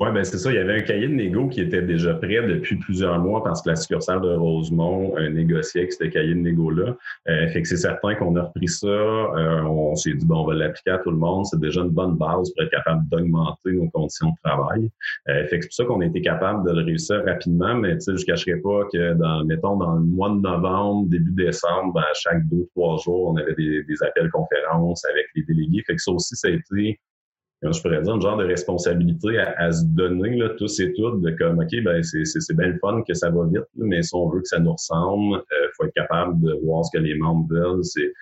Oui, 0.00 0.08
ben 0.12 0.24
c'est 0.24 0.38
ça. 0.38 0.50
Il 0.50 0.56
y 0.56 0.58
avait 0.58 0.78
un 0.78 0.80
cahier 0.80 1.06
de 1.06 1.14
négo 1.14 1.48
qui 1.48 1.60
était 1.60 1.82
déjà 1.82 2.14
prêt 2.14 2.42
depuis 2.48 2.74
plusieurs 2.74 3.16
mois 3.20 3.44
parce 3.44 3.62
que 3.62 3.68
la 3.70 3.76
succursale 3.76 4.20
de 4.22 4.34
Rosemont 4.34 5.16
euh, 5.16 5.28
négociait 5.28 5.82
avec 5.82 5.92
ce 5.92 6.02
cahier 6.04 6.34
de 6.34 6.40
négo-là. 6.40 6.96
Euh, 7.28 7.46
fait 7.50 7.62
que 7.62 7.68
c'est 7.68 7.76
certain 7.76 8.16
qu'on 8.16 8.34
a 8.34 8.42
repris 8.42 8.66
ça. 8.66 8.88
Euh, 8.88 9.62
on 9.62 9.94
s'est 9.94 10.14
dit, 10.14 10.26
bon, 10.26 10.42
on 10.42 10.46
va 10.48 10.54
l'appliquer 10.54 10.90
à 10.90 10.98
tout 10.98 11.12
le 11.12 11.16
monde. 11.16 11.46
C'est 11.46 11.60
déjà 11.60 11.82
une 11.82 11.90
bonne 11.90 12.16
base 12.16 12.52
pour 12.52 12.64
être 12.64 12.72
capable 12.72 13.08
d'augmenter 13.08 13.70
nos 13.70 13.88
conditions 13.90 14.30
de 14.30 14.34
travail. 14.42 14.90
Euh, 15.28 15.46
fait 15.46 15.60
que 15.60 15.62
c'est 15.62 15.68
pour 15.68 15.74
ça 15.74 15.84
qu'on 15.84 16.00
a 16.00 16.06
été 16.06 16.20
capable 16.20 16.68
de 16.68 16.74
le 16.74 16.82
réussir 16.84 17.24
rapidement. 17.24 17.76
Mais 17.76 17.94
tu 17.94 18.00
sais, 18.00 18.16
je 18.16 18.22
ne 18.22 18.26
cacherai 18.26 18.56
pas 18.56 18.88
que 18.92 19.14
dans, 19.14 19.44
mettons, 19.44 19.76
dans 19.76 19.94
le 19.94 20.00
mois 20.00 20.30
de 20.30 20.40
novembre, 20.40 21.08
début 21.08 21.30
décembre, 21.30 21.92
ben, 21.94 22.00
à 22.00 22.14
chaque 22.14 22.44
deux, 22.48 22.66
trois 22.74 22.96
jours, 22.98 23.28
on 23.28 23.36
avait 23.36 23.54
des, 23.54 23.84
des 23.84 24.02
appels 24.02 24.28
conférences 24.32 25.04
avec 25.04 25.26
les 25.36 25.44
délégués. 25.44 25.84
Fait 25.86 25.94
que 25.94 26.02
ça 26.02 26.10
aussi, 26.10 26.34
ça 26.34 26.48
a 26.48 26.50
été 26.50 26.98
je 27.62 27.80
pourrais 27.80 28.02
dire, 28.02 28.14
un 28.14 28.20
genre 28.20 28.36
de 28.36 28.44
responsabilité 28.44 29.38
à, 29.38 29.72
se 29.72 29.84
donner, 29.84 30.36
là, 30.36 30.50
tous 30.50 30.80
et 30.80 30.92
toutes, 30.92 31.22
de 31.22 31.30
comme, 31.30 31.58
OK, 31.58 31.82
ben, 31.82 32.02
c'est 32.02 32.56
bien 32.56 32.68
le 32.68 32.78
fun 32.78 33.02
que 33.06 33.14
ça 33.14 33.30
va 33.30 33.46
vite, 33.46 33.64
mais 33.76 34.02
si 34.02 34.14
on 34.14 34.28
veut 34.28 34.40
que 34.40 34.48
ça 34.48 34.58
nous 34.58 34.72
ressemble, 34.72 35.42
il 35.50 35.54
euh, 35.54 35.68
faut 35.76 35.84
être 35.84 35.94
capable 35.94 36.40
de 36.42 36.58
voir 36.64 36.84
ce 36.84 36.96
que 36.96 37.02
les 37.02 37.14
membres 37.14 37.46
veulent. 37.50 37.84
C'est 37.84 38.12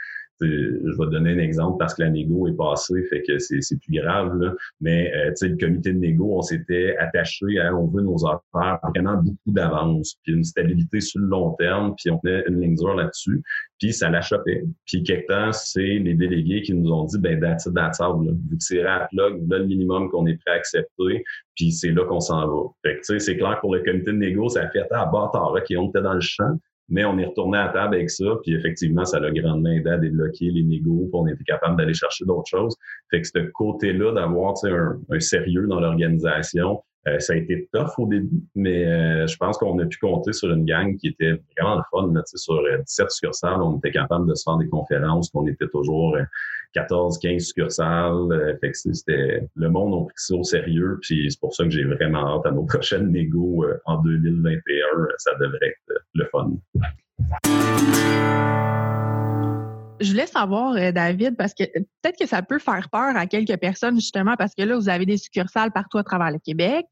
je 0.46 0.98
vais 0.98 1.10
donner 1.10 1.32
un 1.32 1.38
exemple 1.38 1.76
parce 1.78 1.94
que 1.94 2.02
la 2.02 2.10
négo 2.10 2.48
est 2.48 2.56
passée, 2.56 3.02
fait 3.04 3.22
que 3.22 3.38
c'est 3.38 3.60
plus 3.80 4.00
grave. 4.00 4.36
Là. 4.38 4.54
Mais 4.80 5.12
euh, 5.14 5.32
le 5.40 5.56
comité 5.56 5.92
de 5.92 5.98
négo, 5.98 6.36
on 6.36 6.42
s'était 6.42 6.96
attaché 6.98 7.58
à 7.58 7.74
on 7.74 7.86
veut 7.88 8.02
nos 8.02 8.26
affaires 8.26 8.78
vraiment 8.94 9.16
beaucoup 9.16 9.52
d'avance, 9.52 10.16
puis 10.22 10.34
une 10.34 10.44
stabilité 10.44 11.00
sur 11.00 11.20
le 11.20 11.26
long 11.26 11.52
terme, 11.58 11.94
puis 11.96 12.10
on 12.10 12.18
tenait 12.18 12.44
une 12.48 12.60
ligne 12.60 12.76
dure 12.76 12.94
là-dessus, 12.94 13.42
puis 13.78 13.92
ça 13.92 14.10
la. 14.10 14.20
Puis 14.86 15.02
quelque 15.02 15.26
temps, 15.26 15.52
c'est 15.52 15.80
les 15.80 16.14
délégués 16.14 16.62
qui 16.62 16.74
nous 16.74 16.90
ont 16.90 17.04
dit 17.04 17.18
ben 17.18 17.40
that's 17.40 17.66
it, 17.66 17.74
that's 17.74 18.00
all, 18.00 18.14
vous 18.14 18.56
tirez 18.58 18.86
à 18.86 19.08
plug, 19.10 19.42
le 19.48 19.64
minimum 19.66 20.08
qu'on 20.10 20.26
est 20.26 20.38
prêt 20.44 20.54
à 20.54 20.58
accepter, 20.58 21.24
puis 21.56 21.72
c'est 21.72 21.90
là 21.90 22.04
qu'on 22.04 22.20
s'en 22.20 22.46
va. 22.46 22.62
Fait 22.82 23.00
que 23.00 23.18
c'est 23.18 23.36
clair 23.36 23.58
pour 23.60 23.74
le 23.74 23.82
comité 23.82 24.12
de 24.12 24.16
négo, 24.16 24.48
ça 24.48 24.62
a 24.62 24.70
fait 24.70 24.86
ah 24.90 25.06
bâtard, 25.06 25.52
OK, 25.52 25.66
on 25.76 25.88
était 25.88 26.02
dans 26.02 26.14
le 26.14 26.20
champ, 26.20 26.58
mais 26.92 27.06
on 27.06 27.18
est 27.18 27.24
retourné 27.24 27.56
à 27.56 27.68
table 27.68 27.94
avec 27.94 28.10
ça, 28.10 28.24
puis 28.42 28.54
effectivement, 28.54 29.06
ça 29.06 29.16
a 29.16 29.30
grandement 29.30 29.70
aidé 29.70 29.88
à 29.88 29.96
débloquer 29.96 30.50
les 30.50 30.62
négos, 30.62 31.08
puis 31.10 31.14
on 31.14 31.26
était 31.26 31.42
capable 31.44 31.78
d'aller 31.78 31.94
chercher 31.94 32.26
d'autres 32.26 32.48
choses. 32.48 32.76
Fait 33.10 33.22
que 33.22 33.26
ce 33.26 33.38
côté-là, 33.52 34.12
d'avoir 34.12 34.54
un 35.10 35.20
sérieux 35.20 35.66
dans 35.66 35.80
l'organisation, 35.80 36.82
euh, 37.08 37.18
ça 37.18 37.32
a 37.32 37.36
été 37.36 37.68
tough 37.72 37.98
au 37.98 38.06
début, 38.06 38.42
mais 38.54 38.86
euh, 38.86 39.26
je 39.26 39.36
pense 39.36 39.58
qu'on 39.58 39.76
a 39.80 39.86
pu 39.86 39.98
compter 39.98 40.32
sur 40.32 40.52
une 40.52 40.64
gang 40.64 40.96
qui 40.96 41.08
était 41.08 41.40
vraiment 41.58 41.76
le 41.76 41.82
fun. 41.90 42.12
Là, 42.14 42.22
sur 42.26 42.62
17 42.62 43.04
euh, 43.04 43.08
succursales, 43.08 43.60
on 43.60 43.78
était 43.78 43.90
capable 43.90 44.28
de 44.28 44.34
se 44.34 44.44
faire 44.44 44.56
des 44.56 44.68
conférences, 44.68 45.30
qu'on 45.30 45.46
était 45.48 45.66
toujours 45.66 46.16
14, 46.74 47.18
15 47.18 47.42
succursales. 47.42 48.56
fait 48.60 48.70
que 48.70 48.78
c'était 48.78 49.48
le 49.56 49.68
monde 49.68 49.94
a 49.94 50.04
pris 50.04 50.14
ça 50.16 50.34
au 50.36 50.44
sérieux, 50.44 50.98
puis 51.02 51.28
c'est 51.28 51.40
pour 51.40 51.54
ça 51.54 51.64
que 51.64 51.70
j'ai 51.70 51.84
vraiment 51.84 52.36
hâte 52.36 52.46
à 52.46 52.52
nos 52.52 52.64
prochaines 52.66 53.10
négos 53.10 53.66
en 53.84 54.00
2021. 54.02 54.84
Ça 55.18 55.32
devrait 55.40 55.58
être 55.66 56.02
le 56.14 56.24
fun 56.26 56.52
je 60.02 60.10
voulais 60.10 60.26
savoir, 60.26 60.74
euh, 60.74 60.92
David, 60.92 61.36
parce 61.36 61.54
que 61.54 61.64
peut-être 61.64 62.18
que 62.18 62.26
ça 62.26 62.42
peut 62.42 62.58
faire 62.58 62.88
peur 62.90 63.16
à 63.16 63.26
quelques 63.26 63.56
personnes, 63.58 63.96
justement, 63.96 64.36
parce 64.36 64.54
que 64.54 64.62
là, 64.62 64.76
vous 64.76 64.88
avez 64.88 65.06
des 65.06 65.16
succursales 65.16 65.72
partout 65.72 65.98
à 65.98 66.04
travers 66.04 66.30
le 66.30 66.38
Québec. 66.38 66.86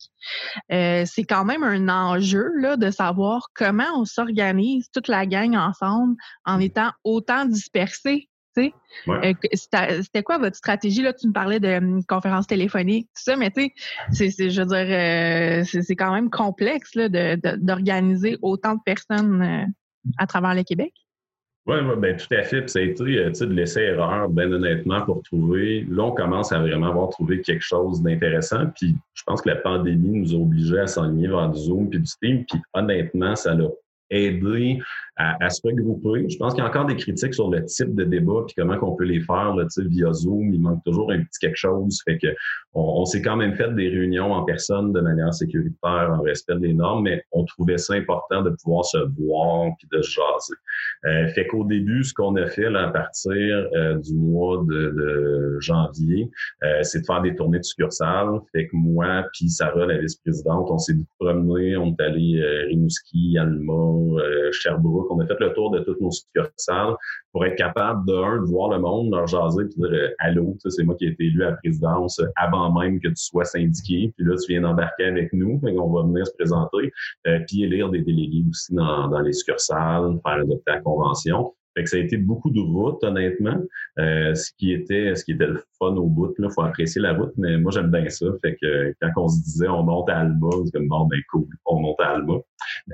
Euh, 0.73 1.05
c'est 1.07 1.25
quand 1.25 1.45
même 1.45 1.63
un 1.63 1.89
enjeu 1.89 2.51
là, 2.59 2.77
de 2.77 2.91
savoir 2.91 3.49
comment 3.55 3.87
on 3.97 4.05
s'organise 4.05 4.89
toute 4.93 5.09
la 5.09 5.27
gang 5.27 5.57
ensemble 5.57 6.17
en 6.45 6.61
étant 6.61 6.91
autant 7.05 7.45
dispersés. 7.45 8.29
Ouais. 8.57 9.35
Euh, 9.43 9.97
c'était 10.03 10.23
quoi 10.23 10.39
votre 10.39 10.57
stratégie? 10.57 11.03
Là, 11.03 11.13
tu 11.13 11.29
me 11.29 11.33
parlais 11.33 11.61
de 11.61 11.77
hum, 11.77 12.05
conférences 12.05 12.47
téléphoniques, 12.47 13.07
tout 13.07 13.23
ça, 13.23 13.37
mais 13.37 13.51
tu 13.51 13.73
sais, 14.13 14.51
je 14.51 14.63
veux 14.63 15.65
dire, 15.65 15.85
c'est 15.85 15.97
quand 15.97 16.13
même 16.13 16.29
complexe 16.29 16.91
d'organiser 16.95 18.37
autant 18.43 18.75
de 18.75 18.81
personnes 18.85 19.73
à 20.19 20.27
travers 20.27 20.55
le 20.55 20.63
Québec. 20.63 20.93
Oui, 21.67 21.77
ouais, 21.77 21.97
ben, 21.97 22.17
tout 22.17 22.35
à 22.35 22.43
fait. 22.43 22.63
Puis 22.63 22.71
ça 22.71 22.79
a 22.79 22.83
été 22.83 23.03
euh, 23.19 23.31
de 23.31 23.53
laisser 23.53 23.81
erreur, 23.81 24.29
bien 24.31 24.51
honnêtement, 24.51 25.03
pour 25.03 25.23
trouver. 25.23 25.87
Là, 25.91 26.05
on 26.05 26.13
commence 26.13 26.53
à 26.53 26.59
vraiment 26.59 26.89
avoir 26.89 27.11
trouvé 27.11 27.43
quelque 27.43 27.63
chose 27.63 28.03
d'intéressant. 28.03 28.67
Puis 28.75 28.97
je 29.15 29.23
pense 29.27 29.43
que 29.43 29.51
la 29.51 29.57
pandémie 29.57 30.21
nous 30.21 30.35
a 30.35 30.39
obligés 30.39 30.79
à 30.79 30.87
s'enligner 30.87 31.29
vers 31.29 31.51
du 31.51 31.61
Zoom 31.61 31.91
puis 31.91 32.01
du 32.01 32.07
Steam. 32.07 32.45
Puis 32.47 32.61
honnêtement, 32.73 33.37
ça 33.37 33.55
l'a 33.55 33.69
aidé 34.11 34.79
à, 35.17 35.51
se 35.51 35.61
regrouper. 35.65 36.29
Je 36.29 36.39
pense 36.39 36.55
qu'il 36.55 36.63
y 36.63 36.67
a 36.67 36.71
encore 36.71 36.87
des 36.87 36.97
critiques 36.97 37.35
sur 37.35 37.51
le 37.51 37.65
type 37.67 37.95
de 37.95 38.05
débat 38.05 38.43
puis 38.47 38.55
comment 38.57 38.77
on 38.81 38.97
peut 38.97 39.05
les 39.05 39.21
faire 39.21 39.55
là, 39.55 39.67
via 39.77 40.13
Zoom. 40.13 40.55
Il 40.55 40.63
manque 40.63 40.83
toujours 40.85 41.13
un 41.13 41.19
petit 41.19 41.39
quelque 41.41 41.57
chose. 41.59 42.01
Fait 42.05 42.19
que 42.19 42.29
on, 42.73 43.05
s'est 43.05 43.21
quand 43.21 43.37
même 43.37 43.55
fait 43.55 43.75
des 43.75 43.89
réunions 43.89 44.33
en 44.33 44.45
personne 44.45 44.93
de 44.93 45.01
manière 45.01 45.35
sécuritaire, 45.35 46.11
en 46.13 46.23
respect 46.23 46.57
des 46.57 46.73
normes, 46.73 47.05
mais 47.05 47.23
on 47.33 47.45
trouvait 47.45 47.79
ça 47.79 47.95
important 47.95 48.43
de 48.43 48.51
pouvoir 48.63 48.85
se 48.85 48.99
voir 49.19 49.73
puis 49.79 49.89
de 49.93 50.01
se 50.01 50.11
jaser. 50.11 50.55
Euh, 51.05 51.29
fait 51.35 51.47
qu'au 51.47 51.65
début, 51.65 52.05
ce 52.05 52.15
qu'on 52.15 52.37
a 52.37 52.47
fait 52.47 52.71
là, 52.71 52.89
à 52.89 52.91
partir 52.91 53.69
euh, 53.75 53.97
du 53.97 54.15
mois 54.15 54.65
de, 54.67 55.57
janvier, 55.61 56.31
euh, 56.63 56.83
c'est 56.83 57.01
de 57.01 57.07
faire 57.07 57.21
des 57.21 57.35
tournées 57.35 57.59
de 57.59 57.65
succursales. 57.65 58.39
Fait 58.53 58.67
que 58.67 58.77
moi 58.77 59.25
puis 59.33 59.49
Sarah, 59.49 59.87
la 59.87 59.99
vice-présidente, 59.99 60.69
on 60.71 60.79
s'est 60.79 60.97
promené, 61.19 61.77
on 61.77 61.89
est 61.89 62.03
allé 62.03 62.41
euh, 62.41 62.67
Rimouski, 62.69 63.37
Alma, 63.39 63.73
Sherbrooke 64.53 65.11
on 65.11 65.21
a 65.21 65.27
fait 65.27 65.39
le 65.41 65.53
tour 65.53 65.71
de 65.71 65.81
toutes 65.81 66.01
nos 66.01 66.11
succursales 66.11 66.95
pour 67.33 67.45
être 67.45 67.57
capable 67.57 68.07
de, 68.07 68.15
un, 68.15 68.43
de 68.43 68.47
voir 68.47 68.71
le 68.71 68.79
monde, 68.79 69.13
leur 69.13 69.27
jaser, 69.27 69.65
puis 69.65 69.77
dire 69.77 69.93
euh, 69.93 70.09
Allô, 70.19 70.57
c'est 70.65 70.83
moi 70.83 70.95
qui 70.97 71.07
ai 71.07 71.11
été 71.11 71.25
élu 71.25 71.43
à 71.45 71.51
la 71.51 71.57
présidence 71.57 72.21
avant 72.37 72.73
même 72.79 73.01
que 73.01 73.09
tu 73.09 73.17
sois 73.17 73.45
syndiqué, 73.45 74.13
puis 74.17 74.27
là, 74.27 74.37
tu 74.37 74.53
viens 74.53 74.63
d'embarquer 74.63 75.05
avec 75.05 75.33
nous, 75.33 75.61
on 75.63 75.93
va 75.93 76.03
venir 76.03 76.27
se 76.27 76.33
présenter, 76.33 76.93
euh, 77.27 77.39
puis 77.47 77.65
élire 77.65 77.91
des 77.91 78.01
délégués 78.01 78.45
aussi 78.49 78.75
dans, 78.75 79.21
les 79.21 79.33
succursales, 79.33 80.19
faire 80.25 80.41
adopter 80.41 80.71
la 80.71 80.81
convention. 80.81 81.55
Fait 81.75 81.85
que 81.85 81.91
ça 81.91 81.97
a 81.97 82.01
été 82.01 82.17
beaucoup 82.17 82.51
de 82.51 82.61
route, 82.61 83.03
honnêtement. 83.05 83.61
Euh, 83.99 84.35
ce 84.35 84.51
qui 84.59 84.73
était 84.73 85.15
ce 85.15 85.25
qui 85.25 85.33
était 85.33 85.47
le 85.47 85.63
fun 85.79 85.97
au 85.97 86.07
bout, 86.07 86.35
il 86.39 86.51
faut 86.51 86.63
apprécier 86.63 87.01
la 87.01 87.13
route, 87.13 87.33
mais 87.37 87.59
moi 87.59 87.71
j'aime 87.73 87.91
bien 87.91 88.09
ça. 88.09 88.27
Fait 88.43 88.57
que 88.61 88.95
quand 89.01 89.11
on 89.17 89.29
se 89.29 89.43
disait 89.43 89.69
on 89.69 89.83
monte 89.83 90.11
à 90.11 90.19
Alma, 90.19 90.49
c'est 90.65 90.73
comme 90.73 90.89
bon 90.89 91.07
ben 91.07 91.21
cool, 91.31 91.47
on 91.67 91.81
monte 91.81 92.01
à 92.01 92.11
Alma. 92.11 92.35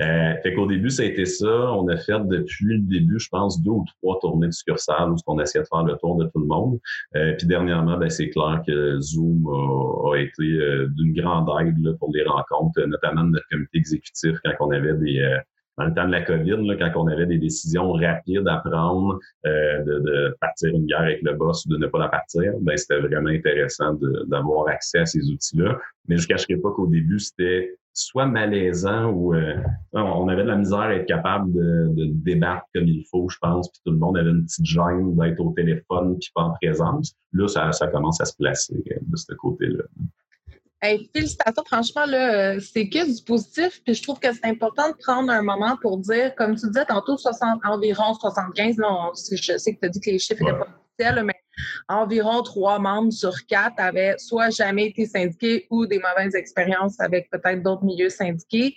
Euh, 0.01 0.35
fait 0.43 0.55
qu'au 0.55 0.67
début, 0.67 0.91
ça 0.91 1.03
a 1.03 1.07
été 1.07 1.25
ça. 1.25 1.73
On 1.73 1.89
a 1.89 1.97
fait 1.97 2.21
depuis 2.27 2.77
le 2.77 2.79
début, 2.79 3.19
je 3.19 3.29
pense, 3.29 3.61
deux 3.63 3.71
ou 3.71 3.85
trois 4.01 4.19
tournées 4.21 4.49
de 4.49 4.53
succursales 4.53 5.11
où 5.11 5.17
on 5.27 5.41
essayait 5.41 5.63
de 5.63 5.69
faire 5.69 5.83
le 5.83 5.97
tour 5.97 6.17
de 6.17 6.25
tout 6.27 6.41
le 6.41 6.47
monde. 6.47 6.79
Euh, 7.17 7.35
puis 7.37 7.47
dernièrement, 7.47 7.97
ben, 7.97 8.09
c'est 8.09 8.31
clair 8.31 8.63
que 8.67 9.01
Zoom 9.01 9.47
a, 9.47 10.17
été 10.17 10.45
euh, 10.45 10.89
d'une 10.97 11.13
grande 11.13 11.49
aide 11.61 11.79
là, 11.79 11.93
pour 11.99 12.11
les 12.13 12.23
rencontres, 12.25 12.81
notamment 12.87 13.25
de 13.25 13.31
notre 13.31 13.49
comité 13.51 13.79
exécutif 13.79 14.37
quand 14.45 14.53
on 14.61 14.71
avait 14.71 14.95
des 14.95 15.21
euh, 15.21 15.39
dans 15.79 15.85
le 15.85 15.95
temps 15.95 16.07
de 16.07 16.13
la 16.13 16.23
COVID, 16.23 16.67
là, 16.67 16.77
quand 16.77 17.03
on 17.03 17.07
avait 17.09 17.27
des 17.27 17.39
décisions 17.39 17.93
rapides 17.93 18.49
à 18.49 18.59
prendre 18.59 19.19
euh, 19.47 19.83
de, 19.85 19.99
de, 19.99 20.37
partir 20.41 20.75
une 20.75 20.87
guerre 20.87 21.01
avec 21.01 21.23
le 21.23 21.35
boss 21.35 21.67
ou 21.67 21.71
de 21.71 21.77
ne 21.77 21.87
pas 21.87 21.99
la 21.99 22.09
partir, 22.09 22.53
ben 22.61 22.77
c'était 22.77 22.99
vraiment 22.99 23.29
intéressant 23.29 23.99
d'avoir 24.27 24.69
accès 24.69 25.01
à 25.01 25.07
ces 25.07 25.31
outils-là. 25.31 25.79
Mais 26.09 26.17
je 26.17 26.23
ne 26.23 26.29
cacherai 26.29 26.57
pas 26.57 26.71
qu'au 26.71 26.87
début, 26.87 27.19
c'était 27.19 27.77
soit 27.97 28.27
malaisant 28.27 29.11
ou 29.11 29.35
euh, 29.35 29.57
on 29.93 30.29
avait 30.29 30.43
de 30.43 30.49
la 30.49 30.57
misère 30.57 30.81
à 30.81 30.95
être 30.95 31.07
capable 31.07 31.53
de, 31.53 31.89
de, 31.95 32.05
débattre 32.13 32.67
comme 32.75 32.87
il 32.87 33.05
faut, 33.11 33.29
je 33.31 33.39
pense, 33.41 33.71
puis 33.71 33.81
tout 33.85 33.93
le 33.93 33.99
monde 33.99 34.19
avait 34.19 34.31
une 34.31 34.45
petite 34.45 34.67
gêne 34.67 35.17
d'être 35.17 35.41
au 35.41 35.53
téléphone 35.53 36.19
puis 36.19 36.31
pas 36.35 36.43
en 36.43 36.55
présence. 36.61 37.15
Là, 37.33 37.49
ça, 37.49 37.73
ça 37.73 37.89
commence 37.89 38.21
à 38.21 38.27
se 38.27 38.37
placer 38.37 38.83
euh, 38.93 38.97
de 39.01 39.17
ce 39.17 39.33
côté-là. 39.35 39.85
Hey, 40.83 41.09
félicitations, 41.15 41.65
franchement, 41.67 42.05
là, 42.05 42.55
euh, 42.57 42.61
c'est 42.61 42.89
que 42.91 43.07
du 43.07 43.23
positif. 43.25 43.81
Puis 43.83 43.95
je 43.95 44.03
trouve 44.03 44.21
que 44.21 44.31
c'est 44.33 44.45
important 44.45 44.91
de 44.91 44.97
prendre 45.03 45.31
un 45.33 45.41
moment 45.41 45.79
pour 45.81 45.97
dire, 45.99 46.35
comme 46.35 46.55
tu 46.55 46.67
disais 46.67 46.85
tantôt, 46.85 47.17
60, 47.17 47.61
environ 47.65 48.13
75, 48.13 48.77
là, 48.77 49.11
je 49.33 49.57
sais 49.57 49.75
que 49.75 49.81
tu 49.81 49.87
as 49.87 49.89
dit 49.89 50.01
que 50.01 50.11
les 50.11 50.19
chiffres 50.19 50.45
n'étaient 50.45 50.59
pas 50.59 50.69
officiels, 50.99 51.25
mais 51.25 51.35
environ 51.89 52.43
trois 52.43 52.79
membres 52.79 53.11
sur 53.11 53.35
quatre 53.47 53.75
avaient 53.79 54.17
soit 54.19 54.51
jamais 54.51 54.89
été 54.89 55.07
syndiqués 55.07 55.67
ou 55.71 55.87
des 55.87 55.99
mauvaises 55.99 56.35
expériences 56.35 57.01
avec 57.01 57.31
peut-être 57.31 57.63
d'autres 57.63 57.85
milieux 57.85 58.11
syndiqués. 58.11 58.75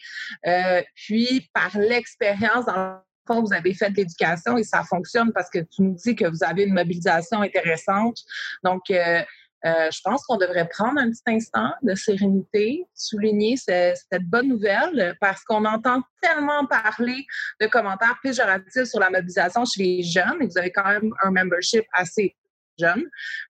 Euh, 0.47 0.81
puis, 0.95 1.49
par 1.53 1.77
l'expérience, 1.77 2.65
dans 2.65 2.75
le 2.75 2.99
fond, 3.27 3.41
vous 3.41 3.53
avez 3.53 3.73
fait 3.73 3.89
de 3.89 3.97
l'éducation 3.97 4.57
et 4.57 4.63
ça 4.63 4.83
fonctionne 4.83 5.33
parce 5.33 5.49
que 5.49 5.59
tu 5.59 5.81
nous 5.81 5.95
dis 5.95 6.15
que 6.15 6.25
vous 6.25 6.45
avez 6.45 6.63
une 6.63 6.73
mobilisation 6.73 7.41
intéressante. 7.41 8.19
Donc, 8.63 8.89
euh, 8.89 9.21
euh, 9.65 9.89
je 9.91 9.99
pense 10.03 10.25
qu'on 10.25 10.37
devrait 10.37 10.67
prendre 10.69 10.99
un 10.99 11.09
petit 11.09 11.21
instant 11.27 11.71
de 11.81 11.93
sérénité, 11.93 12.85
souligner 12.95 13.57
cette, 13.57 14.23
bonne 14.23 14.47
nouvelle 14.47 15.17
parce 15.19 15.43
qu'on 15.43 15.65
entend 15.65 16.01
tellement 16.21 16.65
parler 16.65 17.25
de 17.59 17.67
commentaires 17.67 18.17
péjoratifs 18.23 18.85
sur 18.85 18.99
la 18.99 19.09
mobilisation 19.09 19.65
chez 19.65 19.83
les 19.83 20.03
jeunes 20.03 20.41
et 20.41 20.47
vous 20.47 20.57
avez 20.57 20.71
quand 20.71 20.87
même 20.87 21.11
un 21.23 21.31
membership 21.31 21.83
assez 21.93 22.35
jeunes. 22.79 23.05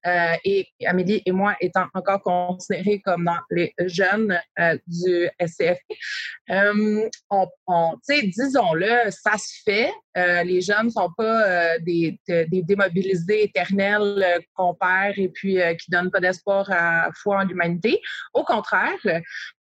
Euh, 0.05 0.35
et 0.43 0.67
Amélie 0.85 1.21
et 1.25 1.31
moi 1.31 1.55
étant 1.61 1.87
encore 1.93 2.21
considérés 2.21 3.01
comme 3.01 3.25
dans 3.25 3.39
les 3.49 3.73
jeunes 3.85 4.39
euh, 4.59 4.77
du 4.87 5.29
SCF. 5.45 5.77
Euh, 6.49 7.09
on, 7.29 7.47
on 7.67 7.95
disons-le, 8.07 9.11
ça 9.11 9.37
se 9.37 9.61
fait. 9.63 9.91
les 10.15 10.61
jeunes 10.61 10.87
ne 10.87 10.91
sont 10.91 11.11
pas 11.15 11.77
des, 11.79 12.19
démobilisés 12.27 13.43
éternels 13.43 14.25
qu'on 14.55 14.73
perd 14.73 15.17
et 15.17 15.29
puis 15.29 15.57
qui 15.79 15.91
ne 15.91 15.97
donnent 15.97 16.11
pas 16.11 16.19
d'espoir 16.19 16.69
à 16.71 17.09
foi 17.13 17.37
en 17.37 17.43
l'humanité. 17.43 18.01
Au 18.33 18.43
contraire, 18.43 18.97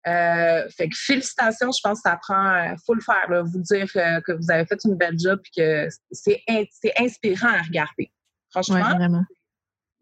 félicitations, 0.04 1.70
je 1.72 1.80
pense 1.82 2.02
que 2.02 2.10
ça 2.10 2.18
prend, 2.22 2.74
faut 2.86 2.94
le 2.94 3.00
faire, 3.00 3.44
vous 3.44 3.60
dire 3.60 3.90
que 3.92 4.32
vous 4.32 4.50
avez 4.50 4.66
fait 4.66 4.78
une 4.84 4.96
belle 4.96 5.18
job 5.18 5.40
et 5.56 5.60
que 5.60 5.88
c'est 6.12 6.92
inspirant 6.98 7.48
à 7.48 7.62
regarder. 7.62 8.12
Franchement, 8.50 8.84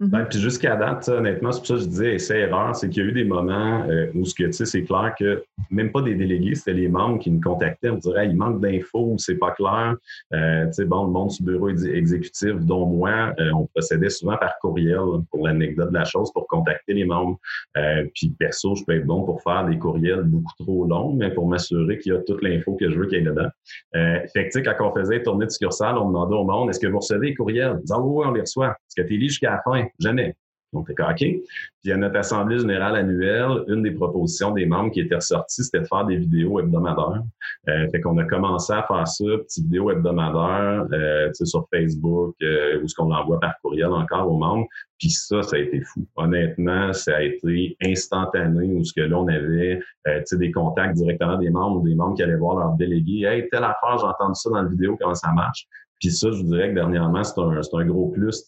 Ben, 0.03 0.25
puis 0.25 0.41
jusqu'à 0.41 0.75
date, 0.75 1.09
honnêtement, 1.09 1.53
c'est 1.53 1.61
pour 1.61 1.67
ça 1.69 1.75
que 1.75 1.81
je 1.81 1.87
disais 1.87 2.15
essai-erreur, 2.15 2.75
c'est 2.75 2.89
qu'il 2.89 3.05
y 3.05 3.07
a 3.07 3.09
eu 3.09 3.13
des 3.13 3.25
moments 3.25 3.85
euh, 3.89 4.09
où 4.17 4.25
ce 4.25 4.35
que 4.35 4.43
tu 4.45 4.53
sais, 4.53 4.65
c'est 4.65 4.83
clair 4.83 5.15
que 5.17 5.45
même 5.71 5.93
pas 5.93 6.03
des 6.03 6.17
délégués, 6.17 6.57
c'était 6.57 6.73
les 6.73 6.89
membres 6.89 7.21
qui 7.21 7.31
nous 7.31 7.41
contactaient, 7.41 7.89
on 7.89 7.99
dirait 7.99 8.27
il 8.27 8.37
manque 8.37 8.61
d'infos, 8.61 9.15
c'est 9.19 9.37
pas 9.37 9.53
clair. 9.53 9.95
Euh, 10.35 10.67
tu 10.67 10.73
sais, 10.73 10.85
bon, 10.87 11.05
le 11.05 11.13
monde 11.13 11.31
du 11.31 11.45
bureau 11.45 11.69
exécutif, 11.69 12.55
dont 12.57 12.87
moi, 12.87 13.33
euh, 13.39 13.53
on 13.55 13.67
procédait 13.67 14.11
souvent 14.11 14.37
par 14.37 14.59
courriel 14.61 14.99
pour 15.31 15.47
l'anecdote 15.47 15.91
de 15.91 15.95
la 15.95 16.05
chose, 16.05 16.33
pour 16.33 16.49
contacter 16.49 16.95
les 16.95 17.05
membres. 17.05 17.39
Euh, 17.77 18.05
puis 18.13 18.31
perso, 18.31 18.75
je 18.75 18.85
peux 18.85 18.97
être 18.97 19.07
bon 19.07 19.23
pour 19.23 19.41
faire 19.43 19.67
des 19.67 19.79
courriels 19.79 20.25
beaucoup 20.25 20.53
trop 20.59 20.85
longs, 20.85 21.15
mais 21.15 21.31
pour 21.31 21.47
m'assurer 21.47 21.99
qu'il 21.99 22.13
y 22.13 22.17
a 22.17 22.19
toute 22.23 22.43
l'info 22.43 22.75
que 22.75 22.91
je 22.91 22.99
veux 22.99 23.07
qu'il 23.07 23.19
y 23.19 23.21
ait 23.21 23.25
dedans. 23.25 23.49
fait 23.93 24.49
que 24.49 24.59
quand 24.59 24.89
on 24.89 24.93
faisait 24.93 25.23
tourner 25.23 25.47
de 25.47 25.51
succursale, 25.51 25.97
on 25.97 26.09
demandait 26.09 26.35
au 26.35 26.45
monde, 26.45 26.71
est-ce 26.71 26.81
que 26.81 26.89
vous 26.89 26.99
recevez 26.99 27.29
les 27.29 27.35
courriels? 27.35 27.77
Ils 27.79 27.83
disaient, 27.83 27.95
oh, 27.97 28.21
oui, 28.21 28.27
on 28.29 28.33
les 28.33 28.41
reçoit. 28.41 28.71
Est-ce 28.71 29.01
que 29.01 29.07
tu 29.07 29.15
es 29.15 29.21
jusqu'à 29.21 29.51
la 29.53 29.63
fin? 29.63 29.87
Jamais. 29.99 30.35
Donc, 30.73 30.87
t'es 30.87 31.03
OK. 31.03 31.43
Puis 31.83 31.93
à 31.93 31.97
notre 31.97 32.17
Assemblée 32.17 32.59
générale 32.59 32.97
annuelle, 32.97 33.65
une 33.69 33.83
des 33.83 33.91
propositions 33.91 34.53
des 34.53 34.65
membres 34.65 34.91
qui 34.91 35.01
était 35.01 35.17
ressortie, 35.17 35.65
c'était 35.65 35.81
de 35.81 35.87
faire 35.87 36.07
des 36.07 36.17
vidéos 36.17 36.61
hebdomadaires. 36.61 37.23
Euh, 37.69 37.89
fait 37.91 38.01
qu'on 38.01 38.17
a 38.19 38.25
commencé 38.25 38.73
à 38.73 38.83
faire 38.85 39.07
ça, 39.07 39.25
petites 39.39 39.65
vidéos 39.65 39.91
hebdomadaires, 39.91 40.87
euh, 40.93 41.31
sur 41.35 41.67
Facebook, 41.71 42.35
euh, 42.43 42.81
ou 42.83 42.89
ce 42.89 42.95
qu'on 42.95 43.13
envoie 43.13 43.39
par 43.39 43.55
courriel 43.61 43.93
encore 43.93 44.31
aux 44.31 44.39
membres. 44.39 44.67
Puis 44.99 45.11
ça, 45.11 45.43
ça 45.43 45.57
a 45.57 45.59
été 45.59 45.83
fou. 45.83 46.07
Honnêtement, 46.17 46.93
ça 46.93 47.17
a 47.17 47.23
été 47.23 47.77
instantané 47.85 48.73
où 48.73 48.83
ce 48.85 48.95
que 48.95 49.03
là, 49.03 49.19
on 49.19 49.29
avait 49.29 49.81
euh, 50.07 50.23
des 50.33 50.53
contacts 50.53 50.95
directement 50.95 51.37
des 51.37 51.51
membres 51.51 51.81
ou 51.81 51.87
des 51.87 51.95
membres 51.95 52.15
qui 52.15 52.23
allaient 52.23 52.37
voir 52.37 52.57
leur 52.57 52.73
délégué. 52.77 53.27
Hey, 53.27 53.49
telle 53.51 53.65
affaire, 53.65 53.99
j'ai 53.99 54.07
entendu 54.07 54.37
ça 54.37 54.49
dans 54.49 54.63
la 54.63 54.69
vidéo, 54.69 54.97
comment 54.99 55.15
ça 55.15 55.33
marche. 55.33 55.67
Puis 56.03 56.11
ça, 56.11 56.33
je 56.33 56.39
vous 56.39 56.49
dirais 56.49 56.71
que 56.71 56.75
dernièrement, 56.75 57.23
c'est 57.23 57.39
un, 57.41 57.51
un, 57.51 57.85
gros 57.87 58.09
plus. 58.09 58.45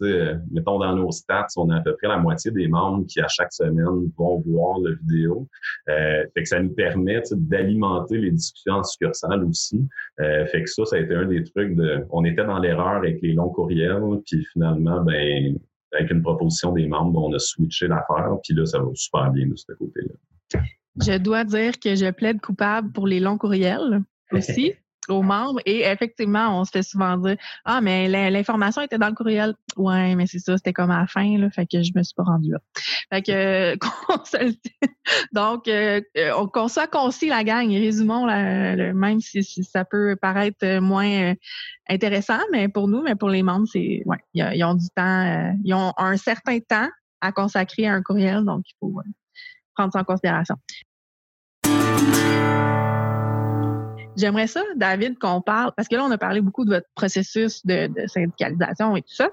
Mettons, 0.50 0.80
dans 0.80 0.96
nos 0.96 1.12
stats, 1.12 1.46
on 1.56 1.70
a 1.70 1.76
à 1.76 1.80
peu 1.82 1.94
près 1.94 2.08
la 2.08 2.16
moitié 2.16 2.50
des 2.50 2.66
membres 2.66 3.06
qui, 3.06 3.20
à 3.20 3.28
chaque 3.28 3.52
semaine, 3.52 4.10
vont 4.18 4.42
voir 4.44 4.80
la 4.80 4.90
vidéo. 4.96 5.46
Euh, 5.88 6.24
fait 6.34 6.42
que 6.42 6.48
ça 6.48 6.60
nous 6.60 6.74
permet 6.74 7.22
d'alimenter 7.30 8.18
les 8.18 8.32
discussions 8.32 8.74
en 8.74 8.82
succursale 8.82 9.44
aussi. 9.44 9.86
Euh, 10.20 10.44
fait 10.46 10.64
que 10.64 10.68
ça, 10.68 10.84
ça 10.84 10.96
a 10.96 10.98
été 10.98 11.14
un 11.14 11.26
des 11.26 11.44
trucs 11.44 11.76
de... 11.76 12.04
On 12.10 12.24
était 12.24 12.44
dans 12.44 12.58
l'erreur 12.58 12.96
avec 12.96 13.22
les 13.22 13.34
longs 13.34 13.50
courriels, 13.50 14.02
puis 14.26 14.44
finalement, 14.52 15.04
ben 15.04 15.56
avec 15.92 16.10
une 16.10 16.22
proposition 16.22 16.72
des 16.72 16.88
membres, 16.88 17.22
on 17.22 17.32
a 17.34 17.38
switché 17.38 17.86
l'affaire, 17.86 18.36
puis 18.42 18.52
là, 18.56 18.66
ça 18.66 18.80
va 18.80 18.90
super 18.94 19.30
bien 19.30 19.46
de 19.46 19.54
ce 19.54 19.72
côté-là. 19.78 20.60
Je 21.00 21.18
dois 21.18 21.44
dire 21.44 21.78
que 21.78 21.94
je 21.94 22.10
plaide 22.10 22.40
coupable 22.40 22.90
pour 22.90 23.06
les 23.06 23.20
longs 23.20 23.38
courriels 23.38 24.02
aussi 24.32 24.74
aux 25.08 25.22
membres. 25.22 25.60
Et 25.66 25.82
effectivement, 25.82 26.60
on 26.60 26.64
se 26.64 26.70
fait 26.70 26.82
souvent 26.82 27.16
dire 27.16 27.36
Ah, 27.64 27.80
mais 27.80 28.08
l'information 28.30 28.82
était 28.82 28.98
dans 28.98 29.08
le 29.08 29.14
courriel. 29.14 29.54
Ouais, 29.76 30.14
mais 30.14 30.26
c'est 30.26 30.38
ça, 30.38 30.56
c'était 30.56 30.72
comme 30.72 30.90
à 30.90 31.00
la 31.00 31.06
fin, 31.06 31.38
là, 31.38 31.50
fait 31.50 31.66
que 31.66 31.82
je 31.82 31.92
me 31.94 32.02
suis 32.02 32.14
pas 32.14 32.22
rendue 32.22 32.52
là. 32.52 32.58
Fait 33.12 33.22
que 33.22 33.76
donc 35.32 35.68
euh, 35.68 36.00
euh, 36.16 36.46
qu'on 36.52 36.68
soit 36.68 36.86
concis 36.86 37.28
la 37.28 37.44
gang, 37.44 37.68
résumons 37.68 38.26
même 38.26 39.20
si, 39.20 39.42
ça 39.42 39.84
peut 39.84 40.16
paraître 40.20 40.80
moins 40.80 41.32
euh, 41.32 41.34
intéressant, 41.88 42.40
mais 42.52 42.68
pour 42.68 42.88
nous, 42.88 43.02
mais 43.02 43.14
pour 43.14 43.28
les 43.28 43.42
membres, 43.42 43.66
c'est 43.70 44.02
ouais, 44.06 44.18
ils, 44.34 44.64
ont 44.64 44.74
du 44.74 44.88
temps, 44.94 45.54
ils 45.64 45.74
ont 45.74 45.92
un 45.96 46.16
certain 46.16 46.58
temps 46.60 46.88
à 47.20 47.32
consacrer 47.32 47.86
à 47.86 47.94
un 47.94 48.02
courriel, 48.02 48.44
donc 48.44 48.62
il 48.66 48.74
faut 48.80 48.94
prendre 49.74 49.92
ça 49.92 50.00
en 50.00 50.04
considération. 50.04 50.56
J'aimerais 54.16 54.46
ça, 54.46 54.62
David, 54.76 55.18
qu'on 55.18 55.40
parle, 55.40 55.72
parce 55.76 55.88
que 55.88 55.96
là, 55.96 56.04
on 56.04 56.10
a 56.10 56.18
parlé 56.18 56.40
beaucoup 56.40 56.64
de 56.64 56.70
votre 56.70 56.88
processus 56.94 57.64
de, 57.66 57.90
syndicalisation 58.06 58.96
et 58.96 59.02
tout 59.02 59.14
ça, 59.14 59.30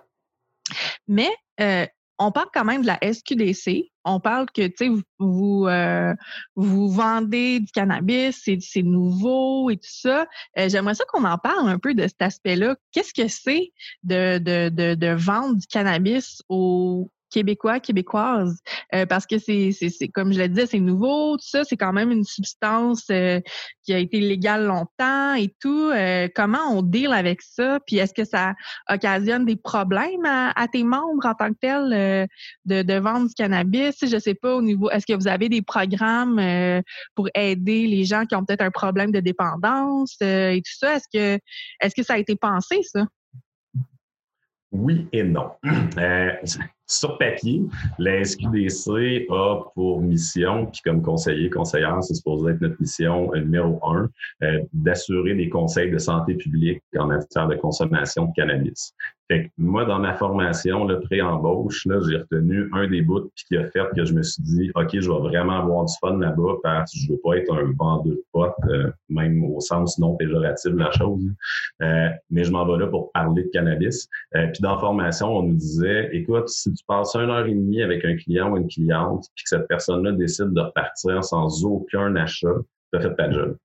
mais 1.08 1.30
euh, 1.60 1.86
on 2.22 2.32
parle 2.32 2.50
quand 2.54 2.66
même 2.66 2.84
de 2.84 2.88
la 2.88 3.00
SQDC. 3.02 3.92
On 4.06 4.20
parle 4.20 4.46
que, 4.54 4.68
tu 4.68 4.74
sais, 4.78 4.90
vous, 4.90 5.02
vous, 5.20 5.68
euh, 5.68 6.14
vendez 6.56 7.60
du 7.60 7.72
cannabis, 7.72 8.44
c'est 8.44 8.82
nouveau 8.84 9.70
et 9.70 9.78
tout 9.78 9.90
ça. 9.90 10.28
Euh, 10.58 10.70
j'aimerais 10.70 10.94
ça 10.94 11.04
qu'on 11.06 11.24
en 11.24 11.38
parle 11.38 11.68
un 11.68 11.80
peu 11.80 11.94
de 11.94 12.04
cet 12.04 12.22
aspect-là. 12.22 12.76
Qu'est-ce 12.92 13.14
que 13.14 13.28
c'est 13.28 13.72
de, 14.04 14.38
de, 14.38 14.70
de, 14.70 14.94
de, 14.94 15.08
vendre 15.08 15.56
du 15.56 15.68
cannabis 15.68 16.44
aux, 16.48 17.10
québécois, 17.32 17.80
québécoises, 17.80 18.60
euh, 18.94 19.06
parce 19.06 19.26
que 19.26 19.40
c'est, 19.40 19.72
c'est, 19.72 20.08
comme 20.10 20.34
je 20.34 20.40
le 20.40 20.50
disais, 20.50 20.68
c'est 20.68 20.80
nouveau, 20.80 21.38
tout 21.38 21.48
ça, 21.48 21.64
c'est 21.64 21.78
quand 21.78 21.94
même 21.94 22.12
une 22.12 22.24
substance 22.24 23.06
euh, 23.10 23.40
qui 23.84 23.94
a 23.94 23.98
été 23.98 24.20
légale 24.20 24.66
longtemps 24.66 25.34
et 25.34 25.54
tout. 25.60 25.90
Euh, 25.90 26.28
comment 26.36 26.70
on 26.70 26.82
deal 26.82 27.14
avec 27.14 27.42
ça? 27.42 27.80
Puis 27.88 27.98
est-ce 27.98 28.14
que 28.14 28.26
ça 28.26 28.54
occasionne 28.90 29.46
des 29.46 29.56
problèmes 29.56 30.26
à, 30.26 30.68
tes 30.72 30.84
membres 30.84 31.26
en 31.26 31.34
tant 31.34 31.50
que 31.50 31.58
tel 31.60 32.28
de, 32.66 32.82
de, 32.84 32.94
vendre 33.00 33.28
du 33.28 33.34
cannabis? 33.34 33.96
Je 34.02 34.20
sais 34.20 34.36
pas 34.36 34.56
au 34.56 34.62
niveau, 34.62 34.90
est-ce 34.92 35.06
que 35.06 35.14
vous 35.14 35.28
avez 35.28 35.50
des 35.50 35.62
programmes 35.62 36.42
pour 37.16 37.30
aider 37.34 37.88
les 37.88 38.04
gens 38.04 38.26
qui 38.26 38.36
ont 38.36 38.46
peut-être 38.46 38.62
un 38.62 38.72
problème 38.72 39.12
de 39.12 39.20
dépendance 39.20 40.18
et 40.22 40.62
tout 40.64 40.78
ça? 40.78 40.96
Est-ce 40.96 41.08
que 41.12 41.40
est-ce 41.82 41.96
que 41.96 42.04
ça 42.04 42.14
a 42.14 42.18
été 42.18 42.36
pensé, 42.36 42.82
ça? 42.84 43.06
Oui 44.72 45.08
et 45.12 45.24
non. 45.24 45.52
Euh, 45.98 46.32
sur 46.92 47.18
papier, 47.18 47.64
la 48.00 48.24
SQDC 48.24 49.28
a 49.30 49.62
pour 49.74 50.02
mission, 50.02 50.66
puis 50.66 50.82
comme 50.84 51.02
conseiller, 51.02 51.50
conseillère, 51.50 52.04
c'est 52.04 52.16
supposé 52.16 52.52
être 52.52 52.62
notre 52.62 52.80
mission 52.80 53.32
numéro 53.34 53.80
un, 53.88 54.10
euh, 54.44 54.62
d'assurer 54.74 55.36
des 55.36 55.50
conseils 55.50 55.90
de 55.92 55.98
santé 55.98 56.36
publique 56.36 56.84
en 56.98 57.08
matière 57.08 57.48
de 57.48 57.56
consommation 57.56 58.26
de 58.26 58.32
cannabis. 58.36 58.94
Fait 59.32 59.46
que 59.46 59.50
moi, 59.58 59.86
dans 59.86 60.00
ma 60.00 60.14
formation, 60.16 60.84
le 60.84 61.00
pré-embauche, 61.00 61.86
là, 61.86 62.02
j'ai 62.06 62.18
retenu 62.18 62.70
un 62.74 62.86
des 62.90 63.02
bouts 63.02 63.32
qui 63.48 63.56
a 63.56 63.64
fait 63.70 63.88
que 63.96 64.04
je 64.04 64.14
me 64.14 64.24
suis 64.24 64.44
dit, 64.44 64.72
OK, 64.76 64.90
je 64.92 65.10
vais 65.10 65.20
vraiment 65.20 65.60
avoir 65.60 65.86
du 65.86 65.94
fun 66.02 66.18
là-bas 66.18 66.56
parce 66.62 66.92
que 66.92 67.00
je 67.00 67.14
veux 67.14 67.20
pas 67.24 67.38
être 67.38 67.54
un 67.54 67.72
vendeur 67.80 68.04
de 68.04 68.22
potes, 68.34 68.54
euh, 68.70 68.92
même 69.08 69.42
au 69.46 69.62
sens 69.62 69.98
non 70.00 70.18
péjoratif 70.18 70.74
de 70.74 70.78
la 70.78 70.92
chose. 70.92 71.24
Euh, 71.82 72.10
mais 72.30 72.44
je 72.44 72.52
m'en 72.52 72.66
vais 72.66 72.78
là 72.78 72.88
pour 72.88 73.10
parler 73.14 73.44
de 73.44 73.50
cannabis. 73.54 74.10
Euh, 74.36 74.48
puis 74.48 74.62
dans 74.62 74.74
la 74.74 74.80
formation, 74.82 75.34
on 75.34 75.44
nous 75.44 75.56
disait, 75.56 76.10
écoute, 76.12 76.50
si 76.50 76.74
tu 76.74 76.81
passes 76.88 77.16
une 77.16 77.30
heure 77.30 77.46
et 77.46 77.54
demie 77.54 77.82
avec 77.82 78.06
un 78.06 78.16
client 78.16 78.52
ou 78.52 78.58
une 78.58 78.68
cliente, 78.68 79.26
puis 79.36 79.44
que 79.44 79.50
cette 79.50 79.68
personne-là 79.68 80.14
décide 80.14 80.52
de 80.54 80.62
repartir 80.62 81.24
sans 81.24 81.66
aucun 81.66 82.16
achat, 82.16 82.56
tu 82.92 83.00
as 83.00 83.02
fait 83.02 83.16
ta 83.16 83.32
job. 83.32 83.58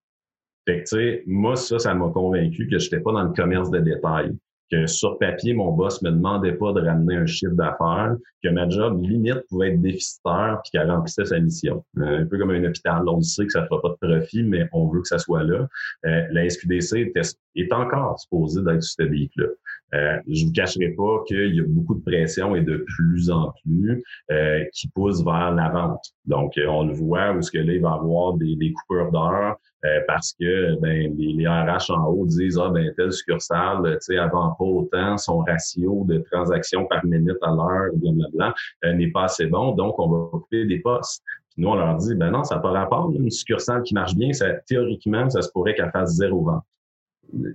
Fait 0.67 0.79
que, 0.79 0.89
tu 0.89 0.97
sais, 0.97 1.23
moi, 1.27 1.55
ça, 1.57 1.79
ça 1.79 1.95
m'a 1.95 2.09
convaincu 2.09 2.69
que 2.69 2.79
je 2.79 2.87
n'étais 2.87 3.01
pas 3.01 3.13
dans 3.13 3.23
le 3.23 3.33
commerce 3.33 3.71
de 3.71 3.79
détail 3.79 4.33
que 4.71 4.87
sur 4.87 5.19
papier, 5.19 5.55
mon 5.55 5.73
boss 5.73 6.03
me 6.03 6.11
demandait 6.11 6.55
pas 6.55 6.73
de 6.73 6.81
ramener 6.81 7.17
un 7.17 7.27
chiffre 7.27 7.55
d'affaires, 7.55 8.17
que 8.43 8.49
ma 8.49 8.69
job 8.69 9.01
limite 9.03 9.43
pouvait 9.49 9.73
être 9.73 9.81
déficitaire 9.81 10.61
puis 10.63 10.73
qu'elle 10.73 10.91
remplissait 10.91 11.25
sa 11.25 11.39
mission. 11.39 11.85
Euh, 11.99 12.23
un 12.23 12.27
peu 12.27 12.39
comme 12.39 12.51
un 12.51 12.65
hôpital, 12.65 13.03
on 13.09 13.21
sait 13.21 13.47
que 13.47 13.53
ça 13.53 13.63
ne 13.63 13.67
fera 13.67 13.81
pas 13.81 13.91
de 13.91 14.19
profit, 14.19 14.43
mais 14.43 14.69
on 14.73 14.89
veut 14.89 15.03
que 15.03 15.09
ça 15.09 15.19
soit 15.19 15.45
là. 15.45 15.69
Euh, 16.07 16.23
la 16.31 16.49
SQDC 16.49 17.13
est 17.55 17.73
encore 17.73 18.19
supposée 18.19 18.63
d'être 18.63 18.83
sur 18.83 19.05
cette 19.05 19.37
là 19.37 19.47
euh, 19.95 20.17
je 20.29 20.43
ne 20.43 20.49
vous 20.49 20.53
cacherai 20.53 20.89
pas 20.91 21.23
qu'il 21.27 21.55
y 21.55 21.61
a 21.61 21.65
beaucoup 21.67 21.95
de 21.95 22.03
pression 22.03 22.57
et 22.57 22.63
de 22.63 22.85
plus 22.97 23.31
en 23.31 23.53
plus 23.63 24.03
euh, 24.31 24.65
qui 24.73 24.89
pousse 24.89 25.25
vers 25.25 25.53
la 25.53 25.69
vente. 25.69 26.13
Donc, 26.25 26.55
on 26.67 26.85
le 26.85 26.95
voit 26.95 27.33
où 27.33 27.43
ce 27.43 27.51
que 27.51 27.59
là, 27.59 27.73
il 27.73 27.81
va 27.81 27.91
y 27.91 27.93
avoir 27.93 28.35
des, 28.35 28.57
des 28.57 28.73
coupures 28.73 29.13
d'heures 29.13 29.57
euh, 29.87 30.01
parce 30.07 30.35
que 30.39 30.81
ben, 30.81 31.15
les, 31.17 31.33
les, 31.35 31.47
RH 31.47 31.91
en 31.91 32.07
haut 32.07 32.27
disent 32.27 32.59
Ah, 32.59 32.71
ben, 32.71 32.93
telle 32.97 33.13
succursale, 33.13 33.83
tu 33.85 33.97
sais, 34.01 34.19
avant 34.19 34.55
pas 34.59 34.65
autant, 34.65 35.17
son 35.19 35.39
ratio 35.41 36.05
de 36.09 36.19
transactions 36.31 36.87
par 36.87 37.05
minute 37.05 37.37
à 37.43 37.51
l'heure, 37.51 37.93
blablabla, 37.95 38.55
euh, 38.85 38.93
n'est 38.95 39.11
pas 39.11 39.25
assez 39.25 39.47
bon, 39.47 39.73
donc 39.73 39.99
on 39.99 40.09
va 40.09 40.29
couper 40.31 40.65
des 40.65 40.81
postes. 40.81 41.23
Nous, 41.57 41.69
on 41.69 41.75
leur 41.75 41.97
dit 41.97 42.15
Ben 42.15 42.31
non, 42.31 42.43
ça 42.43 42.57
n'a 42.57 42.61
pas 42.63 42.71
rapport. 42.71 43.13
Une 43.13 43.31
succursale 43.31 43.83
qui 43.83 43.95
marche 43.95 44.15
bien, 44.15 44.33
ça, 44.33 44.55
théoriquement, 44.67 45.29
ça 45.31 45.43
se 45.43 45.51
pourrait 45.53 45.75
qu'elle 45.75 45.91
fasse 45.91 46.15
zéro 46.15 46.43
vente. 46.43 46.65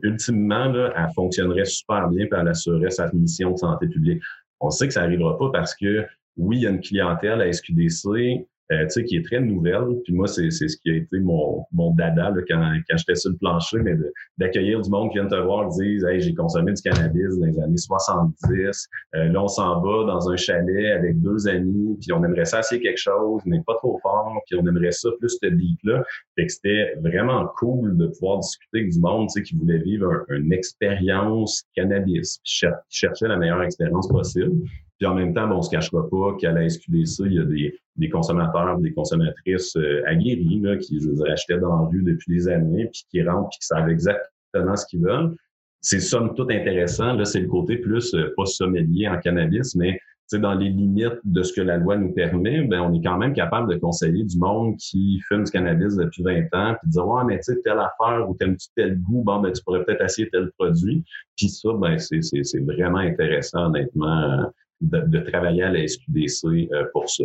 Ultimement, 0.03 0.74
elle 0.74 1.09
fonctionnerait 1.15 1.65
super 1.65 2.09
bien 2.09 2.26
puis 2.26 2.39
elle 2.39 2.47
assurerait 2.47 2.91
sa 2.91 3.11
mission 3.13 3.51
de 3.51 3.57
santé 3.57 3.88
publique. 3.88 4.22
On 4.59 4.69
sait 4.69 4.88
que 4.88 4.93
ça 4.93 5.01
n'arrivera 5.01 5.38
pas 5.38 5.49
parce 5.51 5.76
que 5.76 6.05
oui, 6.38 6.57
il 6.57 6.63
y 6.63 6.67
a 6.67 6.69
une 6.69 6.82
clientèle 6.82 7.41
à 7.41 7.51
SQDC, 7.51 8.45
euh, 8.72 8.84
tu 8.84 8.89
sais, 8.89 9.03
qui 9.03 9.17
est 9.17 9.26
très 9.26 9.41
nouvelle. 9.41 9.97
Puis 10.03 10.13
moi, 10.13 10.28
c'est, 10.28 10.49
ce 10.49 10.78
qui 10.78 10.91
a 10.91 10.95
été 10.95 11.19
mon, 11.19 11.65
mon 11.72 11.93
dada 11.93 12.30
là, 12.30 12.41
quand, 12.47 12.74
quand 12.89 12.97
j'étais 12.97 13.15
sur 13.15 13.32
le 13.32 13.38
plancher, 13.38 13.80
mais 13.80 13.95
d'accueillir 14.38 14.82
du 14.82 14.89
monde 14.89 15.09
qui 15.11 15.17
vient 15.17 15.28
te 15.28 15.36
voir 15.36 15.65
et 15.65 15.84
disent 15.84 16.05
Hey, 16.05 16.22
j'ai 16.22 16.34
consommé 16.34 16.74
du 16.74 16.82
cannabis 16.82 17.38
dans 17.38 17.45
les 17.45 17.59
années 17.59 17.78
70. 17.78 18.89
Euh, 19.15 19.26
là, 19.26 19.43
on 19.43 19.47
s'en 19.47 19.82
va 19.82 20.05
dans 20.05 20.30
un 20.30 20.38
chalet 20.38 20.91
avec 20.93 21.19
deux 21.22 21.47
amis, 21.47 21.97
puis 21.99 22.13
on 22.13 22.24
aimerait 22.24 22.45
ça 22.45 22.59
essayer 22.59 22.82
quelque 22.82 22.99
chose, 22.99 23.41
mais 23.45 23.61
pas 23.65 23.76
trop 23.76 23.99
fort, 24.01 24.41
puis 24.47 24.57
on 24.59 24.65
aimerait 24.65 24.91
ça 24.91 25.09
plus 25.19 25.38
ce 25.41 25.49
beat-là. 25.49 26.03
Fait 26.36 26.45
que 26.45 26.51
c'était 26.51 26.95
vraiment 27.01 27.45
cool 27.57 27.97
de 27.97 28.07
pouvoir 28.07 28.39
discuter 28.39 28.80
avec 28.80 28.91
du 28.91 28.99
monde 28.99 29.28
tu 29.28 29.34
sais, 29.34 29.43
qui 29.43 29.55
voulait 29.55 29.80
vivre 29.80 30.26
une 30.30 30.53
expérience 30.53 31.63
cannabis, 31.76 32.39
qui 32.43 32.65
cherchait 32.89 33.28
la 33.28 33.38
meilleure 33.38 33.63
expérience 33.63 34.07
possible. 34.07 34.53
Puis 35.02 35.08
en 35.08 35.16
même 35.16 35.34
temps, 35.34 35.52
on 35.52 35.64
se 35.64 35.72
cachera 35.72 36.08
pas 36.08 36.36
qu'à 36.39 36.52
la 36.52 36.70
SQDC, 36.70 37.24
il 37.26 37.34
y 37.34 37.39
a 37.39 37.43
des, 37.43 37.76
des 37.95 38.08
consommateurs, 38.08 38.78
des 38.78 38.93
consommatrices 38.93 39.76
euh, 39.76 40.04
aguerris 40.06 40.60
là, 40.62 40.78
qui, 40.78 41.02
je 41.02 41.10
veux 41.10 41.16
dire, 41.16 41.26
achetaient 41.32 41.58
dans 41.58 41.76
la 41.76 41.88
rue 41.88 42.04
depuis 42.04 42.36
des 42.36 42.47
années, 42.47 42.86
puis 42.86 43.06
qui 43.10 43.24
rentrent, 43.24 43.49
puis 43.49 43.58
qui 43.58 43.66
savent 43.66 43.89
exactement 43.89 44.76
ce 44.76 44.86
qu'ils 44.86 45.02
veulent. 45.02 45.36
C'est 45.80 46.02
somme 46.02 46.36
toute 46.36 46.52
intéressant. 46.52 47.14
Là, 47.14 47.26
c'est 47.26 47.39
le 47.39 47.47
côté 47.47 47.78
plus 47.78 48.14
euh, 48.14 48.32
pas 48.38 48.45
sommelier 48.45 49.08
en 49.08 49.18
cannabis, 49.18 49.76
mais 49.76 49.99
dans 50.38 50.54
les 50.54 50.70
limites 50.70 51.20
de 51.26 51.41
ce 51.41 51.52
que 51.52 51.62
la 51.62 51.78
loi 51.78 51.97
nous 51.97 52.14
permet, 52.14 52.62
ben, 52.62 52.82
on 52.82 52.93
est 52.93 53.04
quand 53.04 53.18
même 53.18 53.34
capable 53.34 53.74
de 53.74 53.80
conseiller 53.80 54.24
du 54.24 54.38
monde 54.38 54.78
qui 54.78 55.20
fume 55.28 55.45
du 55.45 55.52
cannabis 55.52 55.95
depuis 55.95 56.22
20 56.22 56.41
ans, 56.54 56.76
puis 56.80 56.88
de 56.88 56.91
dire 56.91 57.08
ouais, 57.08 57.24
mais 57.26 57.38
tu 57.38 57.54
sais, 57.54 57.62
telle 57.64 57.80
affaire 57.80 58.30
ou 58.30 58.36
tel, 58.36 58.56
tel 58.76 59.02
goût, 59.02 59.24
bon, 59.24 59.39
ben, 59.39 59.52
tu 59.52 59.64
pourrais 59.64 59.84
peut-être 59.84 60.04
essayer 60.04 60.30
tel 60.30 60.52
produit. 60.60 61.04
Puis 61.36 61.49
ça, 61.49 61.70
ben, 61.74 61.97
c'est, 61.97 62.22
c'est, 62.22 62.60
vraiment 62.60 62.99
intéressant, 62.99 63.66
honnêtement, 63.66 64.52
de, 64.82 65.20
travailler 65.20 65.64
à 65.64 65.72
la 65.72 65.88
SQDC 65.88 66.70
euh, 66.72 66.86
pour 66.94 67.10
ça. 67.10 67.24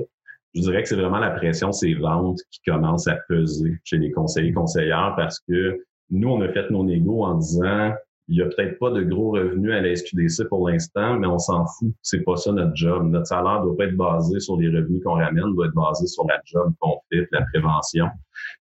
Je 0.55 0.61
dirais 0.61 0.83
que 0.83 0.89
c'est 0.89 0.97
vraiment 0.97 1.19
la 1.19 1.31
pression, 1.31 1.73
ces 1.73 1.95
ventes 1.95 2.41
qui 2.51 2.61
commencent 2.67 3.09
à 3.09 3.17
peser 3.29 3.79
chez 3.85 3.99
les 3.99 4.11
conseillers 4.11 4.53
conseillères 4.53 5.15
parce 5.17 5.41
que 5.41 5.79
nous, 6.11 6.29
on 6.29 6.41
a 6.41 6.49
fait 6.49 6.71
nos 6.71 6.85
négos 6.85 7.25
en 7.25 7.35
disant 7.35 7.93
il 8.29 8.39
y 8.39 8.43
a 8.43 8.47
peut-être 8.47 8.79
pas 8.79 8.91
de 8.91 9.03
gros 9.03 9.33
revenus 9.33 9.73
à 9.73 9.81
la 9.81 9.95
SQDC 9.95 10.49
pour 10.49 10.69
l'instant, 10.69 11.19
mais 11.19 11.27
on 11.27 11.39
s'en 11.39 11.65
fout. 11.67 11.93
C'est 12.03 12.25
pas 12.25 12.37
ça 12.37 12.53
notre 12.53 12.75
job. 12.75 13.09
Notre 13.09 13.27
salaire 13.27 13.63
doit 13.63 13.77
pas 13.77 13.85
être 13.85 13.97
basé 13.97 14.41
sur 14.41 14.57
les 14.57 14.69
revenus 14.69 15.03
qu'on 15.05 15.15
ramène, 15.15 15.55
doit 15.55 15.67
être 15.67 15.75
basé 15.75 16.07
sur 16.07 16.27
la 16.27 16.41
job 16.45 16.73
qu'on 16.81 16.99
fait, 17.11 17.29
la 17.31 17.43
prévention. 17.53 18.07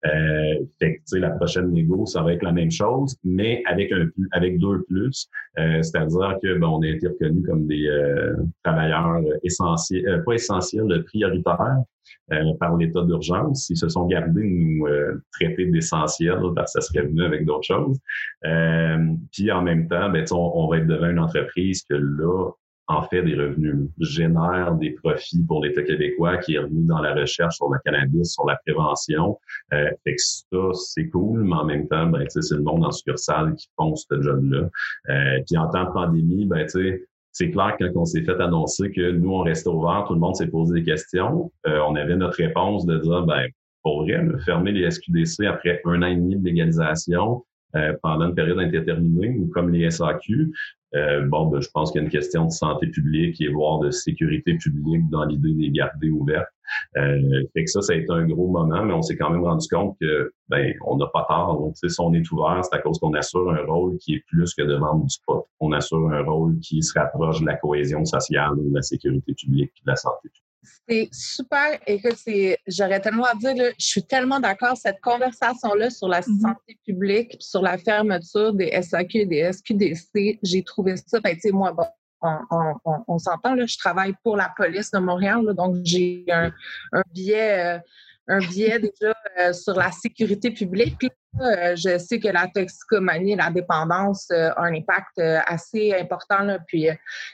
Euh, 0.05 0.55
fait 0.80 0.97
que, 0.97 1.18
la 1.18 1.30
prochaine 1.32 1.72
négo, 1.72 2.05
ça 2.05 2.24
va 2.24 2.34
être 2.34 2.43
la 2.43 2.51
même 2.51 2.72
chose, 2.72 3.16
mais 3.24 3.62
avec 3.68 3.91
un 3.91 4.07
plus, 4.07 4.28
avec 4.32 4.57
deux 4.59 4.82
plus. 4.84 5.30
Euh, 5.59 5.82
c'est-à-dire 5.82 6.38
que 6.41 6.57
ben, 6.57 6.68
on 6.68 6.82
a 6.82 6.88
été 6.88 7.07
reconnus 7.07 7.45
comme 7.45 7.68
des 7.68 7.88
euh, 7.88 8.36
travailleurs 8.64 9.22
essentiels, 9.43 10.07
euh, 10.07 10.24
pas 10.24 10.34
essentiels, 10.34 11.03
prioritaires. 11.05 11.84
Euh, 12.32 12.53
par 12.59 12.78
l'état 12.78 13.01
d'urgence. 13.03 13.70
Ils 13.70 13.78
se 13.78 13.89
sont 13.89 14.05
gardés 14.05 14.41
de 14.41 14.47
nous 14.47 14.88
euh, 14.88 15.22
traiter 15.34 15.66
d'essentiels 15.66 16.39
parce 16.55 16.74
que 16.74 16.82
ça 16.82 16.88
serait 16.88 17.05
venu 17.05 17.24
avec 17.24 17.45
d'autres 17.45 17.66
choses. 17.66 17.97
Euh, 18.45 19.05
puis 19.34 19.51
en 19.51 19.62
même 19.62 19.89
temps, 19.89 20.09
ben, 20.09 20.24
on, 20.32 20.51
on, 20.55 20.68
va 20.70 20.78
être 20.78 20.88
devant 20.88 21.09
une 21.09 21.20
entreprise 21.20 21.84
que 21.84 21.95
là, 21.95 22.51
en 22.88 23.03
fait 23.03 23.24
des 23.24 23.36
revenus, 23.36 23.89
génère 23.99 24.76
des 24.76 24.91
profits 24.91 25.43
pour 25.43 25.64
l'État 25.64 25.84
québécois 25.84 26.38
qui 26.38 26.55
est 26.55 26.59
remis 26.59 26.86
dans 26.86 27.01
la 27.01 27.14
recherche 27.14 27.55
sur 27.55 27.70
le 27.70 27.80
cannabis, 27.84 28.34
sur 28.34 28.45
la 28.45 28.57
prévention. 28.66 29.38
Euh, 29.74 29.89
fait 30.03 30.16
que 30.16 30.22
ça, 30.22 30.74
c'est 30.74 31.09
cool, 31.09 31.43
mais 31.43 31.55
en 31.55 31.66
même 31.66 31.88
temps, 31.88 32.07
ben, 32.07 32.26
c'est 32.30 32.55
le 32.55 32.62
monde 32.62 32.86
en 32.86 32.91
succursale 32.91 33.55
qui 33.55 33.68
font 33.78 33.95
ce 33.95 34.22
job-là. 34.22 34.70
Euh, 35.09 35.39
puis 35.47 35.57
en 35.57 35.70
temps 35.70 35.86
de 35.86 35.91
pandémie, 35.91 36.45
ben, 36.45 36.66
c'est 37.32 37.49
clair 37.51 37.75
que 37.79 37.86
quand 37.86 38.01
on 38.01 38.05
s'est 38.05 38.23
fait 38.23 38.39
annoncer 38.41 38.91
que 38.91 39.11
nous, 39.11 39.32
on 39.32 39.41
restait 39.41 39.69
ouvert, 39.69 40.05
tout 40.07 40.13
le 40.13 40.19
monde 40.19 40.36
s'est 40.36 40.47
posé 40.47 40.73
des 40.82 40.84
questions. 40.84 41.51
Euh, 41.65 41.79
on 41.88 41.95
avait 41.95 42.15
notre 42.15 42.38
réponse 42.38 42.86
de 42.86 42.97
dire, 42.97 43.23
ben, 43.23 43.47
pour 43.84 44.03
vrai, 44.03 44.21
fermer 44.45 44.71
les 44.71 44.89
SQDC 44.91 45.45
après 45.45 45.82
un 45.86 46.03
an 46.03 46.07
et 46.07 46.15
demi 46.15 46.36
de 46.36 46.45
légalisation, 46.45 47.43
euh, 47.75 47.93
pendant 48.03 48.27
une 48.27 48.36
période 48.36 48.59
indéterminée, 48.59 49.38
ou 49.39 49.47
comme 49.47 49.69
les 49.71 49.89
SAQ, 49.89 50.51
euh, 50.93 51.25
bon, 51.25 51.47
ben, 51.47 51.61
je 51.61 51.69
pense 51.73 51.91
qu'il 51.91 52.01
y 52.01 52.03
a 52.03 52.05
une 52.05 52.11
question 52.11 52.45
de 52.45 52.51
santé 52.51 52.88
publique 52.88 53.39
et 53.39 53.47
voire 53.47 53.79
de 53.79 53.91
sécurité 53.91 54.55
publique 54.55 55.09
dans 55.09 55.23
l'idée 55.23 55.53
des 55.53 55.69
garder 55.69 56.09
ouvertes. 56.09 56.49
Euh, 56.97 57.43
fait 57.53 57.63
que 57.65 57.69
ça, 57.69 57.82
ça 57.82 57.93
a 57.93 57.95
été 57.95 58.11
un 58.11 58.26
gros 58.26 58.47
moment, 58.47 58.84
mais 58.84 58.93
on 58.93 59.01
s'est 59.01 59.17
quand 59.17 59.30
même 59.30 59.43
rendu 59.43 59.67
compte 59.67 59.97
que 59.99 60.34
ben 60.49 60.74
on 60.86 60.97
n'a 60.97 61.07
pas 61.07 61.26
tard. 61.28 61.57
Donc, 61.57 61.76
si 61.78 61.99
on 61.99 62.13
est 62.13 62.32
ouvert, 62.32 62.61
c'est 62.63 62.76
à 62.76 62.80
cause 62.80 62.99
qu'on 62.99 63.13
assure 63.13 63.49
un 63.51 63.65
rôle 63.65 63.97
qui 63.97 64.15
est 64.15 64.24
plus 64.28 64.53
que 64.53 64.63
de 64.63 64.76
vendre 64.76 65.05
du 65.05 65.17
pot. 65.26 65.47
On 65.59 65.72
assure 65.72 66.11
un 66.11 66.24
rôle 66.24 66.59
qui 66.59 66.82
se 66.82 66.97
rapproche 66.97 67.41
de 67.41 67.45
la 67.45 67.55
cohésion 67.55 68.03
sociale, 68.05 68.51
de 68.57 68.74
la 68.74 68.82
sécurité 68.82 69.34
publique, 69.34 69.72
de 69.86 69.91
la 69.91 69.95
santé 69.95 70.30
publique. 70.30 70.41
C'est 70.88 71.09
super. 71.11 71.80
Écoute, 71.88 72.17
j'aurais 72.67 72.99
tellement 72.99 73.26
à 73.26 73.36
dire, 73.36 73.74
je 73.80 73.86
suis 73.86 74.03
tellement 74.03 74.39
d'accord. 74.39 74.78
Cette 74.78 74.99
conversation-là 75.01 75.89
sur 75.89 76.07
la 76.07 76.22
mm-hmm. 76.22 76.41
santé 76.41 76.78
publique, 76.86 77.38
sur 77.39 77.61
la 77.61 77.78
fermeture 77.78 78.53
des 78.53 78.72
SAQ 78.82 79.19
et 79.19 79.26
des 79.26 79.51
SQDC, 79.51 80.39
j'ai 80.43 80.63
trouvé 80.63 80.97
ça. 80.97 81.19
Ben, 81.19 81.34
tu 81.34 81.41
sais, 81.41 81.51
moi, 81.51 81.72
bon, 81.72 81.86
on, 82.22 83.17
s'entend, 83.19 83.55
je 83.65 83.78
travaille 83.78 84.13
pour 84.24 84.38
la 84.38 84.51
police 84.55 84.91
de 84.91 84.99
Montréal, 84.99 85.53
donc 85.55 85.78
j'ai 85.84 86.26
un, 86.32 86.51
biais. 87.13 87.82
Euh, 88.30 88.39
déjà 88.49 89.13
euh, 89.39 89.53
sur 89.53 89.74
la 89.74 89.91
sécurité 89.91 90.51
publique. 90.51 91.07
Euh, 91.39 91.76
je 91.76 91.97
sais 91.97 92.19
que 92.19 92.28
la 92.28 92.47
toxicomanie, 92.47 93.36
la 93.36 93.49
dépendance 93.49 94.30
a 94.32 94.61
un 94.61 94.74
impact 94.74 95.17
assez 95.47 95.93
important, 95.93 96.57
puis 96.67 96.88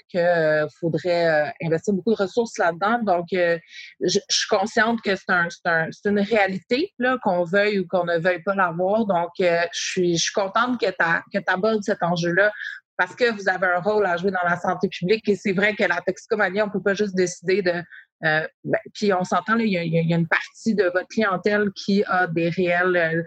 qu'il 0.07 0.67
faudrait 0.79 1.53
investir 1.63 1.93
beaucoup 1.93 2.11
de 2.11 2.21
ressources 2.21 2.57
là-dedans. 2.57 2.99
Donc, 3.03 3.25
je, 3.31 4.19
suis 4.29 4.47
consciente 4.49 5.01
que 5.01 5.15
c'est 5.15 5.29
un, 5.29 5.47
un, 5.65 5.89
une 6.05 6.19
réalité, 6.19 6.93
qu'on 7.23 7.43
veuille 7.43 7.79
ou 7.79 7.87
qu'on 7.87 8.05
ne 8.05 8.19
veuille 8.19 8.43
pas 8.43 8.53
l'avoir. 8.53 9.05
Donc, 9.07 9.31
je 9.39 9.67
suis, 9.71 10.15
je 10.15 10.23
suis 10.23 10.33
contente 10.33 10.79
que 10.79 10.87
tu 10.89 11.43
abordes 11.47 11.83
cet 11.83 12.03
enjeu-là 12.03 12.51
parce 12.97 13.15
que 13.15 13.31
vous 13.31 13.47
avez 13.47 13.67
un 13.67 13.79
rôle 13.79 14.05
à 14.05 14.17
jouer 14.17 14.31
dans 14.31 14.47
la 14.47 14.57
santé 14.57 14.89
publique. 14.89 15.29
Et 15.29 15.35
c'est 15.35 15.53
vrai 15.53 15.75
que 15.75 15.83
la 15.83 16.01
toxicomanie, 16.01 16.61
on 16.61 16.69
peut 16.69 16.81
pas 16.81 16.95
juste 16.95 17.15
décider 17.15 17.61
de 17.61 17.83
euh, 18.25 18.47
ben, 18.63 18.79
puis 18.95 19.13
on 19.13 19.23
s'entend, 19.23 19.57
il 19.57 19.67
y, 19.67 19.73
y, 19.73 20.13
a 20.13 20.17
une 20.17 20.27
partie 20.27 20.73
de 20.73 20.85
votre 20.85 21.07
clientèle 21.07 21.69
qui 21.75 22.03
a 22.05 22.25
des 22.25 22.49
réels, 22.49 23.23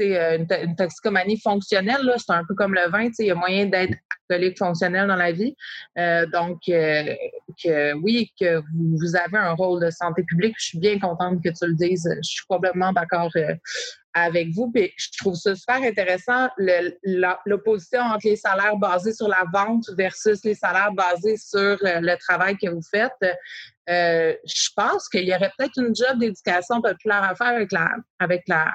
euh, 0.00 0.36
une, 0.36 0.46
une, 0.62 0.76
toxicomanie 0.76 1.40
fonctionnelle. 1.40 2.12
C'est 2.18 2.32
un 2.32 2.44
peu 2.44 2.54
comme 2.54 2.74
le 2.74 2.88
vin, 2.90 3.08
il 3.18 3.26
y 3.26 3.30
a 3.30 3.34
moyen 3.34 3.66
d'être 3.66 3.96
alcoolique 4.28 4.58
fonctionnel 4.58 5.06
dans 5.08 5.16
la 5.16 5.32
vie. 5.32 5.56
Euh, 5.98 6.26
donc, 6.26 6.58
euh, 6.68 7.14
oui, 8.02 8.30
que 8.38 8.62
vous, 8.74 9.16
avez 9.16 9.38
un 9.38 9.52
rôle 9.54 9.84
de 9.84 9.90
santé 9.90 10.22
publique. 10.24 10.56
Je 10.58 10.66
suis 10.66 10.78
bien 10.78 10.98
contente 10.98 11.42
que 11.42 11.48
tu 11.48 11.66
le 11.66 11.74
dises. 11.74 12.08
Je 12.22 12.28
suis 12.28 12.46
complètement 12.48 12.92
d'accord 12.92 13.30
avec 14.14 14.48
vous. 14.54 14.70
Puis 14.72 14.92
je 14.96 15.08
trouve 15.18 15.34
ça 15.34 15.54
super 15.54 15.76
intéressant, 15.76 16.48
l'opposition 17.44 18.00
entre 18.00 18.26
les 18.26 18.36
salaires 18.36 18.76
basés 18.76 19.12
sur 19.12 19.28
la 19.28 19.44
vente 19.52 19.84
versus 19.96 20.42
les 20.44 20.54
salaires 20.54 20.92
basés 20.92 21.36
sur 21.36 21.76
le 21.82 22.16
travail 22.16 22.56
que 22.56 22.68
vous 22.70 22.82
faites. 22.90 23.12
Je 23.86 24.68
pense 24.74 25.08
qu'il 25.08 25.24
y 25.24 25.34
aurait 25.34 25.52
peut-être 25.56 25.78
une 25.78 25.94
job 25.94 26.18
d'éducation 26.18 26.80
populaire 26.80 27.22
à 27.22 27.34
faire 27.34 27.48
avec 27.48 27.72
la 27.72 27.90
avec 28.18 28.42
la, 28.48 28.72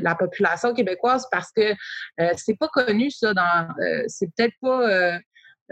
la 0.00 0.14
population 0.14 0.63
québécoise 0.72 1.26
parce 1.30 1.50
que 1.54 1.74
euh, 2.20 2.32
c'est 2.36 2.56
pas 2.58 2.68
connu 2.68 3.10
ça 3.10 3.34
dans 3.34 3.68
c'est 4.08 4.28
peut-être 4.34 4.54
pas 4.60 5.20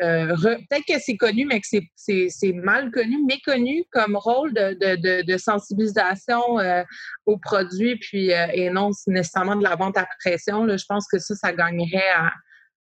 euh, 0.01 0.35
peut-être 0.37 0.85
que 0.89 0.99
c'est 0.99 1.17
connu, 1.17 1.45
mais 1.45 1.61
que 1.61 1.67
c'est 1.97 2.53
mal 2.53 2.91
connu, 2.91 3.23
méconnu 3.25 3.85
comme 3.91 4.17
rôle 4.17 4.55
de, 4.55 4.75
de, 4.75 5.23
de, 5.23 5.37
sensibilisation 5.37 6.59
euh, 6.59 6.83
aux 7.27 7.39
produits, 7.39 7.97
puis 7.99 8.33
euh, 8.33 8.47
et 8.55 8.71
non 8.71 8.91
nécessairement 9.07 9.57
de 9.57 9.63
la 9.63 9.77
vente 9.77 9.99
à 9.99 10.07
pression. 10.25 10.65
Là, 10.65 10.77
je 10.77 10.85
pense 10.89 11.07
que 11.09 11.19
ça, 11.19 11.35
ça 11.35 11.53
gagnerait 11.53 12.11
à, 12.17 12.33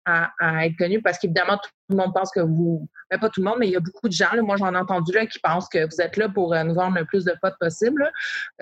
à, 0.04 0.66
être 0.66 0.76
connu 0.76 1.00
parce 1.00 1.18
qu'évidemment, 1.18 1.56
tout 1.56 1.70
le 1.90 1.96
monde 1.96 2.12
pense 2.14 2.30
que 2.30 2.40
vous. 2.40 2.88
Ben, 3.10 3.18
pas 3.18 3.28
tout 3.28 3.40
le 3.40 3.48
monde, 3.48 3.58
mais 3.58 3.68
il 3.68 3.72
y 3.72 3.76
a 3.76 3.80
beaucoup 3.80 4.08
de 4.08 4.12
gens, 4.12 4.32
là, 4.32 4.42
moi 4.42 4.56
j'en 4.56 4.72
ai 4.74 4.76
entendu 4.76 5.12
là, 5.12 5.26
qui 5.26 5.38
pensent 5.38 5.68
que 5.68 5.84
vous 5.84 6.00
êtes 6.00 6.16
là 6.16 6.28
pour 6.28 6.54
euh, 6.54 6.62
nous 6.64 6.74
vendre 6.74 6.98
le 6.98 7.04
plus 7.04 7.24
de 7.24 7.34
potes 7.40 7.56
possible. 7.60 8.10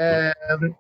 Euh, 0.01 0.33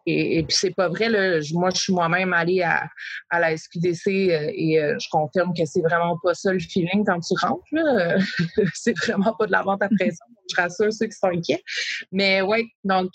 et, 0.06 0.42
puis 0.44 0.56
c'est 0.56 0.74
pas 0.74 0.88
vrai. 0.88 1.08
Là, 1.08 1.40
moi, 1.52 1.70
je 1.70 1.80
suis 1.80 1.92
moi-même 1.92 2.32
allée 2.32 2.62
à, 2.62 2.88
à, 3.30 3.40
la 3.40 3.56
SQDC 3.56 4.06
euh, 4.06 4.50
et 4.54 4.80
je 4.98 5.08
confirme 5.10 5.52
que 5.54 5.64
c'est 5.64 5.82
vraiment 5.82 6.18
pas 6.22 6.34
ça 6.34 6.52
le 6.52 6.58
feeling 6.58 7.04
quand 7.04 7.20
tu 7.20 7.34
rentres. 7.40 7.62
c'est 8.74 8.96
vraiment 8.98 9.34
pas 9.34 9.46
de 9.46 9.52
la 9.52 9.62
vente 9.62 9.82
à 9.82 9.88
pression. 9.88 10.24
Je 10.50 10.60
rassure 10.60 10.92
ceux 10.92 11.06
qui 11.06 11.16
sont 11.16 11.28
inquiets. 11.28 11.62
Mais 12.10 12.42
oui, 12.42 12.68
donc 12.84 13.10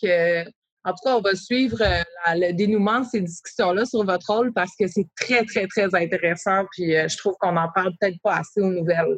en 0.84 0.92
tout 0.92 1.04
cas, 1.04 1.18
on 1.18 1.22
va 1.22 1.36
suivre 1.36 1.82
euh, 1.82 2.04
le 2.36 2.54
dénouement 2.54 3.02
de 3.02 3.06
ces 3.06 3.22
discussions-là 3.22 3.86
sur 3.86 4.06
votre 4.06 4.34
rôle 4.34 4.54
parce 4.54 4.72
que 4.80 4.88
c'est 4.88 5.08
très, 5.16 5.44
très, 5.44 5.68
très 5.68 5.94
intéressant. 5.94 6.66
Puis 6.72 6.96
euh, 6.96 7.08
je 7.08 7.18
trouve 7.18 7.36
qu'on 7.40 7.54
n'en 7.54 7.70
parle 7.74 7.92
peut-être 8.00 8.20
pas 8.24 8.38
assez 8.38 8.62
aux 8.62 8.72
nouvelles. 8.72 9.18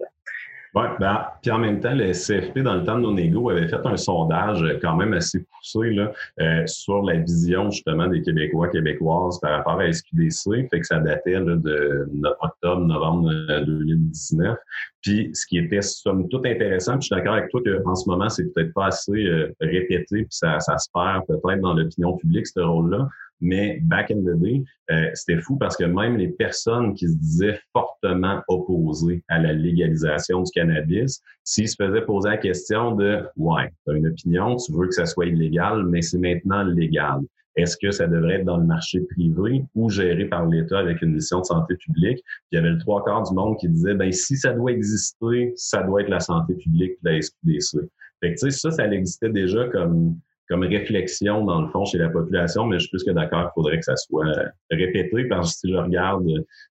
Oui, 0.76 0.84
ben, 1.00 1.26
puis 1.42 1.50
en 1.50 1.58
même 1.58 1.80
temps, 1.80 1.96
le 1.96 2.12
CFP, 2.12 2.60
dans 2.60 2.76
le 2.76 2.84
temps 2.84 2.96
de 2.96 3.02
nos 3.02 3.14
négos, 3.14 3.50
avait 3.50 3.68
fait 3.68 3.84
un 3.84 3.98
sondage 3.98 4.64
quand 4.82 4.96
même 4.96 5.14
assez 5.14 5.44
poussé 5.44 5.90
là, 5.90 6.12
euh, 6.40 6.68
sur 6.68 7.02
la 7.02 7.16
vision 7.16 7.72
justement 7.72 8.08
des 8.08 8.22
Québécois, 8.22 8.68
Québécoises 8.68 9.40
par 9.40 9.52
rapport 9.58 9.80
à 9.80 9.92
SQDC. 9.92 10.70
Fait 10.70 10.80
que 10.80 10.86
ça 10.86 11.00
datait 11.00 11.40
là, 11.40 11.56
de 11.56 12.08
octobre, 12.40 12.86
novembre 12.86 13.32
2019. 13.66 14.58
Puis 15.02 15.32
ce 15.34 15.48
qui 15.48 15.58
était 15.58 15.82
somme 15.82 16.30
toute 16.30 16.46
intéressant, 16.46 16.94
puis 16.94 17.02
je 17.02 17.06
suis 17.08 17.16
d'accord 17.16 17.34
avec 17.34 17.50
toi 17.50 17.62
qu'en 17.84 17.96
ce 17.96 18.08
moment, 18.08 18.30
c'est 18.30 18.54
peut-être 18.54 18.74
pas 18.74 18.88
assez 18.88 19.12
euh, 19.12 19.52
répété, 19.62 20.06
puis 20.24 20.28
ça, 20.30 20.60
ça 20.60 20.78
se 20.78 20.88
perd 20.94 21.26
peut-être 21.26 21.62
dans 21.62 21.74
l'opinion 21.74 22.16
publique, 22.18 22.46
ce 22.46 22.60
rôle-là. 22.60 23.08
Mais 23.42 23.80
back 23.84 24.12
in 24.12 24.22
the 24.22 24.38
day, 24.38 24.64
euh, 24.92 25.10
c'était 25.14 25.40
fou 25.40 25.58
parce 25.58 25.78
que 25.78 25.86
même 25.86 26.18
les 26.18 26.28
personnes 26.28 26.94
qui 26.94 27.08
se 27.08 27.18
disaient 27.18 27.60
fortement 27.74 28.42
opposées 28.48 29.24
à 29.30 29.40
la 29.40 29.54
légalisation 29.54 30.44
du 30.44 30.52
cannabis, 30.52 31.22
s'ils 31.44 31.70
se 31.70 31.76
faisaient 31.76 32.02
poser 32.02 32.30
la 32.30 32.38
question 32.38 32.96
de 32.96 33.24
Ouais, 33.38 33.72
tu 33.86 33.94
as 33.94 33.96
une 33.96 34.08
opinion, 34.08 34.58
tu 34.58 34.74
veux 34.74 34.88
que 34.88 34.94
ça 34.94 35.06
soit 35.06 35.28
illégal, 35.28 35.86
mais 35.86 36.02
c'est 36.02 36.18
maintenant 36.18 36.64
légal. 36.64 37.22
Est-ce 37.56 37.78
que 37.78 37.92
ça 37.92 38.08
devrait 38.08 38.36
être 38.36 38.46
dans 38.46 38.58
le 38.58 38.66
marché 38.66 39.02
privé 39.02 39.66
ou 39.76 39.90
géré 39.90 40.26
par 40.26 40.46
l'État 40.46 40.80
avec 40.80 41.02
une 41.02 41.14
mission 41.14 41.40
de 41.40 41.46
santé 41.46 41.76
publique? 41.76 42.20
Puis 42.24 42.48
il 42.52 42.56
y 42.56 42.60
avait 42.60 42.70
le 42.70 42.78
trois 42.78 43.04
quarts 43.04 43.24
du 43.24 43.34
monde 43.34 43.58
qui 43.58 43.68
disait, 43.68 43.96
ben 43.96 44.12
si 44.12 44.38
ça 44.38 44.54
doit 44.54 44.72
exister, 44.72 45.54
ça 45.56 45.84
doit 45.84 46.02
être 46.02 46.10
la 46.10 46.20
santé 46.20 46.54
publique, 46.54 46.94
la 47.04 47.22
SQDC. 47.22 47.80
Fait 48.22 48.34
que 48.34 48.50
ça, 48.50 48.72
ça 48.72 48.88
existait 48.88 49.30
déjà 49.30 49.68
comme 49.70 50.18
comme 50.50 50.64
réflexion, 50.64 51.46
dans 51.46 51.62
le 51.62 51.68
fond, 51.70 51.86
chez 51.86 51.98
la 51.98 52.10
population, 52.10 52.66
mais 52.66 52.78
je 52.78 52.88
suis 52.88 52.90
plus 52.90 53.04
que 53.04 53.12
d'accord, 53.12 53.52
il 53.52 53.54
faudrait 53.54 53.78
que 53.78 53.86
ça 53.86 53.96
soit 53.96 54.26
répété, 54.72 55.26
parce 55.26 55.54
que 55.54 55.60
si 55.60 55.72
je 55.72 55.78
regarde 55.78 56.26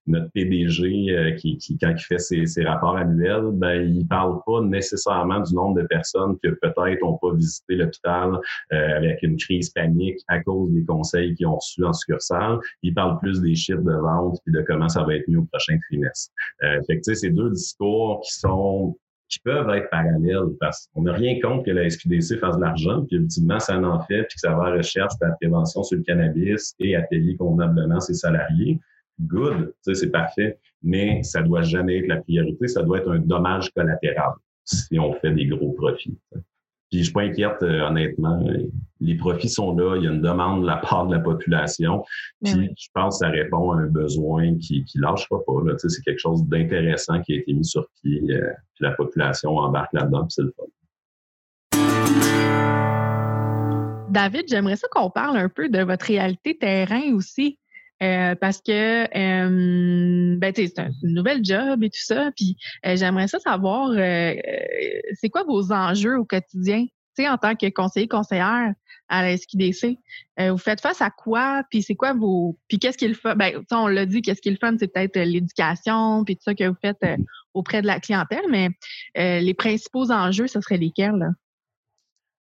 notre 0.07 0.29
PDG 0.31 1.11
euh, 1.11 1.31
qui, 1.35 1.57
qui 1.57 1.77
quand 1.77 1.91
il 1.91 2.03
fait 2.03 2.17
ses, 2.17 2.45
ses, 2.45 2.63
rapports 2.63 2.97
annuels, 2.97 3.51
ben, 3.53 3.81
il 3.81 4.05
parle 4.07 4.39
pas 4.45 4.61
nécessairement 4.61 5.39
du 5.39 5.53
nombre 5.53 5.81
de 5.81 5.87
personnes 5.87 6.37
que 6.43 6.49
peut-être 6.49 7.01
n'ont 7.01 7.17
pas 7.17 7.33
visité 7.33 7.75
l'hôpital 7.75 8.39
euh, 8.73 8.97
avec 8.97 9.23
une 9.23 9.37
crise 9.37 9.69
panique 9.69 10.19
à 10.27 10.39
cause 10.39 10.71
des 10.71 10.83
conseils 10.83 11.35
qu'ils 11.35 11.47
ont 11.47 11.55
reçus 11.55 11.83
en 11.85 11.93
succursale. 11.93 12.59
Il 12.83 12.93
parle 12.93 13.17
plus 13.19 13.41
des 13.41 13.55
chiffres 13.55 13.81
de 13.81 13.93
vente 13.93 14.39
et 14.47 14.51
de 14.51 14.61
comment 14.61 14.89
ça 14.89 15.03
va 15.03 15.15
être 15.15 15.27
mieux 15.27 15.39
au 15.39 15.45
prochain 15.45 15.77
trimestre. 15.89 16.33
Euh, 16.63 16.81
fait 16.85 16.99
que, 16.99 17.13
c'est 17.13 17.29
deux 17.29 17.51
discours 17.51 18.21
qui 18.23 18.33
sont 18.33 18.97
qui 19.29 19.39
peuvent 19.39 19.69
être 19.69 19.89
parallèles 19.89 20.55
parce 20.59 20.89
qu'on 20.93 21.03
n'a 21.03 21.13
rien 21.13 21.39
contre 21.39 21.65
que 21.65 21.71
la 21.71 21.89
SQDC 21.89 22.39
fasse 22.39 22.55
de 22.57 22.61
l'argent, 22.61 23.05
puis 23.05 23.17
ultimement, 23.17 23.59
ça 23.59 23.79
en 23.79 24.01
fait, 24.01 24.23
puis 24.23 24.35
que 24.35 24.41
ça 24.41 24.53
va 24.53 24.65
à 24.65 24.69
la 24.71 24.77
recherche 24.77 25.13
et 25.21 25.25
la 25.25 25.31
prévention 25.33 25.83
sur 25.83 25.97
le 25.97 26.03
cannabis 26.03 26.73
et 26.79 26.95
à 26.95 27.03
payer 27.03 27.35
convenablement 27.35 27.99
ses 27.99 28.15
salariés. 28.15 28.79
Good, 29.21 29.73
c'est 29.81 30.11
parfait, 30.11 30.57
mais 30.81 31.21
ça 31.23 31.41
doit 31.41 31.61
jamais 31.61 31.99
être 31.99 32.07
la 32.07 32.17
priorité, 32.17 32.67
ça 32.67 32.83
doit 32.83 32.99
être 32.99 33.11
un 33.11 33.19
dommage 33.19 33.69
collatéral 33.71 34.31
si 34.63 34.99
on 34.99 35.13
fait 35.13 35.31
des 35.31 35.45
gros 35.45 35.71
profits. 35.73 36.17
Puis 36.89 36.99
je 36.99 37.03
suis 37.05 37.13
pas 37.13 37.21
inquiète, 37.21 37.61
euh, 37.61 37.87
honnêtement. 37.87 38.43
Les 38.99 39.15
profits 39.15 39.49
sont 39.49 39.75
là, 39.75 39.95
il 39.95 40.03
y 40.03 40.07
a 40.07 40.11
une 40.11 40.21
demande 40.21 40.61
de 40.63 40.67
la 40.67 40.77
part 40.77 41.05
de 41.05 41.15
la 41.15 41.21
population. 41.21 42.03
Puis 42.43 42.71
je 42.77 42.87
pense 42.93 43.19
que 43.19 43.25
ça 43.25 43.31
répond 43.31 43.71
à 43.71 43.77
un 43.77 43.85
besoin 43.85 44.57
qui 44.57 44.83
ne 44.95 45.01
lâchera 45.01 45.37
pas. 45.45 45.53
Là. 45.65 45.75
C'est 45.77 46.01
quelque 46.03 46.19
chose 46.19 46.43
d'intéressant 46.45 47.21
qui 47.21 47.33
a 47.33 47.37
été 47.37 47.53
mis 47.53 47.65
sur 47.65 47.87
pied. 48.01 48.21
Euh, 48.29 48.51
puis 48.73 48.83
la 48.83 48.91
population 48.91 49.57
embarque 49.57 49.93
là-dedans, 49.93 50.21
puis 50.21 50.31
c'est 50.31 50.41
le 50.41 50.53
fun. 50.57 50.63
David, 54.09 54.45
j'aimerais 54.47 54.75
ça 54.75 54.87
qu'on 54.89 55.11
parle 55.11 55.37
un 55.37 55.49
peu 55.49 55.69
de 55.69 55.83
votre 55.83 56.07
réalité 56.07 56.57
terrain 56.57 57.13
aussi. 57.13 57.59
Euh, 58.01 58.33
parce 58.35 58.61
que 58.61 59.03
euh, 59.03 60.37
ben, 60.37 60.53
c'est 60.55 60.79
une 61.03 61.13
nouvelle 61.13 61.43
job 61.43 61.83
et 61.83 61.89
tout 61.89 62.01
ça. 62.01 62.31
Puis 62.35 62.55
euh, 62.85 62.95
j'aimerais 62.95 63.27
ça 63.27 63.39
savoir 63.39 63.91
c'est 63.93 65.29
quoi 65.29 65.43
vos 65.43 65.71
enjeux 65.71 66.17
au 66.17 66.25
quotidien, 66.25 66.85
tu 67.17 67.27
en 67.27 67.37
tant 67.37 67.55
que 67.55 67.69
conseiller 67.69 68.07
conseillère 68.07 68.73
à 69.09 69.23
la 69.23 69.35
SQDC. 69.35 69.97
vous 70.37 70.57
faites 70.57 70.81
face 70.81 71.01
à 71.01 71.09
quoi? 71.09 71.63
Puis 71.69 71.81
c'est 71.81 71.95
quoi 71.95 72.13
vos. 72.13 72.57
Puis 72.67 72.79
qu'est-ce 72.79 72.97
qu'il 72.97 73.15
fait? 73.15 73.35
Ben, 73.35 73.63
on 73.71 73.87
l'a 73.87 74.05
dit, 74.05 74.21
qu'est-ce 74.21 74.41
qu'il 74.41 74.57
fait? 74.57 74.73
C'est 74.79 74.93
peut-être 74.93 75.19
l'éducation, 75.19 76.23
puis 76.23 76.35
tout 76.35 76.43
ça 76.43 76.53
que 76.53 76.67
vous 76.67 76.77
faites 76.79 77.03
auprès 77.53 77.81
de 77.81 77.87
la 77.87 77.99
clientèle, 77.99 78.45
mais 78.49 78.69
les 79.15 79.53
principaux 79.55 80.11
enjeux, 80.11 80.47
ce 80.47 80.61
seraient 80.61 80.77
lesquels? 80.77 81.15
Là? 81.15 81.29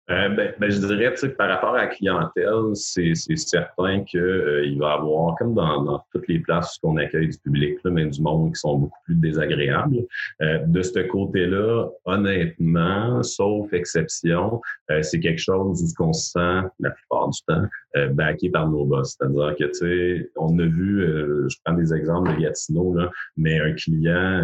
Euh, 0.09 0.29
ben, 0.29 0.55
ben, 0.61 0.71
je 0.71 0.79
dirais 0.79 1.13
que 1.15 1.27
par 1.27 1.49
rapport 1.49 1.75
à 1.75 1.79
la 1.79 1.87
clientèle, 1.89 2.75
c'est 2.75 3.15
certain 3.15 4.05
qu'il 4.05 4.21
euh, 4.21 4.77
va 4.79 4.87
y 4.87 4.93
avoir, 4.93 5.35
comme 5.37 5.53
dans, 5.55 5.83
dans, 5.83 6.05
toutes 6.13 6.29
les 6.29 6.39
places 6.39 6.79
qu'on 6.79 6.97
accueille 6.97 7.29
du 7.29 7.39
public, 7.39 7.79
là, 7.85 7.91
mais 7.91 8.07
du 8.07 8.23
monde 8.23 8.55
qui 8.55 8.61
sont 8.61 8.79
beaucoup 8.79 8.99
plus 9.05 9.17
désagréables. 9.17 10.05
Euh, 10.43 10.59
de 10.67 10.81
ce 10.83 11.01
côté-là, 11.01 11.89
honnêtement, 12.05 13.21
sauf 13.25 13.73
exception, 13.73 14.61
euh, 14.93 15.03
c'est 15.03 15.19
quelque 15.19 15.41
chose 15.41 15.93
qu'on 15.95 16.13
se 16.13 16.31
sent 16.31 16.69
la 16.79 16.91
plupart 16.91 17.31
du 17.31 17.41
temps 17.49 17.65
euh, 17.97 18.07
backé 18.09 18.49
par 18.51 18.69
nos 18.69 18.85
boss. 18.85 19.17
C'est-à-dire 19.19 19.57
que, 19.59 19.65
tu 19.65 19.75
sais, 19.75 20.31
on 20.37 20.57
a 20.61 20.67
vu, 20.67 21.05
je 21.49 21.57
prends 21.65 21.75
des 21.75 21.93
exemples 21.93 22.33
de 22.37 22.43
Gatineau, 22.43 22.95
là, 22.95 23.11
mais 23.37 23.59
un 23.59 23.73
client 23.73 24.43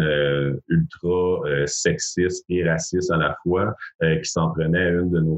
ultra 0.67 1.41
sexiste 1.65 2.45
et 2.49 2.67
raciste 2.67 3.11
à 3.11 3.17
la 3.17 3.37
fois 3.43 3.75
qui 4.01 4.29
s'en 4.29 4.49
prenait 4.51 4.87
à 4.87 4.89
une 4.89 5.09
de 5.09 5.19
nos 5.19 5.37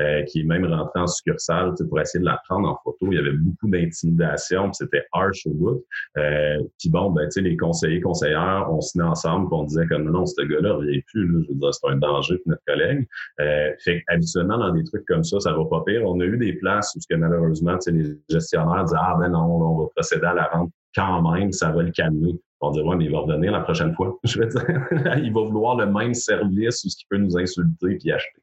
euh, 0.00 0.22
qui 0.24 0.40
est 0.40 0.44
même 0.44 0.64
rentré 0.64 1.00
en 1.00 1.06
succursale 1.06 1.74
pour 1.88 2.00
essayer 2.00 2.20
de 2.20 2.26
la 2.26 2.40
prendre 2.48 2.68
en 2.68 2.78
photo. 2.82 3.12
Il 3.12 3.14
y 3.14 3.18
avait 3.18 3.32
beaucoup 3.32 3.68
d'intimidation, 3.68 4.72
c'était 4.72 5.04
harsh 5.12 5.46
au 5.46 5.54
bout. 5.54 5.84
Euh, 6.18 6.58
puis 6.78 6.90
bon, 6.90 7.10
ben, 7.10 7.28
les 7.36 7.56
conseillers, 7.56 8.00
conseillères, 8.00 8.68
on 8.70 8.80
se 8.80 8.98
met 8.98 9.04
ensemble 9.04 9.48
et 9.50 9.54
on 9.54 9.64
disait 9.64 9.86
comme 9.86 10.10
non, 10.10 10.26
ce 10.26 10.42
gars-là 10.42 10.74
revient 10.74 11.02
plus. 11.12 11.26
Là, 11.26 11.40
je 11.46 11.52
veux 11.52 11.58
dire, 11.58 11.74
c'est 11.74 11.88
un 11.88 11.96
danger 11.96 12.36
pour 12.38 12.50
notre 12.50 12.64
collègue. 12.66 13.06
Euh, 13.40 13.70
fait 13.84 14.02
habituellement, 14.08 14.58
dans 14.58 14.72
des 14.72 14.84
trucs 14.84 15.04
comme 15.06 15.24
ça, 15.24 15.40
ça 15.40 15.52
va 15.52 15.64
pas 15.64 15.82
pire. 15.86 16.02
On 16.04 16.20
a 16.20 16.24
eu 16.24 16.36
des 16.36 16.54
places 16.54 16.94
où 16.96 17.16
malheureusement, 17.16 17.78
les 17.86 18.18
gestionnaires 18.28 18.84
disent 18.84 18.96
Ah 18.98 19.16
ben 19.18 19.28
non, 19.28 19.44
on 19.44 19.82
va 19.82 19.88
procéder 19.94 20.26
à 20.26 20.34
la 20.34 20.50
vente 20.52 20.70
quand 20.94 21.32
même, 21.32 21.52
ça 21.52 21.70
va 21.70 21.82
le 21.82 21.90
calmer. 21.90 22.38
On 22.60 22.70
dire, 22.70 22.86
ouais, 22.86 22.96
mais 22.96 23.06
il 23.06 23.12
va 23.12 23.20
revenir 23.20 23.50
la 23.50 23.60
prochaine 23.60 23.94
fois. 23.94 24.16
Je 24.24 24.38
veux 24.38 24.46
dire, 24.46 25.18
il 25.18 25.32
va 25.32 25.40
vouloir 25.40 25.76
le 25.76 25.86
même 25.86 26.14
service 26.14 26.84
ou 26.84 26.88
ce 26.88 26.96
qui 26.96 27.06
peut 27.10 27.16
nous 27.16 27.36
insulter 27.36 27.96
puis 27.98 28.12
acheter. 28.12 28.41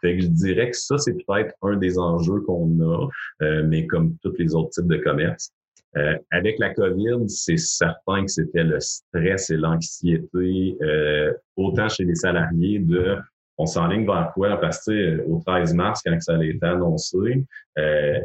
Fait 0.00 0.16
que 0.16 0.22
je 0.22 0.28
dirais 0.28 0.70
que 0.70 0.76
ça, 0.76 0.98
c'est 0.98 1.14
peut-être 1.14 1.54
un 1.62 1.76
des 1.76 1.98
enjeux 1.98 2.40
qu'on 2.40 2.80
a, 2.80 3.08
euh, 3.42 3.64
mais 3.66 3.86
comme 3.86 4.16
tous 4.22 4.34
les 4.38 4.54
autres 4.54 4.70
types 4.70 4.88
de 4.88 4.96
commerce. 4.96 5.52
Euh, 5.96 6.16
avec 6.30 6.58
la 6.58 6.72
COVID, 6.72 7.28
c'est 7.28 7.56
certain 7.56 8.24
que 8.24 8.30
c'était 8.30 8.62
le 8.62 8.78
stress 8.78 9.50
et 9.50 9.56
l'anxiété, 9.56 10.76
euh, 10.82 11.32
autant 11.56 11.88
chez 11.88 12.04
les 12.04 12.14
salariés 12.14 12.78
de 12.78 13.16
on 13.58 13.66
s'enligne 13.66 14.06
vers 14.06 14.32
quoi? 14.32 14.58
Parce 14.58 14.86
que 14.86 15.22
au 15.26 15.42
13 15.44 15.74
mars, 15.74 16.00
quand 16.04 16.18
ça 16.20 16.36
a 16.36 16.42
été 16.42 16.64
annoncé, 16.64 17.44
euh, 17.78 18.18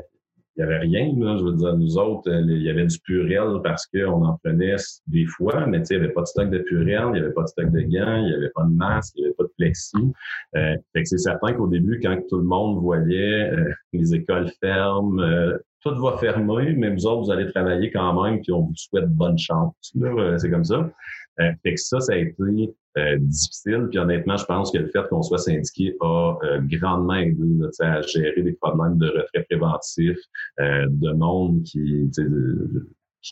il 0.55 0.63
n'y 0.63 0.63
avait 0.63 0.77
rien. 0.77 1.13
Là, 1.17 1.35
je 1.37 1.43
veux 1.43 1.53
dire, 1.53 1.75
nous 1.75 1.97
autres, 1.97 2.31
il 2.31 2.61
y 2.61 2.69
avait 2.69 2.85
du 2.85 2.97
purel 2.99 3.59
parce 3.61 3.85
qu'on 3.87 4.23
en 4.23 4.37
prenait 4.41 4.75
des 5.07 5.25
fois, 5.25 5.65
mais 5.67 5.79
il 5.79 5.97
n'y 5.97 6.03
avait 6.03 6.13
pas 6.13 6.21
de 6.21 6.27
stock 6.27 6.49
de 6.49 6.59
purel, 6.59 7.07
il 7.07 7.11
n'y 7.13 7.19
avait 7.19 7.33
pas 7.33 7.41
de 7.41 7.47
stock 7.47 7.69
de 7.71 7.81
gants, 7.81 8.15
il 8.15 8.27
n'y 8.27 8.33
avait 8.33 8.51
pas 8.51 8.63
de 8.63 8.73
masque, 8.73 9.17
Euh, 9.61 10.75
c'est 10.93 11.17
certain 11.17 11.53
qu'au 11.53 11.67
début, 11.67 11.99
quand 12.01 12.17
tout 12.29 12.37
le 12.37 12.43
monde 12.43 12.81
voyait 12.81 13.51
les 13.93 14.13
écoles 14.13 14.51
fermes, 14.61 15.59
tout 15.85 15.95
va 16.01 16.17
fermer, 16.17 16.73
mais 16.73 16.89
vous 16.89 17.05
autres, 17.05 17.25
vous 17.25 17.31
allez 17.31 17.51
travailler 17.51 17.91
quand 17.91 18.23
même, 18.23 18.41
puis 18.41 18.51
on 18.51 18.61
vous 18.61 18.75
souhaite 18.75 19.07
bonne 19.09 19.37
chance. 19.37 19.93
Euh, 20.01 20.37
c'est 20.37 20.49
comme 20.49 20.63
ça. 20.63 20.89
Euh, 21.39 21.51
fait 21.63 21.75
que 21.75 21.79
ça, 21.79 21.99
ça 21.99 22.13
a 22.13 22.15
été 22.15 22.33
euh, 22.97 23.17
difficile. 23.19 23.87
Puis 23.89 23.99
honnêtement, 23.99 24.37
je 24.37 24.45
pense 24.45 24.71
que 24.71 24.79
le 24.79 24.87
fait 24.87 25.07
qu'on 25.09 25.21
soit 25.21 25.37
syndiqué 25.37 25.95
a 26.01 26.37
euh, 26.43 26.59
grandement 26.63 27.15
aidé 27.15 27.43
là, 27.59 27.69
à 27.81 28.01
gérer 28.01 28.41
des 28.41 28.53
problèmes 28.53 28.97
de 28.97 29.07
retrait 29.07 29.45
préventif, 29.49 30.17
de 30.57 31.11
monde 31.11 31.61
qui 31.63 32.09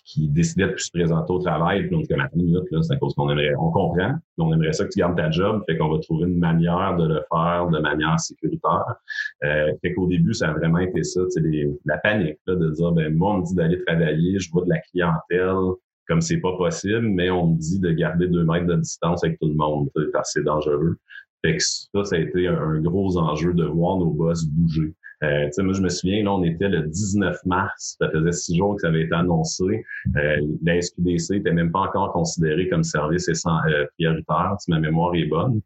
qui 0.06 0.28
décidait 0.28 0.68
de 0.68 0.78
se 0.78 0.90
présenter 0.92 1.32
au 1.32 1.40
travail, 1.40 1.88
puis 1.88 1.96
on 1.96 2.00
dit 2.00 2.08
comme 2.08 2.22
à 2.22 2.30
minute, 2.34 2.64
là, 2.72 2.82
c'est 2.82 2.94
à 2.94 2.98
cause 2.98 3.14
qu'on 3.14 3.30
aimerait, 3.30 3.54
on 3.56 3.72
comprend, 3.72 4.14
mais 4.38 4.44
on 4.44 4.54
aimerait 4.54 4.74
ça 4.74 4.86
que 4.86 4.90
tu 4.90 5.00
gardes 5.00 5.18
ta 5.18 5.30
job, 5.30 5.64
fait 5.68 5.78
qu'on 5.78 5.90
va 5.90 6.00
trouver 6.00 6.28
une 6.28 6.40
manière 6.40 6.96
de 6.98 7.08
le 7.08 7.22
faire 7.32 7.68
de 7.70 7.80
manière 7.80 8.20
sécuritaire. 8.20 8.96
Euh, 9.44 9.72
fait 9.82 9.94
qu'au 9.94 10.08
début, 10.08 10.34
ça 10.34 10.50
a 10.50 10.54
vraiment 10.54 10.80
été 10.80 11.04
ça, 11.04 11.22
les, 11.38 11.70
la 11.86 11.98
panique, 11.98 12.40
là, 12.48 12.56
de 12.56 12.70
dire, 12.72 12.92
ben 12.92 13.16
moi, 13.16 13.36
on 13.36 13.38
me 13.40 13.46
dit 13.46 13.56
d'aller 13.56 13.84
travailler, 13.86 14.40
je 14.40 14.52
vois 14.52 14.64
de 14.64 14.70
la 14.70 14.80
clientèle, 14.80 15.74
comme 16.08 16.22
c'est 16.22 16.40
pas 16.40 16.56
possible, 16.58 17.02
mais 17.02 17.30
on 17.30 17.48
me 17.48 17.58
dit 17.58 17.80
de 17.80 17.92
garder 17.92 18.28
deux 18.28 18.44
mètres 18.44 18.66
de 18.66 18.76
distance 18.76 19.24
avec 19.24 19.40
tout 19.40 19.48
le 19.48 19.56
monde, 19.56 19.90
c'est 20.24 20.44
dangereux. 20.44 20.98
Fait 21.44 21.58
que 21.58 21.64
ça, 21.64 22.04
ça 22.04 22.16
a 22.16 22.20
été 22.20 22.48
un 22.48 22.80
gros 22.80 23.18
enjeu 23.18 23.54
de 23.54 23.66
voir 23.66 23.98
nos 23.98 24.12
boss 24.12 24.46
bouger. 24.46 24.94
Euh, 25.24 25.50
moi, 25.60 25.74
je 25.74 25.82
me 25.82 25.90
souviens, 25.90 26.24
là, 26.24 26.34
on 26.34 26.44
était 26.44 26.68
le 26.68 26.82
19 26.82 27.46
mars, 27.46 27.96
ça 28.00 28.10
faisait 28.10 28.32
six 28.32 28.58
jours 28.58 28.76
que 28.76 28.82
ça 28.82 28.90
avait 28.90 29.04
été 29.04 29.14
annoncé. 29.14 29.86
Euh, 30.18 30.38
la 30.64 30.82
SQDC 30.82 31.36
n'était 31.36 31.54
même 31.54 31.72
pas 31.72 31.82
encore 31.82 32.12
considérée 32.12 32.68
comme 32.68 32.84
service 32.84 33.30
euh, 33.30 33.86
prioritaire, 33.98 34.56
si 34.60 34.72
ma 34.72 34.80
mémoire 34.80 35.16
est 35.16 35.26
bonne. 35.26 35.62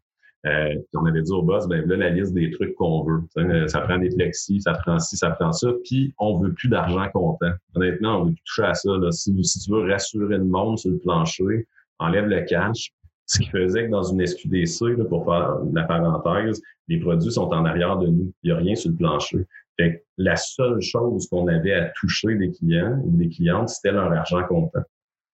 Euh, 0.46 0.76
on 0.94 1.04
avait 1.04 1.22
dit 1.22 1.32
au 1.32 1.42
boss, 1.42 1.66
ben 1.66 1.84
là, 1.86 1.96
la 1.96 2.10
liste 2.10 2.32
des 2.32 2.50
trucs 2.52 2.74
qu'on 2.76 3.04
veut. 3.04 3.66
Ça 3.66 3.80
prend 3.80 3.98
des 3.98 4.10
plexis, 4.10 4.60
ça 4.60 4.74
prend 4.74 4.98
ci, 5.00 5.16
ça 5.16 5.30
prend 5.30 5.50
ça, 5.52 5.72
puis 5.84 6.14
on 6.18 6.38
veut 6.38 6.52
plus 6.52 6.68
d'argent 6.68 7.08
comptant. 7.12 7.50
Honnêtement, 7.74 8.20
on 8.20 8.24
veut 8.26 8.32
plus 8.32 8.42
toucher 8.44 8.62
à 8.62 8.74
ça. 8.74 8.90
Là. 8.96 9.10
Si, 9.10 9.34
si 9.44 9.58
tu 9.58 9.70
veux 9.72 9.90
rassurer 9.90 10.38
le 10.38 10.44
monde 10.44 10.78
sur 10.78 10.92
le 10.92 10.98
plancher, 10.98 11.66
enlève 11.98 12.26
le 12.26 12.42
cash, 12.42 12.92
ce 13.28 13.38
qui 13.40 13.48
faisait 13.50 13.86
que 13.86 13.90
dans 13.90 14.02
une 14.02 14.26
SQDC, 14.26 14.96
là, 14.96 15.04
pour 15.04 15.26
faire 15.26 15.58
la 15.72 15.84
parenthèse, 15.84 16.60
les 16.88 16.98
produits 16.98 17.30
sont 17.30 17.48
en 17.48 17.64
arrière 17.66 17.98
de 17.98 18.06
nous. 18.06 18.32
Il 18.42 18.50
n'y 18.50 18.52
a 18.52 18.56
rien 18.56 18.74
sur 18.74 18.90
le 18.90 18.96
plancher. 18.96 19.46
Fait 19.78 20.04
la 20.16 20.34
seule 20.34 20.80
chose 20.80 21.28
qu'on 21.28 21.46
avait 21.46 21.74
à 21.74 21.90
toucher 22.00 22.34
des 22.34 22.50
clients 22.50 23.00
ou 23.04 23.16
des 23.16 23.28
clientes, 23.28 23.68
c'était 23.68 23.92
leur 23.92 24.10
argent 24.10 24.42
comptant. 24.48 24.82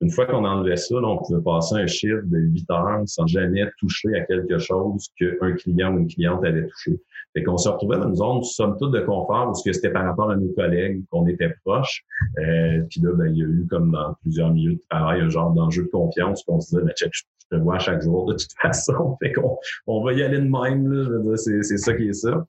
Une 0.01 0.11
fois 0.11 0.27
qu'on 0.27 0.45
enlevait 0.45 0.77
ça, 0.77 0.97
là, 0.97 1.07
on 1.07 1.19
pouvait 1.19 1.43
passer 1.43 1.77
un 1.77 1.87
chiffre 1.87 2.23
de 2.25 2.39
8 2.39 2.71
heures 2.71 3.03
sans 3.07 3.27
jamais 3.27 3.65
toucher 3.79 4.09
à 4.17 4.23
quelque 4.23 4.59
chose 4.59 5.09
qu'un 5.17 5.53
client 5.53 5.95
ou 5.95 5.99
une 5.99 6.09
cliente 6.09 6.45
avait 6.45 6.67
touché. 6.67 7.01
Fait 7.35 7.45
qu'on 7.45 7.57
se 7.57 7.69
retrouvait 7.69 7.99
dans 7.99 8.09
une 8.09 8.17
zone, 8.17 8.43
somme 8.43 8.77
toute, 8.79 8.91
de 8.91 9.01
confort, 9.01 9.53
que 9.65 9.73
c'était 9.73 9.91
par 9.91 10.05
rapport 10.05 10.31
à 10.31 10.37
nos 10.37 10.53
collègues 10.55 11.05
qu'on 11.11 11.27
était 11.29 11.55
proches. 11.65 12.05
Euh, 12.39 12.83
puis 12.91 13.01
là, 13.01 13.13
ben, 13.15 13.27
il 13.27 13.39
y 13.39 13.43
a 13.43 13.47
eu, 13.47 13.67
comme 13.71 13.93
dans 13.93 14.15
plusieurs 14.23 14.53
milieux 14.53 14.75
de 14.75 14.81
travail, 14.91 15.21
un 15.21 15.29
genre 15.29 15.53
d'enjeu 15.53 15.85
de 15.85 15.89
confiance 15.89 16.43
qu'on 16.43 16.61
se 16.61 16.71
disait, 16.71 16.83
ben, 16.83 16.93
check, 16.95 17.13
je 17.53 17.59
te 17.59 17.63
vois 17.63 17.79
chaque 17.79 18.03
jour 18.03 18.27
de 18.27 18.35
toute 18.35 18.53
façon. 18.61 19.17
Fait 19.23 19.33
qu'on 19.33 19.59
on 19.87 20.05
va 20.05 20.13
y 20.13 20.23
aller 20.23 20.39
de 20.39 20.49
même, 20.49 20.91
là. 20.91 21.05
Je 21.05 21.11
veux 21.11 21.23
dire, 21.23 21.39
c'est, 21.39 21.63
c'est 21.63 21.79
ça 21.79 21.95
qui 21.95 22.09
est 22.09 22.13
ça. 22.13 22.45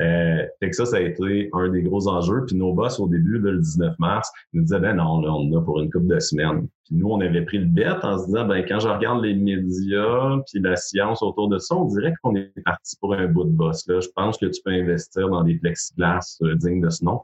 Euh, 0.00 0.44
fait 0.60 0.70
que 0.70 0.76
ça, 0.76 0.84
ça 0.84 0.96
a 0.96 1.00
été 1.00 1.48
un 1.52 1.68
des 1.68 1.82
gros 1.82 2.08
enjeux. 2.08 2.44
Puis 2.46 2.56
nos 2.56 2.72
boss, 2.72 3.00
au 3.00 3.08
début, 3.08 3.38
le 3.38 3.58
19 3.58 3.98
mars, 3.98 4.30
nous 4.52 4.62
disaient, 4.62 4.80
ben 4.80 4.94
non, 4.94 5.20
là, 5.20 5.32
on 5.32 5.52
en 5.52 5.58
a 5.58 5.62
pour 5.62 5.80
une 5.80 5.90
couple 5.90 6.08
de 6.08 6.20
semaines. 6.20 6.68
Puis 6.84 6.94
nous, 6.94 7.08
on 7.08 7.20
avait 7.20 7.42
pris 7.42 7.58
le 7.58 7.66
bête 7.66 8.04
en 8.04 8.18
se 8.18 8.26
disant, 8.26 8.46
ben 8.46 8.64
quand 8.66 8.78
je 8.78 8.88
regarde 8.88 9.24
les 9.24 9.34
médias 9.34 10.38
puis 10.46 10.60
la 10.60 10.76
science 10.76 11.22
autour 11.22 11.48
de 11.48 11.58
ça, 11.58 11.74
on 11.74 11.86
dirait 11.86 12.14
qu'on 12.22 12.36
est 12.36 12.52
parti 12.64 12.96
pour 13.00 13.14
un 13.14 13.26
bout 13.26 13.44
de 13.44 13.50
boss. 13.50 13.86
Là. 13.88 14.00
Je 14.00 14.08
pense 14.14 14.38
que 14.38 14.46
tu 14.46 14.60
peux 14.64 14.70
investir 14.70 15.28
dans 15.28 15.42
des 15.42 15.54
plexiglas 15.54 16.38
euh, 16.42 16.54
dignes 16.54 16.80
de 16.80 16.90
ce 16.90 17.04
nom. 17.04 17.22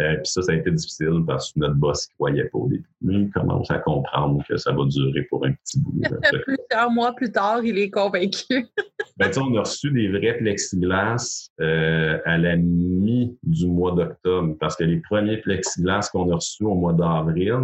Euh, 0.00 0.16
puis 0.16 0.26
ça, 0.26 0.42
ça 0.42 0.52
a 0.52 0.54
été 0.54 0.70
difficile 0.70 1.22
parce 1.26 1.52
que 1.52 1.60
notre 1.60 1.76
boss 1.76 2.08
ne 2.08 2.14
croyait 2.14 2.44
pas 2.44 2.58
au 2.58 2.68
début. 2.68 2.88
Il 3.02 3.30
commence 3.30 3.70
à 3.70 3.78
comprendre 3.78 4.42
que 4.48 4.56
ça 4.56 4.72
va 4.72 4.84
durer 4.86 5.22
pour 5.24 5.44
un 5.44 5.52
petit 5.52 5.80
bout. 5.80 6.00
Plusieurs 6.44 6.90
mois 6.90 7.12
plus 7.12 7.30
tard, 7.30 7.62
il 7.62 7.78
est 7.78 7.90
convaincu. 7.90 8.66
ben, 9.16 9.30
on 9.36 9.56
a 9.56 9.60
reçu 9.60 9.90
des 9.92 10.08
vrais 10.08 10.36
plexiglas 10.38 11.48
euh, 11.60 12.18
à 12.24 12.36
la 12.36 12.56
mi 12.56 13.38
du 13.44 13.68
mois 13.68 13.92
d'octobre 13.92 14.56
parce 14.58 14.76
que 14.76 14.84
les 14.84 14.98
premiers 14.98 15.36
plexiglas 15.36 16.08
qu'on 16.12 16.30
a 16.32 16.34
reçus 16.34 16.64
au 16.64 16.74
mois 16.74 16.92
d'avril, 16.92 17.54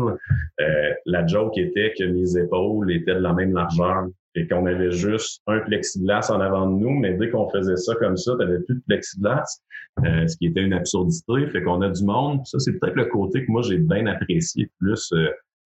euh, 0.61 0.93
la 1.07 1.27
joke 1.27 1.59
était 1.59 1.93
que 1.99 2.05
mes 2.05 2.37
épaules 2.37 2.93
étaient 2.93 3.15
de 3.15 3.21
la 3.21 3.33
même 3.33 3.53
largeur 3.53 4.07
et 4.37 4.47
qu'on 4.47 4.67
avait 4.67 4.93
juste 4.93 5.43
un 5.47 5.59
plexiglas 5.61 6.31
en 6.31 6.41
avant 6.41 6.71
de 6.71 6.79
nous, 6.79 6.91
mais 6.91 7.15
dès 7.15 7.31
qu'on 7.31 7.51
faisait 7.51 7.77
ça 7.77 7.95
comme 7.97 8.17
ça, 8.17 8.33
tu 8.39 8.45
n'avais 8.45 8.61
plus 8.61 8.77
de 8.77 8.83
plexiglas, 8.87 9.61
euh, 10.05 10.27
ce 10.27 10.37
qui 10.37 10.47
était 10.47 10.63
une 10.63 10.73
absurdité. 10.73 11.47
Fait 11.49 11.63
qu'on 11.63 11.83
a 11.83 11.91
du 11.91 12.05
monde. 12.05 12.41
Ça, 12.45 12.59
c'est 12.61 12.79
peut-être 12.79 12.95
le 12.95 13.07
côté 13.07 13.45
que 13.45 13.51
moi, 13.51 13.63
j'ai 13.63 13.79
bien 13.79 14.07
apprécié. 14.07 14.71
Plus 14.79 15.11
euh, 15.13 15.29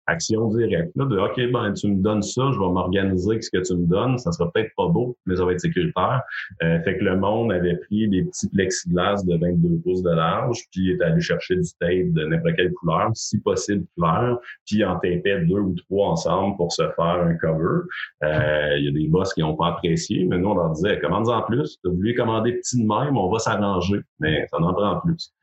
action 0.08 0.48
directe, 0.48 0.92
là, 0.96 1.06
de 1.06 1.18
OK, 1.18 1.52
ben, 1.52 1.74
tu 1.74 1.88
me 1.90 2.02
donnes 2.02 2.22
ça, 2.22 2.42
je 2.54 2.60
vais 2.60 2.70
m'organiser 2.70 3.32
avec 3.32 3.44
ce 3.44 3.52
que 3.52 3.62
tu 3.62 3.76
me 3.76 3.86
donnes. 3.86 4.18
Ça 4.18 4.32
sera 4.32 4.50
peut-être 4.52 4.72
pas 4.76 4.88
beau, 4.88 5.18
mais 5.26 5.36
ça 5.36 5.46
va 5.46 5.52
être 5.52 5.60
sécuritaire. 5.60 6.22
Euh, 6.64 6.80
fait 6.84 6.98
que 6.98 7.04
le 7.04 7.18
monde 7.18 7.52
avait 7.52 7.76
pris 7.76 8.08
des 8.08 8.24
petits 8.24 8.50
plexiglas 8.50 9.24
de 9.26 9.38
22 9.38 9.82
pouces 9.84 10.02
de 10.02 10.12
large, 10.12 10.64
puis 10.72 10.92
est 10.92 11.02
allé 11.02 11.20
chercher 11.22 11.56
du 11.56 11.70
tape 11.80 12.14
de 12.14 12.26
n'importe 12.26 12.56
quelle 12.56 12.74
couleur, 12.74 13.12
si 13.14 13.40
possible 13.40 13.86
clair, 13.98 14.38
puis 14.66 14.84
en 14.86 14.96
tapait 14.96 15.46
deux 15.46 15.60
ou 15.60 15.76
trois 15.90 16.10
ensemble 16.10 16.56
pour 16.58 16.72
se 16.72 16.84
faire 16.96 17.22
un 17.22 17.36
cover. 17.36 17.86
Euh, 18.24 18.78
il 18.78 18.86
y 18.86 18.88
a 18.88 18.92
des 18.92 19.08
boss 19.08 19.34
qui 19.34 19.42
n'ont 19.42 19.56
pas 19.56 19.68
apprécié, 19.68 20.26
mais 20.26 20.38
nous, 20.38 20.50
on 20.50 20.56
leur 20.56 20.72
disait, 20.72 21.00
commande 21.00 21.28
en 21.28 21.42
plus. 21.42 21.78
Tu 21.84 21.90
as 21.90 21.92
voulu 21.92 22.16
commander 22.16 22.54
petit 22.54 22.82
de 22.82 22.88
même, 22.88 23.18
on 23.18 23.30
va 23.30 23.40
s'arranger, 23.40 24.02
mais 24.20 24.48
ça 24.50 24.58
en 24.58 24.74
prend 24.74 25.02
plus. 25.02 25.34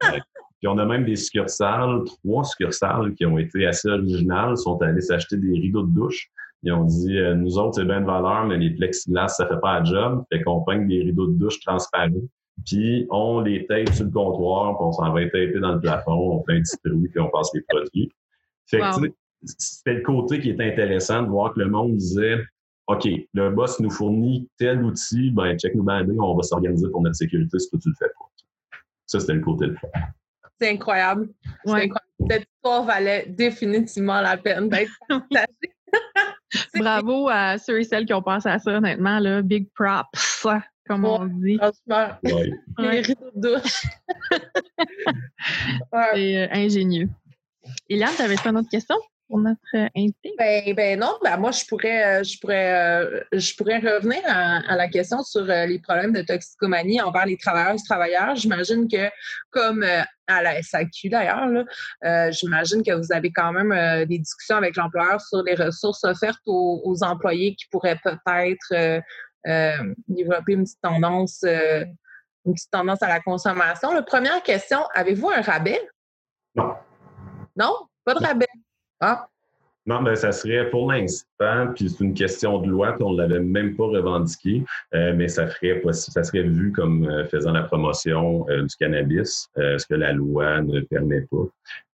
Puis 0.62 0.68
on 0.68 0.78
a 0.78 0.84
même 0.84 1.04
des 1.04 1.16
succursales, 1.16 2.04
trois 2.04 2.44
succursales 2.44 3.14
qui 3.14 3.26
ont 3.26 3.36
été 3.36 3.66
assez 3.66 3.88
originales, 3.88 4.56
sont 4.56 4.80
allés 4.80 5.00
s'acheter 5.00 5.36
des 5.36 5.58
rideaux 5.58 5.82
de 5.82 5.92
douche. 5.92 6.30
Ils 6.62 6.72
ont 6.72 6.84
dit, 6.84 7.18
euh, 7.18 7.34
nous 7.34 7.58
autres, 7.58 7.74
c'est 7.74 7.84
bien 7.84 8.00
de 8.00 8.06
valeur, 8.06 8.46
mais 8.46 8.58
les 8.58 8.70
plexiglas, 8.70 9.26
ça 9.26 9.48
fait 9.48 9.58
pas 9.60 9.80
la 9.80 9.84
job. 9.84 10.24
Fait 10.32 10.40
qu'on 10.40 10.60
peigne 10.60 10.86
des 10.86 11.02
rideaux 11.02 11.26
de 11.26 11.32
douche 11.32 11.58
transparents. 11.58 12.12
Puis 12.64 13.08
on 13.10 13.40
les 13.40 13.66
tape 13.66 13.92
sur 13.92 14.04
le 14.04 14.12
comptoir, 14.12 14.76
puis 14.76 14.86
on 14.86 14.92
s'en 14.92 15.12
va 15.12 15.24
taper 15.24 15.58
dans 15.58 15.72
le 15.72 15.80
plafond, 15.80 16.12
on 16.12 16.44
fait 16.44 16.58
un 16.58 16.60
petit 16.60 16.76
trou, 16.84 17.08
puis 17.10 17.18
on 17.18 17.28
passe 17.30 17.50
les 17.54 17.62
produits. 17.62 18.12
Fait 18.66 18.78
que 18.78 19.08
c'était 19.44 19.94
le 19.94 20.02
côté 20.02 20.38
qui 20.38 20.50
est 20.50 20.60
intéressant 20.60 21.24
de 21.24 21.28
voir 21.28 21.54
que 21.54 21.58
le 21.58 21.70
monde 21.70 21.96
disait, 21.96 22.38
OK, 22.86 23.08
le 23.34 23.50
boss 23.50 23.80
nous 23.80 23.90
fournit 23.90 24.48
tel 24.58 24.84
outil, 24.84 25.32
ben 25.32 25.58
check 25.58 25.74
nous 25.74 25.82
bander, 25.82 26.14
on 26.20 26.36
va 26.36 26.42
s'organiser 26.44 26.88
pour 26.88 27.02
notre 27.02 27.16
sécurité 27.16 27.58
si 27.58 27.68
tu 27.68 27.88
le 27.88 27.94
fais 27.98 28.06
pas. 28.06 28.78
Ça, 29.06 29.18
c'était 29.18 29.34
le 29.34 29.40
côté 29.40 29.66
de 29.66 29.74
fond. 29.74 29.88
C'est 30.62 30.70
incroyable. 30.70 31.28
Cette 31.66 32.46
histoire 32.54 32.84
valait 32.84 33.26
définitivement 33.28 34.20
la 34.20 34.36
peine 34.36 34.68
d'être 34.68 34.92
partagée. 35.08 35.74
Bravo 36.74 37.28
à 37.28 37.58
ceux 37.58 37.80
et 37.80 37.84
celles 37.84 38.06
qui 38.06 38.14
ont 38.14 38.22
pensé 38.22 38.48
à 38.48 38.60
ça, 38.60 38.70
honnêtement. 38.70 39.18
Là. 39.18 39.42
Big 39.42 39.68
props, 39.74 40.46
comme 40.86 41.04
on 41.04 41.26
dit. 41.26 41.58
Franchement, 41.58 42.16
les 42.78 43.00
rideaux 43.00 43.30
de 43.34 43.54
douche. 43.54 43.82
C'est 46.14 46.36
euh, 46.38 46.48
ingénieux. 46.52 47.08
Eliane, 47.88 48.12
tu 48.16 48.22
avais 48.22 48.36
une 48.44 48.58
autre 48.58 48.70
question? 48.70 48.96
Pour 49.32 49.40
notre 49.40 49.88
invité? 49.96 50.34
Ben, 50.38 50.74
ben 50.74 51.00
non, 51.00 51.16
ben 51.24 51.38
moi, 51.38 51.52
je 51.52 51.64
pourrais, 51.64 52.20
euh, 52.20 52.22
je 52.22 52.38
pourrais, 52.38 53.00
euh, 53.02 53.20
je 53.32 53.56
pourrais 53.56 53.78
revenir 53.78 54.20
à, 54.26 54.76
la 54.76 54.88
question 54.88 55.22
sur 55.22 55.48
euh, 55.48 55.64
les 55.64 55.78
problèmes 55.78 56.12
de 56.12 56.20
toxicomanie 56.20 57.00
envers 57.00 57.24
les 57.24 57.38
travailleurs 57.38 57.72
et 57.72 57.82
travailleurs. 57.88 58.36
J'imagine 58.36 58.86
que, 58.86 59.08
comme 59.48 59.84
à 60.26 60.42
la 60.42 60.62
SAQ 60.62 61.08
d'ailleurs, 61.08 61.48
j'imagine 62.30 62.82
que 62.82 62.92
vous 62.92 63.10
avez 63.10 63.32
quand 63.32 63.52
même 63.52 64.04
des 64.06 64.18
discussions 64.18 64.56
avec 64.56 64.76
l'employeur 64.76 65.20
sur 65.20 65.42
les 65.42 65.54
ressources 65.54 66.04
offertes 66.04 66.42
aux, 66.46 67.02
employés 67.02 67.54
qui 67.54 67.66
pourraient 67.70 67.98
peut-être 68.04 69.02
développer 70.08 70.52
une 70.52 70.64
petite 70.64 70.80
tendance, 70.82 71.42
une 71.42 72.54
petite 72.54 72.70
tendance 72.70 73.02
à 73.02 73.08
la 73.08 73.20
consommation. 73.20 73.92
La 73.92 74.02
première 74.02 74.42
question, 74.42 74.80
avez-vous 74.94 75.30
un 75.30 75.40
rabais? 75.40 75.80
Non. 76.54 76.74
Non? 77.56 77.74
Pas 78.04 78.14
de 78.14 78.24
rabais? 78.24 78.46
Ah, 79.04 79.26
Non, 79.84 80.00
ben 80.00 80.14
ça 80.14 80.30
serait 80.30 80.70
pour 80.70 80.92
l'instant, 80.92 81.72
puis 81.74 81.90
c'est 81.90 82.04
une 82.04 82.14
question 82.14 82.60
de 82.60 82.68
loi, 82.68 82.92
qu'on 82.92 83.14
ne 83.14 83.20
l'avait 83.20 83.40
même 83.40 83.74
pas 83.74 83.86
revendiqué, 83.86 84.62
euh, 84.94 85.12
mais 85.16 85.26
ça 85.26 85.48
ferait 85.48 85.82
ça 85.92 86.22
serait 86.22 86.44
vu 86.44 86.70
comme 86.70 87.08
euh, 87.10 87.24
faisant 87.26 87.50
la 87.50 87.64
promotion 87.64 88.46
euh, 88.48 88.62
du 88.62 88.76
cannabis, 88.76 89.48
ce 89.56 89.84
que 89.84 89.94
la 89.94 90.12
loi 90.12 90.62
ne 90.62 90.82
permet 90.82 91.22
pas. 91.22 91.48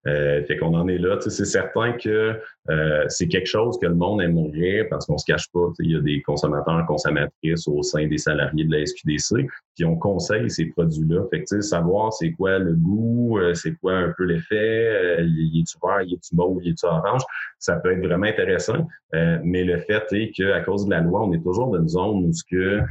Fait 0.05 0.57
qu'on 0.59 0.75
en 0.75 0.87
est 0.87 0.99
là. 0.99 1.17
C'est 1.19 1.45
certain 1.45 1.93
que 1.93 2.39
euh, 2.69 3.05
c'est 3.07 3.27
quelque 3.27 3.47
chose 3.47 3.77
que 3.79 3.87
le 3.87 3.95
monde 3.95 4.21
aimerait 4.21 4.85
parce 4.89 5.05
qu'on 5.05 5.17
se 5.17 5.25
cache 5.25 5.49
pas. 5.51 5.67
Il 5.79 5.91
y 5.91 5.95
a 5.95 6.01
des 6.01 6.21
consommateurs, 6.21 6.85
consommatrices 6.87 7.67
au 7.67 7.81
sein 7.81 8.07
des 8.07 8.17
salariés 8.17 8.65
de 8.65 8.71
la 8.71 8.85
SQDC, 8.85 9.47
qui 9.75 9.85
on 9.85 9.95
conseille 9.95 10.49
ces 10.49 10.65
produits-là. 10.65 11.23
Fait 11.31 11.43
que 11.43 11.61
savoir 11.61 12.13
c'est 12.13 12.31
quoi 12.31 12.59
le 12.59 12.73
goût, 12.73 13.39
euh, 13.39 13.53
c'est 13.53 13.73
quoi 13.75 13.93
un 13.93 14.13
peu 14.17 14.25
l'effet, 14.25 15.19
euh, 15.19 15.23
y 15.23 15.61
est-tu 15.61 15.77
vert, 15.83 16.01
y 16.01 16.13
est-tu 16.13 16.35
mauve, 16.35 16.63
y 16.63 16.69
est-tu 16.69 16.85
orange, 16.85 17.23
ça 17.57 17.77
peut 17.77 17.91
être 17.91 18.05
vraiment 18.05 18.27
intéressant. 18.27 18.87
mais 19.13 19.63
le 19.63 19.79
fait 19.79 20.03
est 20.11 20.31
qu'à 20.31 20.61
cause 20.61 20.85
de 20.85 20.91
la 20.91 21.01
loi, 21.01 21.23
on 21.23 21.33
est 21.33 21.41
toujours 21.41 21.71
dans 21.71 21.79
une 21.79 21.87
zone 21.87 22.25
où 22.25 22.33
ce 22.33 22.43
que 22.49 22.81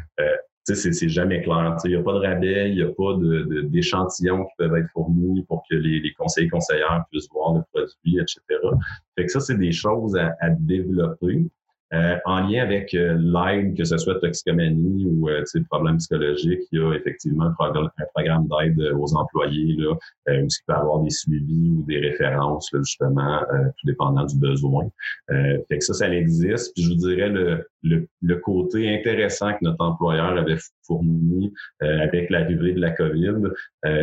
c'est 0.75 1.09
jamais 1.09 1.43
clair. 1.43 1.77
Il 1.85 1.91
n'y 1.91 1.97
a 1.97 2.03
pas 2.03 2.13
de 2.13 2.19
rabais, 2.19 2.71
il 2.71 2.77
n'y 2.77 2.83
a 2.83 2.89
pas 2.89 3.17
d'échantillons 3.65 4.41
de, 4.41 4.45
qui 4.45 4.53
peuvent 4.59 4.77
être 4.77 4.91
fournis 4.93 5.45
pour 5.49 5.63
que 5.69 5.77
les, 5.77 6.01
les 6.01 6.13
conseillers 6.13 6.49
conseillères 6.49 7.05
puissent 7.11 7.29
voir 7.31 7.55
le 7.55 7.63
produit, 7.73 8.19
etc. 8.21 8.41
Fait 9.17 9.27
que 9.27 9.33
ça, 9.33 9.41
c'est 9.41 9.59
des 9.59 9.73
choses 9.73 10.17
à, 10.17 10.35
à 10.41 10.51
développer. 10.51 11.47
Euh, 11.95 12.19
en 12.27 12.41
lien 12.47 12.63
avec 12.63 12.93
euh, 12.93 13.17
l'aide, 13.19 13.75
que 13.75 13.85
ce 13.85 13.97
soit 13.97 14.21
toxicomanie 14.21 15.07
ou 15.07 15.31
euh, 15.31 15.43
problème 15.71 15.97
psychologique, 15.97 16.61
il 16.71 16.81
y 16.81 16.83
a 16.83 16.93
effectivement 16.93 17.47
un, 17.47 17.53
programme, 18.15 18.47
d'aide 18.47 18.93
aux 18.95 19.17
employés 19.17 19.75
là, 19.79 19.95
euh, 20.29 20.43
où 20.43 20.47
il 20.47 20.65
peut 20.67 20.75
avoir 20.75 21.01
des 21.01 21.09
suivis 21.09 21.71
ou 21.71 21.85
des 21.87 21.99
références, 21.99 22.69
justement, 22.75 23.41
euh, 23.55 23.65
tout 23.79 23.87
dépendant 23.87 24.25
du 24.25 24.37
besoin. 24.37 24.87
fait 25.29 25.79
que 25.79 25.85
ça, 25.85 25.95
ça 25.95 26.15
existe. 26.15 26.75
Puis 26.75 26.85
je 26.85 26.91
vous 26.91 26.97
dirais 26.97 27.31
le, 27.31 27.67
le, 27.83 28.07
le, 28.23 28.37
côté 28.37 28.93
intéressant 28.95 29.53
que 29.53 29.59
notre 29.63 29.85
employeur 29.85 30.37
avait 30.37 30.57
fourni 30.87 31.53
avec 31.81 32.31
l'arrivée 32.31 32.73
de 32.73 32.81
la 32.81 32.91
COVID, 32.91 33.49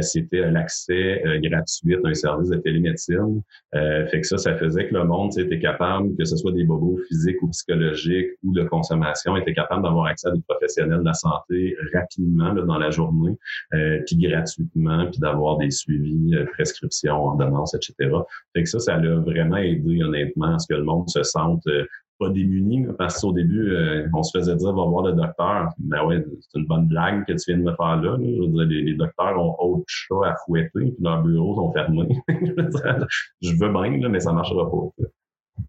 c'était 0.02 0.50
l'accès 0.52 1.22
gratuit 1.44 1.96
à 1.96 2.00
un 2.04 2.14
service 2.14 2.50
de 2.50 2.58
télémédecine. 2.58 3.42
fait 3.74 4.22
que 4.22 4.28
ça, 4.28 4.38
ça 4.38 4.56
faisait 4.56 4.88
que 4.88 4.94
le 4.94 5.04
monde 5.04 5.38
était 5.38 5.60
capable, 5.60 6.16
que 6.18 6.26
ce 6.26 6.38
soit 6.38 6.52
des 6.52 6.64
bobos 6.64 7.00
physiques 7.08 7.42
ou 7.42 7.50
psychologiques, 7.50 8.30
ou 8.44 8.54
de 8.54 8.64
consommation 8.64 9.36
était 9.38 9.54
capable 9.54 9.84
d'avoir 9.84 10.06
accès 10.06 10.28
à 10.28 10.32
des 10.32 10.42
professionnels 10.48 11.00
de 11.00 11.06
la 11.06 11.14
santé 11.14 11.76
rapidement 11.94 12.54
dans 12.54 12.78
la 12.78 12.90
journée, 12.90 13.38
euh, 13.74 14.00
puis 14.06 14.18
gratuitement, 14.18 15.08
puis 15.10 15.20
d'avoir 15.20 15.58
des 15.58 15.72
suivis, 15.72 16.36
euh, 16.36 16.46
prescriptions, 16.54 17.16
ordonnances, 17.16 17.74
etc. 17.74 18.12
Fait 18.54 18.64
que 18.64 18.70
ça, 18.70 18.80
ça 18.80 18.98
l'a 18.98 19.16
vraiment 19.16 19.58
aidé 19.58 20.04
honnêtement 20.04 20.56
à 20.56 20.60
ce 20.60 20.68
que 20.68 20.76
le 20.76 20.84
monde 20.84 21.10
se 21.10 21.24
sente 21.24 21.66
euh, 21.68 21.86
pas 22.20 22.30
démuni, 22.30 22.86
parce 22.98 23.22
qu'au 23.22 23.32
début, 23.32 23.72
euh, 23.72 24.08
on 24.14 24.24
se 24.24 24.38
faisait 24.38 24.56
dire 24.56 24.74
va 24.74 24.86
voir 24.86 25.06
le 25.06 25.14
docteur. 25.14 25.70
Ben 25.80 26.06
ouais, 26.06 26.24
c'est 26.40 26.60
une 26.60 26.66
bonne 26.66 26.88
blague 26.88 27.26
que 27.26 27.34
tu 27.34 27.44
viens 27.48 27.58
de 27.58 27.64
me 27.64 27.76
faire 27.76 28.02
là. 28.02 28.18
Je 28.20 28.42
veux 28.42 28.48
dire, 28.48 28.66
les, 28.66 28.94
docteurs 28.94 29.40
ont 29.40 29.56
autre 29.60 29.84
chat 29.88 30.16
à 30.26 30.36
fouetter, 30.46 30.70
puis 30.74 30.96
leurs 31.02 31.24
bureaux 31.24 31.56
sont 31.56 31.74
fermés. 31.74 32.08
je 33.42 33.52
veux 33.52 33.72
bien, 33.72 34.10
mais 34.10 34.20
ça 34.20 34.32
marchera 34.32 34.70
pas. 34.70 35.06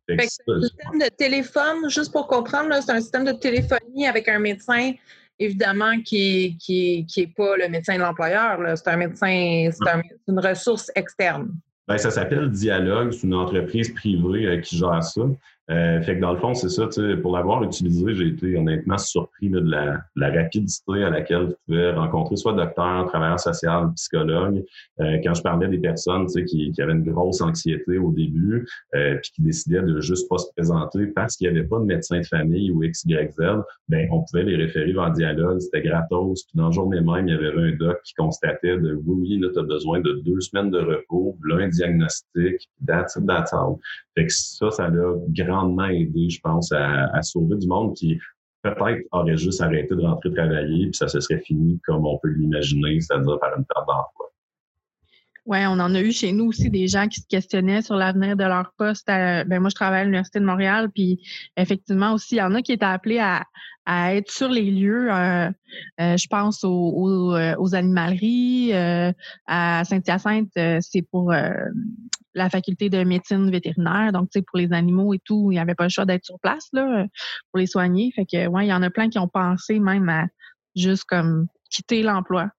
C'est 0.08 0.14
un 0.14 0.60
système 0.60 0.98
de 0.98 1.08
téléphone, 1.16 1.88
juste 1.88 2.12
pour 2.12 2.26
comprendre, 2.26 2.72
c'est 2.80 2.92
un 2.92 3.00
système 3.00 3.24
de 3.24 3.32
téléphonie 3.32 4.06
avec 4.06 4.28
un 4.28 4.38
médecin, 4.38 4.92
évidemment, 5.38 6.00
qui 6.04 6.56
n'est 6.68 7.04
qui, 7.04 7.20
est 7.20 7.36
pas 7.36 7.56
le 7.56 7.68
médecin 7.68 7.96
de 7.96 8.02
l'employeur. 8.02 8.58
C'est 8.76 8.88
un 8.88 8.96
médecin, 8.96 9.68
c'est 9.72 10.32
une 10.32 10.40
ressource 10.40 10.90
externe. 10.94 11.50
Ben, 11.88 11.98
ça 11.98 12.10
s'appelle 12.10 12.50
Dialogue, 12.50 13.12
c'est 13.12 13.26
une 13.26 13.34
entreprise 13.34 13.92
privée 13.94 14.46
euh, 14.46 14.60
qui 14.60 14.76
gère 14.76 15.04
ça. 15.04 15.22
Euh, 15.68 16.00
fait 16.02 16.16
que 16.16 16.20
dans 16.20 16.32
le 16.32 16.38
fond, 16.38 16.54
c'est 16.54 16.68
ça, 16.68 16.88
pour 17.22 17.36
l'avoir 17.36 17.62
utilisé, 17.64 18.14
j'ai 18.14 18.28
été 18.28 18.56
honnêtement 18.56 18.98
surpris 18.98 19.50
de, 19.50 19.58
la, 19.58 20.00
la, 20.14 20.30
rapidité 20.30 21.02
à 21.02 21.10
laquelle 21.10 21.48
tu 21.48 21.54
pouvais 21.66 21.92
rencontrer 21.92 22.36
soit 22.36 22.52
docteur, 22.52 23.06
travailleur 23.06 23.40
social, 23.40 23.90
psychologue. 23.96 24.64
Euh, 25.00 25.18
quand 25.24 25.34
je 25.34 25.42
parlais 25.42 25.66
des 25.66 25.78
personnes 25.78 26.26
qui, 26.26 26.70
qui 26.70 26.82
avaient 26.82 26.92
une 26.92 27.02
grosse 27.02 27.40
anxiété 27.40 27.98
au 27.98 28.12
début, 28.12 28.66
euh, 28.94 29.16
puis 29.16 29.30
qui 29.34 29.42
décidaient 29.42 29.82
de 29.82 30.00
juste 30.00 30.28
pas 30.28 30.38
se 30.38 30.46
présenter 30.56 31.06
parce 31.08 31.36
qu'il 31.36 31.50
n'y 31.50 31.58
avait 31.58 31.66
pas 31.66 31.80
de 31.80 31.84
médecin 31.84 32.20
de 32.20 32.26
famille 32.26 32.70
ou 32.70 32.84
X, 32.84 33.04
Y, 33.04 33.32
Z, 33.32 33.62
ben 33.88 34.08
on 34.12 34.22
pouvait 34.22 34.44
les 34.44 34.56
référer 34.56 34.92
vers 34.92 35.10
dialogue, 35.10 35.58
c'était 35.58 35.82
gratos. 35.82 36.44
Puis 36.44 36.52
dans 36.54 36.66
la 36.66 36.72
journée 36.72 37.00
même, 37.00 37.26
il 37.26 37.34
y 37.34 37.36
avait 37.36 37.52
un 37.52 37.72
doc 37.76 38.00
qui 38.04 38.14
constatait 38.14 38.78
de 38.78 38.94
oui, 39.04 39.16
oui, 39.20 39.38
là, 39.40 39.48
tu 39.52 39.58
as 39.58 39.64
besoin 39.64 40.00
de 40.00 40.12
deux 40.24 40.40
semaines 40.40 40.70
de 40.70 40.78
repos, 40.78 41.36
là, 41.44 41.56
un 41.64 41.68
diagnostic, 41.68 42.68
that's 42.86 43.16
it, 43.16 43.26
that's 43.26 43.52
all. 43.52 43.80
Fait 44.16 44.26
que 44.26 44.32
ça, 44.32 44.70
ça 44.70 44.88
l'a 44.88 45.14
grandement 45.28 45.86
aidé, 45.86 46.30
je 46.30 46.40
pense, 46.40 46.72
à, 46.72 47.20
sauver 47.22 47.56
du 47.56 47.66
monde 47.66 47.94
qui 47.94 48.18
peut-être 48.62 49.06
aurait 49.12 49.36
juste 49.36 49.60
arrêté 49.60 49.94
de 49.94 50.00
rentrer 50.00 50.32
travailler, 50.32 50.86
puis 50.86 50.96
ça 50.96 51.06
se 51.06 51.20
serait 51.20 51.40
fini 51.40 51.78
comme 51.84 52.06
on 52.06 52.18
peut 52.18 52.30
l'imaginer, 52.30 53.00
c'est-à-dire 53.00 53.38
par 53.38 53.56
une 53.56 53.64
perte 53.64 53.86
d'emploi. 53.86 54.32
Oui, 55.46 55.58
on 55.66 55.78
en 55.78 55.94
a 55.94 56.00
eu 56.00 56.10
chez 56.10 56.32
nous 56.32 56.46
aussi 56.46 56.70
des 56.70 56.88
gens 56.88 57.06
qui 57.06 57.20
se 57.20 57.26
questionnaient 57.28 57.80
sur 57.80 57.94
l'avenir 57.94 58.36
de 58.36 58.42
leur 58.42 58.72
poste. 58.76 59.06
ben 59.06 59.60
moi, 59.60 59.68
je 59.68 59.76
travaille 59.76 60.00
à 60.00 60.04
l'Université 60.04 60.40
de 60.40 60.44
Montréal, 60.44 60.90
puis 60.92 61.20
effectivement 61.56 62.14
aussi, 62.14 62.34
il 62.34 62.38
y 62.38 62.42
en 62.42 62.52
a 62.54 62.62
qui 62.62 62.72
étaient 62.72 62.84
appelés 62.84 63.20
à, 63.20 63.44
être 64.12 64.32
sur 64.32 64.48
les 64.48 64.68
lieux. 64.68 65.08
Euh, 65.12 65.48
euh, 66.00 66.16
je 66.16 66.26
pense 66.26 66.64
aux, 66.64 67.36
aux, 67.58 67.74
animaleries. 67.76 68.72
Euh, 68.74 69.12
à 69.46 69.84
Saint-Hyacinthe, 69.84 70.50
c'est 70.80 71.02
pour 71.02 71.32
la 72.36 72.50
faculté 72.50 72.90
de 72.90 73.02
médecine 73.02 73.50
vétérinaire. 73.50 74.12
Donc, 74.12 74.30
tu 74.30 74.38
sais, 74.38 74.42
pour 74.42 74.58
les 74.58 74.72
animaux 74.72 75.14
et 75.14 75.18
tout, 75.24 75.50
il 75.50 75.54
n'y 75.54 75.58
avait 75.58 75.74
pas 75.74 75.84
le 75.84 75.90
choix 75.90 76.04
d'être 76.04 76.24
sur 76.24 76.38
place 76.38 76.68
là, 76.72 77.06
pour 77.50 77.58
les 77.58 77.66
soigner. 77.66 78.12
Fait 78.14 78.26
que, 78.26 78.46
ouais, 78.46 78.66
il 78.66 78.68
y 78.68 78.72
en 78.72 78.82
a 78.82 78.90
plein 78.90 79.08
qui 79.08 79.18
ont 79.18 79.28
pensé 79.28 79.80
même 79.80 80.08
à 80.08 80.26
juste 80.76 81.04
comme 81.04 81.48
quitter 81.70 82.02
l'emploi. 82.02 82.50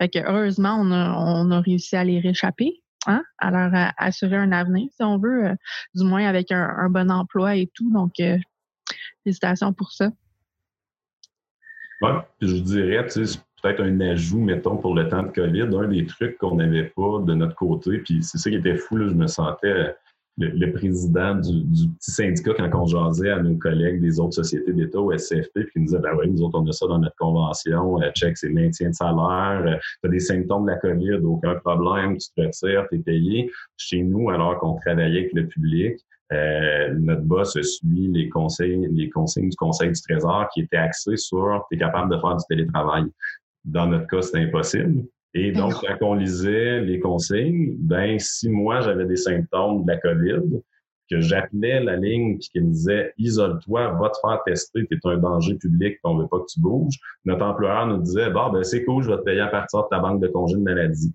Fait 0.00 0.08
que 0.08 0.18
heureusement, 0.18 0.76
on 0.80 0.90
a, 0.90 1.14
on 1.16 1.50
a 1.52 1.60
réussi 1.60 1.94
à 1.96 2.02
les 2.02 2.18
réchapper, 2.18 2.82
hein, 3.06 3.22
à 3.38 3.50
leur 3.50 3.92
assurer 3.96 4.36
un 4.36 4.50
avenir, 4.50 4.88
si 4.92 5.02
on 5.02 5.18
veut, 5.18 5.46
euh, 5.46 5.54
du 5.94 6.04
moins 6.04 6.26
avec 6.26 6.50
un, 6.50 6.90
bon 6.90 7.10
emploi 7.10 7.56
et 7.56 7.70
tout. 7.72 7.90
Donc, 7.92 8.18
euh, 8.18 8.36
félicitations 9.22 9.72
pour 9.72 9.92
ça. 9.92 10.10
Oui, 12.02 12.10
je 12.40 12.56
dirais, 12.56 13.06
tu 13.06 13.26
sais, 13.26 13.38
peut-être 13.62 13.82
un 13.82 14.00
ajout, 14.00 14.40
mettons, 14.40 14.76
pour 14.76 14.94
le 14.94 15.08
temps 15.08 15.22
de 15.22 15.28
COVID, 15.28 15.68
un 15.76 15.88
des 15.88 16.06
trucs 16.06 16.38
qu'on 16.38 16.56
n'avait 16.56 16.92
pas 16.96 17.20
de 17.24 17.34
notre 17.34 17.54
côté, 17.54 17.98
puis 17.98 18.22
c'est 18.22 18.38
ça 18.38 18.50
qui 18.50 18.56
était 18.56 18.76
fou, 18.76 18.96
là, 18.96 19.08
je 19.08 19.14
me 19.14 19.26
sentais 19.26 19.94
le, 20.38 20.72
président 20.72 21.34
du, 21.34 21.88
petit 21.98 22.10
syndicat 22.10 22.54
quand 22.54 22.82
on 22.82 22.86
jasait 22.86 23.30
à 23.30 23.42
nos 23.42 23.56
collègues 23.56 24.00
des 24.00 24.18
autres 24.20 24.34
sociétés 24.34 24.72
d'État 24.72 25.00
au 25.00 25.16
SCFP, 25.16 25.52
puis 25.54 25.72
qui 25.72 25.78
nous 25.80 25.86
disait, 25.86 25.98
ben 25.98 26.12
oui, 26.18 26.30
nous 26.30 26.42
autres, 26.42 26.58
on 26.58 26.66
a 26.66 26.72
ça 26.72 26.86
dans 26.86 26.98
notre 26.98 27.16
convention, 27.16 28.00
euh, 28.00 28.10
check, 28.12 28.36
c'est 28.36 28.48
maintien 28.48 28.90
de 28.90 28.94
salaire, 28.94 29.62
euh, 29.66 29.76
tu 30.02 30.08
as 30.08 30.10
des 30.10 30.20
symptômes 30.20 30.66
de 30.66 30.70
la 30.70 30.76
COVID, 30.78 31.24
aucun 31.24 31.54
problème, 31.56 32.16
tu 32.16 32.28
te 32.34 32.40
retires, 32.40 32.86
tu 32.90 32.98
es 32.98 33.02
payé. 33.02 33.50
Chez 33.76 34.02
nous, 34.02 34.30
alors 34.30 34.58
qu'on 34.58 34.74
travaillait 34.76 35.20
avec 35.20 35.32
le 35.34 35.46
public, 35.46 35.98
euh, 36.32 36.94
notre 36.94 37.22
boss 37.22 37.60
suit 37.60 38.08
les 38.08 38.28
conseils, 38.28 38.88
les 38.92 39.10
consignes 39.10 39.48
du 39.48 39.56
Conseil 39.56 39.90
du 39.90 40.00
Trésor 40.00 40.48
qui 40.54 40.60
étaient 40.60 40.76
axés 40.76 41.16
sur 41.16 41.64
tu 41.68 41.76
es 41.76 41.78
capable 41.78 42.14
de 42.14 42.20
faire 42.20 42.36
du 42.36 42.44
télétravail. 42.48 43.04
Dans 43.64 43.86
notre 43.86 44.06
cas, 44.06 44.22
c'est 44.22 44.38
impossible. 44.38 45.04
Et 45.34 45.52
donc, 45.52 45.74
quand 45.74 46.06
on 46.06 46.14
lisait 46.14 46.80
les 46.80 46.98
consignes, 46.98 47.76
ben, 47.78 48.18
si 48.18 48.48
moi 48.48 48.80
j'avais 48.80 49.06
des 49.06 49.16
symptômes 49.16 49.84
de 49.84 49.92
la 49.92 49.98
COVID, 49.98 50.60
que 51.10 51.20
j'appelais 51.20 51.82
la 51.82 51.96
ligne 51.96 52.38
qui 52.38 52.60
me 52.60 52.70
disait 52.70 53.12
isole-toi, 53.18 53.92
va 54.00 54.10
te 54.10 54.18
faire 54.20 54.42
tester, 54.44 54.86
tu 54.86 54.94
es 54.94 55.08
un 55.08 55.18
danger 55.18 55.56
public, 55.56 55.98
on 56.04 56.16
veut 56.16 56.28
pas 56.28 56.38
que 56.38 56.46
tu 56.52 56.60
bouges. 56.60 56.98
Notre 57.24 57.44
employeur 57.44 57.86
nous 57.88 57.98
disait 57.98 58.30
bon 58.30 58.50
ben 58.52 58.62
c'est 58.62 58.84
cool, 58.84 59.02
je 59.02 59.10
vais 59.10 59.18
te 59.18 59.22
payer 59.22 59.40
à 59.40 59.48
partir 59.48 59.82
de 59.82 59.88
ta 59.90 59.98
banque 59.98 60.20
de 60.20 60.28
congé 60.28 60.54
de 60.54 60.62
maladie. 60.62 61.12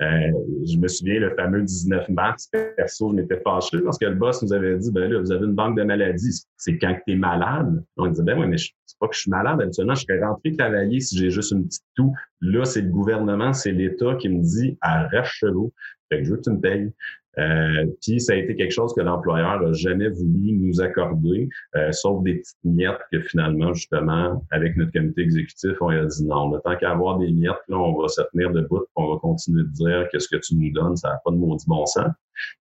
Euh, 0.00 0.30
je 0.64 0.78
me 0.78 0.86
souviens, 0.86 1.18
le 1.18 1.34
fameux 1.34 1.62
19 1.62 2.08
mars, 2.10 2.48
perso, 2.76 3.10
je 3.10 3.16
m'étais 3.16 3.40
fâché 3.40 3.80
parce 3.80 3.98
que 3.98 4.06
le 4.06 4.14
boss 4.14 4.42
nous 4.42 4.52
avait 4.52 4.78
dit, 4.78 4.92
ben 4.92 5.10
là, 5.10 5.20
vous 5.20 5.32
avez 5.32 5.44
une 5.44 5.54
banque 5.54 5.76
de 5.76 5.82
maladie, 5.82 6.40
c'est 6.56 6.78
quand 6.78 6.96
tu 7.06 7.14
es 7.14 7.16
malade? 7.16 7.82
On 7.96 8.06
disait, 8.06 8.22
ben 8.22 8.38
oui, 8.38 8.46
mais 8.46 8.58
c'est 8.58 8.98
pas 9.00 9.08
que 9.08 9.14
je 9.14 9.22
suis 9.22 9.30
malade, 9.30 9.60
habituellement, 9.60 9.94
je 9.94 10.02
serais 10.02 10.24
rentré 10.24 10.52
travailler 10.52 11.00
si 11.00 11.18
j'ai 11.18 11.30
juste 11.30 11.50
une 11.50 11.66
petite 11.66 11.84
toux. 11.96 12.14
Là, 12.40 12.64
c'est 12.64 12.82
le 12.82 12.90
gouvernement, 12.90 13.52
c'est 13.52 13.72
l'État 13.72 14.14
qui 14.14 14.28
me 14.28 14.42
dit, 14.42 14.78
arrache-le. 14.80 15.70
Fait 16.08 16.18
que 16.18 16.24
je 16.24 16.30
veux 16.30 16.36
que 16.36 16.42
tu 16.42 16.50
me 16.50 16.60
payes. 16.60 16.90
Euh, 17.38 17.86
puis 18.02 18.20
ça 18.20 18.32
a 18.32 18.36
été 18.36 18.56
quelque 18.56 18.72
chose 18.72 18.92
que 18.94 19.00
l'employeur 19.00 19.60
n'a 19.60 19.72
jamais 19.72 20.08
voulu 20.08 20.52
nous 20.52 20.80
accorder, 20.80 21.48
euh, 21.76 21.92
sauf 21.92 22.22
des 22.24 22.36
petites 22.36 22.64
miettes 22.64 23.00
que 23.12 23.20
finalement, 23.20 23.72
justement, 23.74 24.44
avec 24.50 24.76
notre 24.76 24.92
comité 24.92 25.22
exécutif, 25.22 25.76
on 25.80 25.88
a 25.88 26.04
dit 26.04 26.24
non. 26.24 26.50
Le 26.50 26.60
tant 26.60 26.76
qu'à 26.76 26.90
avoir 26.90 27.18
des 27.18 27.30
miettes, 27.30 27.62
là, 27.68 27.76
on 27.78 28.00
va 28.00 28.08
se 28.08 28.22
tenir 28.32 28.50
debout, 28.50 28.84
on 28.96 29.12
va 29.12 29.18
continuer 29.20 29.62
de 29.62 29.68
dire 29.68 30.08
que 30.12 30.18
ce 30.18 30.28
que 30.28 30.36
tu 30.36 30.56
nous 30.56 30.72
donnes, 30.72 30.96
ça 30.96 31.10
n'a 31.10 31.20
pas 31.24 31.30
de 31.30 31.36
maudit 31.36 31.64
bon 31.68 31.86
sens. 31.86 32.10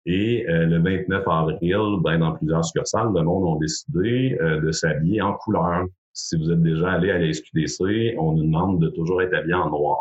Et 0.06 0.48
euh, 0.48 0.66
le 0.66 0.78
29 0.80 1.24
avril, 1.26 2.00
ben, 2.02 2.18
dans 2.18 2.32
plusieurs 2.32 2.64
succursales, 2.64 3.08
le 3.14 3.22
monde 3.22 3.56
a 3.56 3.60
décidé 3.60 4.36
de 4.40 4.72
s'habiller 4.72 5.20
en 5.22 5.34
couleur. 5.34 5.84
Si 6.12 6.36
vous 6.36 6.50
êtes 6.50 6.62
déjà 6.62 6.92
allé 6.92 7.10
à 7.10 7.18
la 7.18 7.32
SQDC, 7.32 8.16
on 8.18 8.32
nous 8.32 8.44
demande 8.44 8.80
de 8.80 8.88
toujours 8.88 9.22
être 9.22 9.34
habillé 9.34 9.54
en 9.54 9.70
noir 9.70 9.98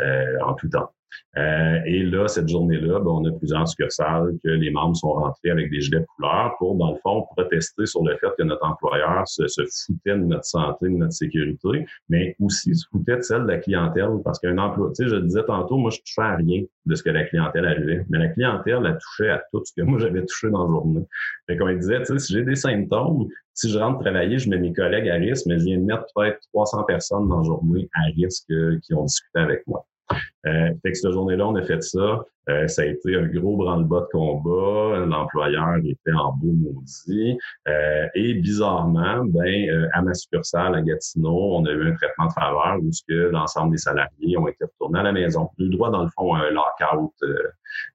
en 0.00 0.54
tout 0.54 0.68
temps. 0.68 0.90
Euh, 1.36 1.78
et 1.86 2.02
là, 2.02 2.28
cette 2.28 2.48
journée-là, 2.48 3.00
ben, 3.00 3.10
on 3.10 3.24
a 3.24 3.32
plusieurs 3.32 3.66
succursales 3.66 4.34
que 4.44 4.50
les 4.50 4.70
membres 4.70 4.96
sont 4.96 5.12
rentrés 5.12 5.50
avec 5.50 5.70
des 5.70 5.80
gilets 5.80 6.00
de 6.00 6.06
couleur 6.16 6.54
pour, 6.58 6.76
dans 6.76 6.92
le 6.92 6.98
fond, 7.02 7.26
protester 7.36 7.86
sur 7.86 8.02
le 8.04 8.16
fait 8.18 8.28
que 8.38 8.42
notre 8.42 8.64
employeur 8.66 9.26
se, 9.26 9.46
se 9.46 9.62
foutait 9.86 10.16
de 10.16 10.24
notre 10.24 10.44
santé, 10.44 10.86
de 10.86 10.96
notre 10.96 11.12
sécurité, 11.12 11.86
mais 12.08 12.36
aussi 12.40 12.74
se 12.74 12.86
foutait 12.90 13.16
de 13.16 13.22
celle 13.22 13.42
de 13.42 13.48
la 13.48 13.58
clientèle. 13.58 14.10
Parce 14.24 14.38
qu'un 14.38 14.58
emploi, 14.58 14.90
tu 14.94 15.04
sais, 15.04 15.08
je 15.08 15.16
disais 15.16 15.44
tantôt, 15.44 15.76
moi, 15.76 15.90
je 15.90 15.98
touchais 15.98 16.22
à 16.22 16.36
rien 16.36 16.62
de 16.86 16.94
ce 16.94 17.02
que 17.02 17.10
la 17.10 17.24
clientèle 17.24 17.66
arrivait. 17.66 18.04
Mais 18.10 18.18
la 18.18 18.28
clientèle, 18.28 18.82
elle 18.84 18.98
touchait 18.98 19.30
à 19.30 19.42
tout 19.52 19.62
ce 19.64 19.72
que 19.76 19.82
moi, 19.82 19.98
j'avais 19.98 20.24
touché 20.24 20.50
dans 20.50 20.64
la 20.64 20.70
journée. 20.70 21.06
Fait 21.46 21.56
qu'on 21.56 21.72
disait, 21.72 22.00
tu 22.00 22.06
sais, 22.06 22.18
si 22.18 22.32
j'ai 22.34 22.44
des 22.44 22.56
symptômes, 22.56 23.28
si 23.54 23.70
je 23.70 23.78
rentre 23.78 24.00
travailler, 24.00 24.38
je 24.38 24.48
mets 24.48 24.58
mes 24.58 24.72
collègues 24.72 25.08
à 25.08 25.14
risque, 25.14 25.46
mais 25.46 25.58
je 25.58 25.64
viens 25.64 25.78
de 25.78 25.84
mettre 25.84 26.06
peut-être 26.14 26.40
300 26.52 26.84
personnes 26.84 27.28
dans 27.28 27.38
la 27.38 27.44
journée 27.44 27.88
à 27.94 28.06
risque 28.16 28.50
euh, 28.50 28.78
qui 28.82 28.94
ont 28.94 29.04
discuté 29.04 29.38
avec 29.38 29.66
moi. 29.66 29.86
Euh, 30.46 30.70
fait 30.82 30.92
que 30.92 30.98
cette 30.98 31.12
journée-là, 31.12 31.46
on 31.46 31.54
a 31.54 31.62
fait 31.62 31.82
ça. 31.82 32.24
Euh, 32.48 32.66
ça 32.66 32.82
a 32.82 32.86
été 32.86 33.14
un 33.14 33.26
gros 33.26 33.56
branle-bas 33.56 34.00
de 34.00 34.06
combat. 34.18 35.06
L'employeur 35.06 35.76
était 35.84 36.12
en 36.12 36.32
beau 36.32 36.52
maudit. 36.52 37.38
Euh, 37.68 38.06
et 38.14 38.34
bizarrement, 38.34 39.24
ben, 39.26 39.68
euh, 39.70 39.88
à 39.92 40.02
ma 40.02 40.12
succursale 40.12 40.74
à 40.74 40.82
Gatineau, 40.82 41.54
on 41.54 41.64
a 41.66 41.70
eu 41.70 41.88
un 41.88 41.94
traitement 41.94 42.26
de 42.26 42.32
faveur 42.32 42.78
où 42.82 42.90
ce 42.90 43.02
que 43.08 43.30
l'ensemble 43.30 43.72
des 43.72 43.78
salariés 43.78 44.36
ont 44.36 44.48
été 44.48 44.64
retournés 44.64 44.98
à 44.98 45.04
la 45.04 45.12
maison. 45.12 45.50
Eu 45.58 45.68
droit, 45.68 45.90
dans 45.90 46.02
le 46.02 46.10
fond, 46.16 46.34
un 46.34 46.50
lockout 46.50 47.12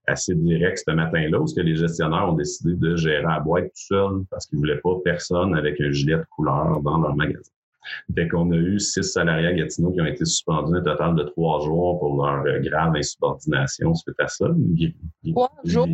assez 0.08 0.34
direct 0.34 0.82
ce 0.86 0.92
matin-là, 0.92 1.40
où 1.40 1.48
ce 1.48 1.56
que 1.56 1.62
les 1.62 1.76
gestionnaires 1.76 2.30
ont 2.30 2.34
décidé 2.34 2.74
de 2.76 2.96
gérer 2.96 3.26
à 3.26 3.40
boîte 3.40 3.66
tout 3.66 3.72
seul 3.96 4.24
parce 4.32 4.46
qu'ils 4.48 4.60
voulaient 4.60 4.80
pas 4.80 4.96
personne 5.04 5.56
avec 5.56 5.80
un 5.82 5.92
gilet 5.92 6.18
de 6.18 6.26
couleur 6.36 6.82
dans 6.82 6.98
leur 7.00 7.16
magasin. 7.16 7.52
Fait 8.16 8.28
qu'on 8.28 8.52
a 8.52 8.56
eu 8.56 8.80
six 8.80 9.04
salariés 9.04 9.48
à 9.48 9.54
Gatineau 9.54 9.92
qui 9.92 10.02
ont 10.02 10.06
été 10.06 10.26
suspendus 10.26 10.76
un 10.76 10.84
total 10.84 11.16
de 11.16 11.24
trois 11.24 11.62
jours 11.62 12.00
pour 12.00 12.24
leur 12.26 12.46
euh, 12.46 12.60
grave 12.60 12.96
insubordination 12.96 13.94
suite 13.94 14.20
à 14.20 14.28
ça. 14.28 14.48
Trois 15.32 15.52
jours? 15.64 15.88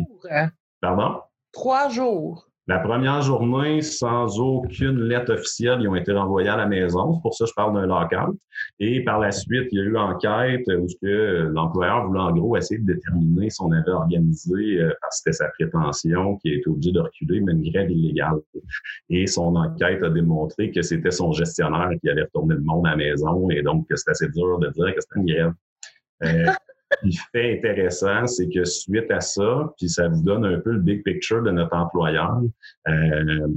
Pardon? 0.80 1.20
Trois 1.52 1.88
jours. 1.88 2.48
La 2.66 2.78
première 2.78 3.20
journée, 3.20 3.82
sans 3.82 4.40
aucune 4.40 5.02
lettre 5.02 5.34
officielle, 5.34 5.80
ils 5.82 5.88
ont 5.88 5.96
été 5.96 6.12
renvoyés 6.12 6.48
à 6.48 6.56
la 6.56 6.64
maison. 6.64 7.12
C'est 7.14 7.20
pour 7.20 7.34
ça 7.34 7.44
que 7.44 7.50
je 7.50 7.54
parle 7.54 7.74
d'un 7.74 7.86
lockout. 7.86 8.38
Et 8.80 9.04
par 9.04 9.18
la 9.18 9.32
suite, 9.32 9.68
il 9.70 9.78
y 9.78 9.80
a 9.82 9.84
eu 9.84 9.96
enquête 9.98 10.64
où 10.68 10.86
l'employeur 11.02 12.06
voulait 12.06 12.20
en 12.20 12.32
gros 12.32 12.56
essayer 12.56 12.80
de 12.80 12.86
déterminer 12.94 13.50
si 13.50 13.60
on 13.60 13.70
avait 13.70 13.90
organisé, 13.90 14.80
euh, 14.80 14.94
parce 15.02 15.20
que 15.20 15.30
c'était 15.30 15.44
sa 15.44 15.48
prétention, 15.50 16.38
qui 16.38 16.52
a 16.52 16.54
été 16.54 16.70
obligé 16.70 16.92
de 16.92 17.00
reculer, 17.00 17.42
mais 17.42 17.52
une 17.52 17.70
grève 17.70 17.90
illégale. 17.90 18.40
Et 19.10 19.26
son 19.26 19.54
enquête 19.56 20.02
a 20.02 20.08
démontré 20.08 20.70
que 20.70 20.80
c'était 20.80 21.10
son 21.10 21.32
gestionnaire 21.32 21.90
qui 22.00 22.08
allait 22.08 22.22
retourner 22.22 22.54
le 22.54 22.62
monde 22.62 22.86
à 22.86 22.90
la 22.90 22.96
maison 22.96 23.50
et 23.50 23.60
donc 23.62 23.86
que 23.90 23.96
c'était 23.96 24.12
assez 24.12 24.28
dur 24.30 24.58
de 24.58 24.70
dire 24.70 24.94
que 24.94 25.00
c'était 25.02 25.20
une 25.20 25.26
grève. 25.26 25.52
Euh, 26.24 26.50
le 27.02 27.12
fait 27.32 27.58
intéressant, 27.58 28.26
c'est 28.26 28.48
que 28.48 28.64
suite 28.64 29.10
à 29.10 29.20
ça, 29.20 29.72
puis 29.78 29.88
ça 29.88 30.08
vous 30.08 30.22
donne 30.22 30.44
un 30.44 30.60
peu 30.60 30.72
le 30.72 30.80
big 30.80 31.02
picture 31.02 31.42
de 31.42 31.50
notre 31.50 31.74
employeur, 31.74 32.40
euh, 32.88 33.48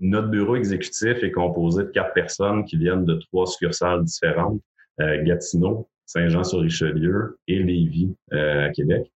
notre 0.00 0.28
bureau 0.28 0.56
exécutif 0.56 1.22
est 1.22 1.32
composé 1.32 1.84
de 1.84 1.88
quatre 1.88 2.14
personnes 2.14 2.64
qui 2.64 2.76
viennent 2.76 3.04
de 3.04 3.14
trois 3.14 3.46
succursales 3.46 4.04
différentes, 4.04 4.60
euh, 5.00 5.22
Gatineau, 5.24 5.88
Saint-Jean-sur-Richelieu 6.06 7.38
et 7.48 7.62
Lévis 7.62 8.14
euh, 8.32 8.66
à 8.66 8.70
Québec. 8.70 9.10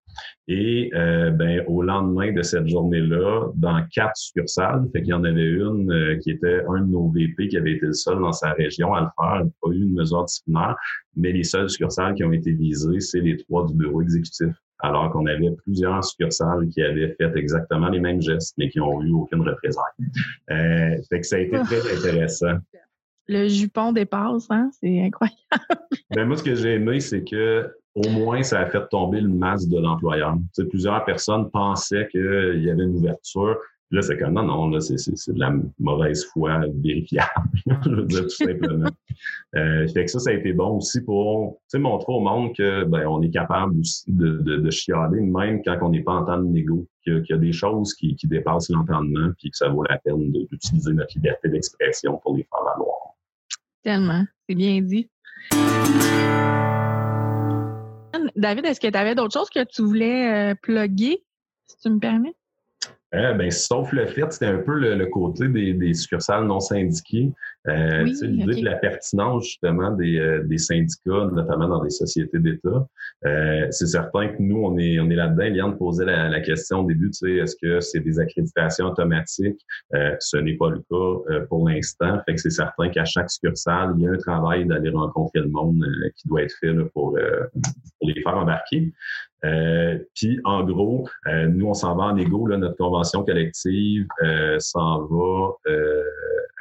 Et 0.46 0.90
euh, 0.94 1.30
ben, 1.30 1.64
au 1.66 1.82
lendemain 1.82 2.32
de 2.32 2.42
cette 2.42 2.66
journée-là, 2.66 3.48
dans 3.54 3.82
quatre 3.90 4.16
succursales, 4.16 4.86
fait 4.92 5.00
qu'il 5.00 5.10
y 5.10 5.14
en 5.14 5.24
avait 5.24 5.50
une 5.50 5.90
euh, 5.90 6.18
qui 6.18 6.30
était 6.30 6.62
un 6.68 6.82
de 6.82 6.90
nos 6.90 7.10
VP 7.10 7.48
qui 7.48 7.56
avait 7.56 7.72
été 7.72 7.86
le 7.86 7.92
seul 7.92 8.18
dans 8.20 8.32
sa 8.32 8.52
région 8.52 8.92
à 8.94 9.00
le 9.00 9.06
faire, 9.18 9.42
il 9.44 9.50
pas 9.62 9.70
eu 9.70 9.82
une 9.82 9.94
mesure 9.94 10.24
disciplinaire, 10.24 10.76
mais 11.16 11.32
les 11.32 11.44
seules 11.44 11.70
succursales 11.70 12.14
qui 12.14 12.24
ont 12.24 12.32
été 12.32 12.52
visées, 12.52 13.00
c'est 13.00 13.20
les 13.20 13.36
trois 13.38 13.66
du 13.66 13.74
bureau 13.74 14.02
exécutif. 14.02 14.54
Alors 14.80 15.10
qu'on 15.12 15.24
avait 15.26 15.50
plusieurs 15.64 16.04
succursales 16.04 16.68
qui 16.68 16.82
avaient 16.82 17.14
fait 17.18 17.34
exactement 17.36 17.88
les 17.88 18.00
mêmes 18.00 18.20
gestes, 18.20 18.54
mais 18.58 18.68
qui 18.68 18.78
n'ont 18.78 19.02
eu 19.02 19.12
aucune 19.12 19.40
représailles. 19.40 19.82
Euh, 20.50 20.96
fait 21.08 21.20
que 21.20 21.26
ça 21.26 21.36
a 21.36 21.38
été 21.38 21.58
très 21.62 21.80
ah. 21.80 21.96
intéressant. 21.96 22.58
Le 23.26 23.48
jupon 23.48 23.92
dépasse, 23.92 24.46
hein? 24.50 24.70
C'est 24.78 25.02
incroyable. 25.02 25.38
ben 26.14 26.26
moi, 26.26 26.36
ce 26.36 26.42
que 26.42 26.54
j'ai 26.54 26.74
aimé, 26.74 27.00
c'est 27.00 27.24
que 27.24 27.70
au 27.94 28.08
moins, 28.10 28.42
ça 28.42 28.60
a 28.60 28.66
fait 28.66 28.86
tomber 28.88 29.20
le 29.20 29.28
masque 29.28 29.68
de 29.68 29.78
l'employeur. 29.78 30.36
Tu 30.54 30.66
plusieurs 30.66 31.04
personnes 31.04 31.50
pensaient 31.50 32.08
qu'il 32.10 32.62
y 32.62 32.70
avait 32.70 32.82
une 32.82 32.96
ouverture. 32.96 33.56
Là, 33.90 34.02
c'est 34.02 34.18
comme 34.18 34.32
non, 34.32 34.42
non, 34.42 34.70
là, 34.70 34.80
c'est, 34.80 34.96
de 34.96 35.38
la 35.38 35.54
mauvaise 35.78 36.24
foi 36.24 36.62
vérifiable. 36.82 37.30
je 37.66 37.90
veux 37.90 38.06
dire 38.06 38.22
tout 38.22 38.28
simplement. 38.30 38.90
euh, 39.54 39.86
fait 39.86 40.06
que 40.06 40.10
ça, 40.10 40.18
ça 40.18 40.30
a 40.30 40.32
été 40.32 40.52
bon 40.52 40.78
aussi 40.78 41.00
pour 41.02 41.60
montrer 41.74 42.12
au 42.12 42.20
monde 42.20 42.54
que 42.56 42.84
ben, 42.84 43.06
on 43.06 43.22
est 43.22 43.30
capable 43.30 43.78
aussi 43.78 44.04
de, 44.08 44.38
de, 44.38 44.56
de 44.56 44.70
chialer, 44.70 45.20
même 45.20 45.62
quand 45.62 45.76
on 45.82 45.90
n'est 45.90 46.02
pas 46.02 46.14
en 46.14 46.24
temps 46.24 46.38
de 46.38 46.48
négo, 46.48 46.88
qu'il 47.04 47.24
y 47.28 47.32
a 47.32 47.36
des 47.36 47.52
choses 47.52 47.94
qui, 47.94 48.16
qui 48.16 48.26
dépassent 48.26 48.70
l'entendement, 48.70 49.30
puis 49.38 49.50
que 49.50 49.56
ça 49.56 49.68
vaut 49.68 49.84
la 49.84 49.98
peine 49.98 50.32
d'utiliser 50.32 50.92
notre 50.92 51.14
liberté 51.14 51.48
d'expression 51.48 52.18
pour 52.22 52.36
les 52.36 52.42
faire 52.44 52.64
valoir. 52.64 53.14
Tellement, 53.84 54.24
c'est 54.48 54.56
bien 54.56 54.80
dit. 54.80 55.08
David, 58.36 58.66
est-ce 58.66 58.80
que 58.80 58.88
tu 58.88 58.98
avais 58.98 59.14
d'autres 59.14 59.32
choses 59.32 59.50
que 59.50 59.64
tu 59.64 59.82
voulais 59.82 60.52
euh, 60.52 60.54
plugger, 60.60 61.24
si 61.66 61.76
tu 61.78 61.90
me 61.90 61.98
permets? 61.98 62.34
Euh, 63.14 63.32
ben, 63.34 63.50
sauf 63.50 63.92
le 63.92 64.06
fait, 64.06 64.32
c'était 64.32 64.46
un 64.46 64.58
peu 64.58 64.78
le, 64.78 65.06
côté 65.06 65.48
des, 65.48 65.94
succursales 65.94 66.46
non 66.46 66.60
syndiquées. 66.60 67.32
Euh, 67.68 68.04
L'idée 68.04 68.60
de 68.60 68.64
la 68.64 68.76
pertinence 68.76 69.44
justement 69.44 69.90
des, 69.92 70.18
euh, 70.18 70.42
des, 70.44 70.58
syndicats, 70.58 71.30
notamment 71.32 71.68
dans 71.68 71.82
des 71.82 71.90
sociétés 71.90 72.38
d'État. 72.38 72.86
Euh, 73.24 73.66
c'est 73.70 73.86
certain 73.86 74.28
que 74.28 74.36
nous, 74.40 74.58
on 74.58 74.76
est, 74.76 75.00
on 75.00 75.08
est 75.08 75.14
là-dedans. 75.14 75.44
Liane 75.44 75.78
posait 75.78 76.04
la, 76.04 76.28
la 76.28 76.40
question 76.40 76.80
au 76.80 76.86
début, 76.86 77.10
tu 77.10 77.26
sais, 77.26 77.36
est-ce 77.36 77.56
que 77.56 77.80
c'est 77.80 78.00
des 78.00 78.20
accréditations 78.20 78.86
automatiques? 78.86 79.60
Euh, 79.94 80.14
ce 80.20 80.36
n'est 80.36 80.56
pas 80.56 80.70
le 80.70 80.80
cas 80.90 81.44
pour 81.48 81.66
l'instant. 81.68 82.20
Fait 82.26 82.34
que 82.34 82.40
c'est 82.40 82.50
certain 82.50 82.90
qu'à 82.90 83.06
chaque 83.06 83.30
succursale, 83.30 83.94
il 83.96 84.04
y 84.04 84.06
a 84.06 84.10
un 84.10 84.18
travail 84.18 84.66
d'aller 84.66 84.90
rencontrer 84.90 85.40
le 85.40 85.48
monde 85.48 85.84
qui 86.16 86.28
doit 86.28 86.42
être 86.42 86.54
fait 86.60 86.72
là, 86.72 86.84
pour, 86.92 87.18
pour 87.98 88.08
les 88.08 88.22
faire 88.22 88.36
embarquer. 88.36 88.92
Euh, 89.44 89.98
puis, 90.14 90.40
en 90.44 90.64
gros, 90.64 91.06
euh, 91.26 91.46
nous, 91.46 91.66
on 91.66 91.74
s'en 91.74 91.94
va 91.96 92.04
en 92.04 92.16
égo. 92.16 92.46
Là, 92.46 92.56
notre 92.56 92.76
convention 92.76 93.24
collective 93.24 94.06
euh, 94.22 94.58
s'en 94.58 95.04
va 95.06 95.52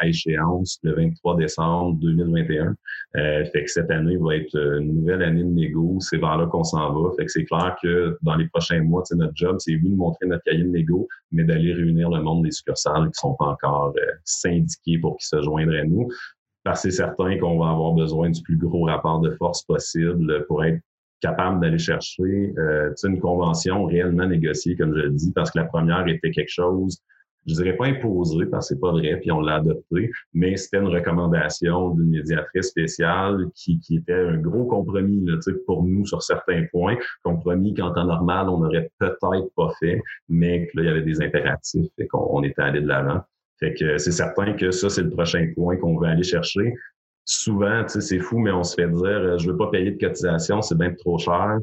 échéance 0.05 0.79
le 0.83 0.95
23 0.95 1.37
décembre 1.37 1.97
2021. 1.99 2.75
fait 3.13 3.63
que 3.63 3.71
cette 3.71 3.91
année 3.91 4.17
va 4.17 4.35
être 4.35 4.55
une 4.55 4.99
nouvelle 4.99 5.23
année 5.23 5.43
de 5.43 5.49
négo. 5.49 5.97
C'est 5.99 6.17
vers 6.17 6.37
là 6.37 6.47
qu'on 6.47 6.63
s'en 6.63 6.93
va. 6.93 7.11
Fait 7.17 7.25
que 7.25 7.31
c'est 7.31 7.45
clair 7.45 7.75
que 7.81 8.17
dans 8.21 8.35
les 8.35 8.47
prochains 8.47 8.81
mois, 8.81 9.03
notre 9.11 9.35
job, 9.35 9.57
c'est 9.59 9.73
oui 9.73 9.89
de 9.89 9.95
montrer 9.95 10.25
notre 10.27 10.43
cahier 10.43 10.63
de 10.63 10.69
négo, 10.69 11.07
mais 11.31 11.43
d'aller 11.43 11.73
réunir 11.73 12.09
le 12.09 12.21
monde 12.21 12.43
des 12.43 12.51
succursales 12.51 13.07
qui 13.07 13.19
sont 13.19 13.35
encore 13.39 13.93
syndiqués 14.23 14.97
pour 14.99 15.17
qu'ils 15.17 15.27
se 15.27 15.41
joindraient 15.41 15.81
à 15.81 15.85
nous 15.85 16.07
parce 16.63 16.81
que 16.81 16.89
c'est 16.89 16.97
certain 16.97 17.37
qu'on 17.37 17.59
va 17.59 17.71
avoir 17.71 17.93
besoin 17.93 18.29
du 18.29 18.41
plus 18.41 18.57
gros 18.57 18.85
rapport 18.85 19.19
de 19.19 19.31
force 19.31 19.63
possible 19.63 20.45
pour 20.47 20.63
être 20.63 20.79
capable 21.21 21.61
d'aller 21.61 21.77
chercher 21.77 22.53
euh, 22.57 22.93
une 23.03 23.19
convention 23.19 23.85
réellement 23.85 24.27
négociée, 24.27 24.75
comme 24.75 24.93
je 24.95 25.03
le 25.03 25.09
dis, 25.11 25.31
parce 25.33 25.51
que 25.51 25.59
la 25.59 25.65
première 25.65 26.07
était 26.07 26.31
quelque 26.31 26.51
chose, 26.51 26.99
je 27.45 27.55
dirais 27.55 27.75
pas 27.75 27.85
imposé, 27.87 28.45
parce 28.45 28.69
que 28.69 28.75
c'est 28.75 28.79
pas 28.79 28.91
vrai, 28.91 29.17
puis 29.19 29.31
on 29.31 29.41
l'a 29.41 29.55
adopté, 29.55 30.11
mais 30.33 30.55
c'était 30.57 30.77
une 30.77 30.87
recommandation 30.87 31.91
d'une 31.91 32.09
médiatrice 32.09 32.67
spéciale 32.67 33.47
qui, 33.55 33.79
qui 33.79 33.97
était 33.97 34.13
un 34.13 34.37
gros 34.37 34.65
compromis 34.65 35.25
là, 35.25 35.37
pour 35.65 35.83
nous 35.83 36.05
sur 36.05 36.21
certains 36.21 36.65
points, 36.71 36.95
compromis 37.23 37.73
qu'en 37.73 37.91
temps 37.91 38.05
normal, 38.05 38.49
on 38.49 38.59
n'aurait 38.59 38.89
peut-être 38.99 39.49
pas 39.55 39.71
fait, 39.79 40.01
mais 40.29 40.67
que 40.67 40.77
là, 40.77 40.83
il 40.83 40.87
y 40.87 40.89
avait 40.89 41.01
des 41.01 41.21
impératifs 41.21 41.91
et 41.97 42.07
qu'on 42.07 42.27
on 42.31 42.43
était 42.43 42.61
allé 42.61 42.81
de 42.81 42.87
l'avant. 42.87 43.21
Fait 43.59 43.73
que 43.73 43.97
c'est 43.97 44.11
certain 44.11 44.53
que 44.53 44.71
ça, 44.71 44.89
c'est 44.89 45.03
le 45.03 45.09
prochain 45.09 45.51
point 45.55 45.77
qu'on 45.77 45.97
va 45.97 46.09
aller 46.09 46.23
chercher 46.23 46.73
souvent, 47.25 47.83
tu 47.83 47.93
sais, 47.93 48.01
c'est 48.01 48.19
fou, 48.19 48.39
mais 48.39 48.51
on 48.51 48.63
se 48.63 48.75
fait 48.75 48.87
dire, 48.87 49.05
euh, 49.05 49.37
je 49.37 49.49
veux 49.49 49.57
pas 49.57 49.69
payer 49.69 49.91
de 49.91 49.99
cotisation, 49.99 50.61
c'est 50.61 50.77
bien 50.77 50.93
trop 50.93 51.17
cher. 51.17 51.59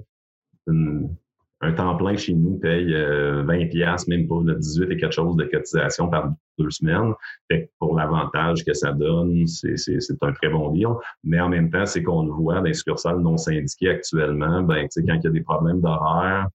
Un 1.62 1.72
temps 1.72 1.96
plein 1.96 2.16
chez 2.16 2.32
nous 2.32 2.58
paye 2.58 2.92
20 2.92 2.96
euh, 2.96 3.68
pièces, 3.68 4.08
même 4.08 4.26
pas 4.26 4.40
le 4.44 4.54
18 4.54 4.92
et 4.92 4.96
quelque 4.96 5.12
chose 5.12 5.36
de 5.36 5.44
cotisation 5.44 6.08
par 6.08 6.32
deux 6.58 6.70
semaines. 6.70 7.12
Fait 7.50 7.70
pour 7.78 7.96
l'avantage 7.96 8.64
que 8.64 8.72
ça 8.72 8.92
donne, 8.92 9.46
c'est 9.46 9.74
un 10.22 10.32
très 10.32 10.48
bon 10.48 10.70
deal. 10.70 10.88
Mais 11.22 11.40
en 11.40 11.48
même 11.48 11.70
temps, 11.70 11.86
c'est 11.86 12.02
qu'on 12.02 12.24
le 12.24 12.32
voit 12.32 12.56
dans 12.56 12.62
les 12.62 12.74
succursales 12.74 13.18
non 13.18 13.36
syndiquées 13.36 13.90
actuellement, 13.90 14.62
ben, 14.62 14.86
quand 14.94 15.00
il 15.00 15.06
y 15.06 15.26
a 15.26 15.30
des 15.30 15.42
problèmes 15.42 15.80
d'horaire, 15.80 16.48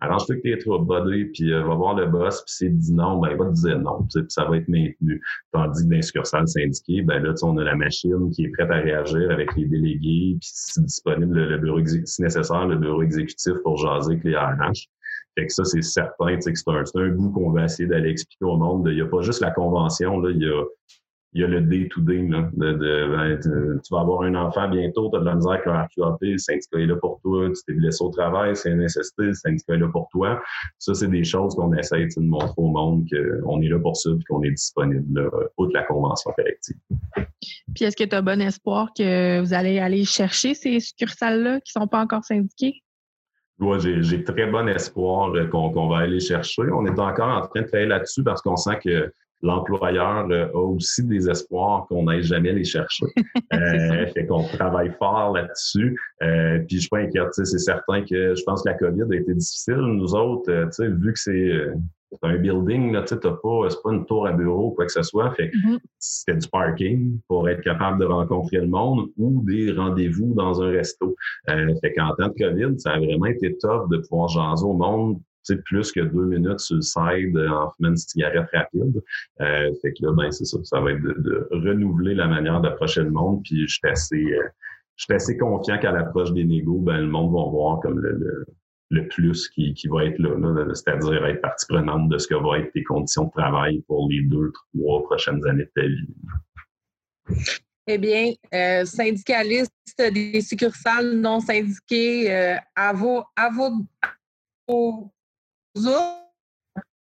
arrange-toi 0.00 0.36
que 0.36 0.40
t'es 0.42 0.58
trop 0.58 0.78
buddy, 0.78 1.26
puis 1.26 1.52
euh, 1.52 1.62
va 1.64 1.74
voir 1.74 1.94
le 1.94 2.06
boss, 2.06 2.42
puis 2.42 2.54
s'il 2.54 2.78
dit 2.78 2.92
non, 2.92 3.18
ben 3.18 3.30
il 3.32 3.36
va 3.36 3.46
te 3.46 3.54
dire 3.54 3.78
non, 3.78 4.06
puis 4.12 4.24
ça 4.28 4.44
va 4.44 4.56
être 4.56 4.68
maintenu. 4.68 5.22
Tandis 5.52 5.84
que 5.84 5.88
dans 5.88 5.96
les 5.96 6.02
succursales 6.02 6.48
syndiquées, 6.48 7.02
ben 7.02 7.22
là, 7.22 7.34
on 7.42 7.56
a 7.58 7.64
la 7.64 7.76
machine 7.76 8.30
qui 8.30 8.44
est 8.44 8.48
prête 8.50 8.70
à 8.70 8.76
réagir 8.76 9.30
avec 9.30 9.54
les 9.56 9.66
délégués, 9.66 10.36
puis 10.40 10.50
si 10.52 10.82
disponible 10.82 11.38
le, 11.38 11.58
bureau 11.58 11.84
si 11.84 12.22
nécessaire, 12.22 12.66
le 12.66 12.76
bureau 12.76 13.02
exécutif 13.02 13.54
pour 13.62 13.76
jaser 13.76 14.12
avec 14.12 14.24
les 14.24 14.36
RH. 14.36 14.88
Fait 15.36 15.46
que 15.46 15.52
ça, 15.52 15.64
c'est 15.64 15.82
certain, 15.82 16.36
que 16.36 16.42
c'est 16.42 16.68
un, 16.68 16.82
un 16.94 17.08
bout 17.10 17.30
qu'on 17.30 17.52
va 17.52 17.64
essayer 17.64 17.88
d'aller 17.88 18.10
expliquer 18.10 18.44
au 18.44 18.56
monde. 18.56 18.88
Il 18.88 18.96
n'y 18.96 19.00
a 19.00 19.06
pas 19.06 19.20
juste 19.22 19.40
la 19.40 19.52
convention, 19.52 20.20
là, 20.20 20.30
il 20.30 20.42
y 20.42 20.46
a 20.46 20.64
il 21.32 21.42
y 21.42 21.44
a 21.44 21.46
le 21.46 21.60
day-to-day. 21.60 22.28
Ben, 22.54 23.38
tu 23.40 23.94
vas 23.94 24.00
avoir 24.00 24.22
un 24.22 24.34
enfant 24.34 24.68
bientôt, 24.68 25.08
tu 25.10 25.16
as 25.16 25.20
de 25.20 25.24
la 25.24 25.34
misère 25.36 25.52
avec 25.52 25.66
un 25.66 25.82
RQAP, 25.82 26.18
le 26.22 26.38
syndicat 26.38 26.78
est 26.78 26.86
là 26.86 26.96
pour 26.96 27.20
toi, 27.22 27.48
tu 27.48 27.62
t'es 27.66 27.72
blessé 27.72 28.02
au 28.02 28.10
travail, 28.10 28.56
c'est 28.56 28.70
une 28.70 28.88
SST, 28.88 29.14
le 29.18 29.34
syndicat 29.34 29.74
est 29.74 29.78
là 29.78 29.88
pour 29.88 30.08
toi. 30.10 30.42
Ça, 30.78 30.94
c'est 30.94 31.08
des 31.08 31.24
choses 31.24 31.54
qu'on 31.54 31.72
essaie 31.74 32.06
de 32.06 32.20
montrer 32.20 32.52
au 32.56 32.68
monde 32.68 33.04
qu'on 33.08 33.62
est 33.62 33.68
là 33.68 33.78
pour 33.78 33.96
ça 33.96 34.10
et 34.10 34.24
qu'on 34.28 34.42
est 34.42 34.50
disponible 34.50 35.20
là, 35.20 35.30
outre 35.56 35.72
la 35.72 35.84
convention 35.84 36.32
collective. 36.32 36.76
Puis 37.74 37.84
est-ce 37.84 37.96
que 37.96 38.04
tu 38.04 38.16
as 38.16 38.22
bon 38.22 38.40
espoir 38.40 38.88
que 38.96 39.40
vous 39.40 39.54
allez 39.54 39.78
aller 39.78 40.04
chercher 40.04 40.54
ces 40.54 40.80
succursales-là 40.80 41.60
qui 41.60 41.72
ne 41.76 41.82
sont 41.82 41.86
pas 41.86 42.00
encore 42.00 42.24
syndiquées? 42.24 42.82
Oui, 43.60 43.76
j'ai 43.80 44.24
très 44.24 44.46
bon 44.46 44.66
espoir 44.68 45.32
qu'on 45.50 45.88
va 45.88 45.98
aller 45.98 46.18
chercher. 46.18 46.62
On 46.72 46.86
est 46.86 46.98
encore 46.98 47.28
en 47.28 47.42
train 47.46 47.60
de 47.60 47.66
travailler 47.66 47.88
là-dessus 47.88 48.24
parce 48.24 48.40
qu'on 48.42 48.56
sent 48.56 48.78
que 48.82 49.12
l'employeur 49.42 50.28
euh, 50.30 50.48
a 50.52 50.58
aussi 50.58 51.04
des 51.04 51.28
espoirs 51.28 51.86
qu'on 51.88 52.04
n'aille 52.04 52.22
jamais 52.22 52.52
les 52.52 52.64
chercher. 52.64 53.06
euh, 53.54 54.06
fait 54.08 54.26
qu'on 54.26 54.44
travaille 54.44 54.92
fort 54.98 55.32
là-dessus. 55.34 55.98
Euh, 56.22 56.58
puis 56.66 56.76
je 56.76 56.80
suis 56.80 56.88
pas 56.88 56.98
inquiète. 56.98 57.28
C'est 57.32 57.58
certain 57.58 58.02
que 58.02 58.34
je 58.34 58.42
pense 58.44 58.62
que 58.62 58.68
la 58.68 58.74
COVID 58.76 59.04
a 59.10 59.16
été 59.16 59.34
difficile. 59.34 59.76
Nous 59.76 60.14
autres, 60.14 60.50
euh, 60.50 60.68
vu 60.78 61.12
que 61.12 61.18
c'est 61.18 61.72
un 62.22 62.36
building, 62.36 62.92
là, 62.92 63.02
tu 63.02 63.14
n'as 63.14 63.20
pas, 63.20 63.70
c'est 63.70 63.82
pas 63.82 63.92
une 63.92 64.04
tour 64.04 64.26
à 64.26 64.32
bureau 64.32 64.68
ou 64.68 64.70
quoi 64.70 64.86
que 64.86 64.92
ce 64.92 65.02
soit. 65.02 65.30
Fait 65.32 65.50
que 65.50 65.56
mm-hmm. 65.56 65.78
c'était 65.98 66.38
du 66.38 66.48
parking 66.48 67.20
pour 67.28 67.48
être 67.48 67.62
capable 67.62 68.00
de 68.00 68.04
rencontrer 68.04 68.58
le 68.58 68.66
monde 68.66 69.08
ou 69.16 69.42
des 69.44 69.72
rendez-vous 69.72 70.34
dans 70.34 70.60
un 70.62 70.70
resto. 70.70 71.14
Euh, 71.48 71.74
fait 71.80 71.94
qu'en 71.94 72.14
temps 72.16 72.28
de 72.28 72.34
COVID, 72.34 72.78
ça 72.78 72.92
a 72.92 72.98
vraiment 72.98 73.26
été 73.26 73.56
top 73.58 73.90
de 73.90 73.98
pouvoir 73.98 74.28
jaser 74.28 74.64
au 74.64 74.72
monde 74.72 75.20
plus 75.64 75.92
que 75.92 76.00
deux 76.00 76.26
minutes 76.26 76.60
sur 76.60 76.76
le 76.76 76.82
side 76.82 77.36
en 77.36 77.70
fumant 77.70 77.90
une 77.90 77.96
cigarette 77.96 78.48
rapide. 78.52 79.02
Euh, 79.40 79.70
fait 79.82 79.92
que 79.92 80.06
là, 80.06 80.12
ben, 80.12 80.30
c'est 80.30 80.44
ça. 80.44 80.58
Ça 80.64 80.80
va 80.80 80.92
être 80.92 81.02
de, 81.02 81.48
renouveler 81.50 82.14
la 82.14 82.26
manière 82.26 82.60
d'approcher 82.60 83.02
le 83.02 83.10
monde. 83.10 83.42
Puis 83.44 83.66
je 83.66 83.74
suis 83.74 83.88
assez, 83.88 84.24
euh, 84.32 85.14
assez 85.14 85.36
confiant 85.36 85.78
qu'à 85.78 85.92
l'approche 85.92 86.32
des 86.32 86.44
négos, 86.44 86.80
ben, 86.80 86.98
le 86.98 87.08
monde 87.08 87.32
va 87.32 87.50
voir 87.50 87.80
comme 87.80 87.98
le, 87.98 88.46
le, 88.90 89.08
plus 89.08 89.48
qui, 89.48 89.74
qui, 89.74 89.88
va 89.88 90.04
être 90.04 90.18
là, 90.18 90.34
c'est-à-dire 90.74 91.24
être 91.26 91.40
partie 91.40 91.66
prenante 91.66 92.08
de 92.08 92.18
ce 92.18 92.26
que 92.26 92.34
vont 92.34 92.54
être 92.54 92.72
tes 92.72 92.84
conditions 92.84 93.24
de 93.24 93.30
travail 93.30 93.82
pour 93.86 94.08
les 94.10 94.22
deux, 94.22 94.52
trois 94.74 95.02
prochaines 95.04 95.44
années 95.46 95.64
de 95.64 95.72
ta 95.74 95.86
vie. 95.86 96.08
Eh 97.86 97.98
bien, 97.98 98.32
euh, 98.54 98.84
syndicalistes 98.84 99.72
des 99.98 100.40
succursales 100.42 101.14
non 101.16 101.40
syndiquées, 101.40 102.32
euh, 102.32 102.56
à 102.76 102.92
vos, 102.92 103.24
à 103.36 103.50
vos 103.50 103.72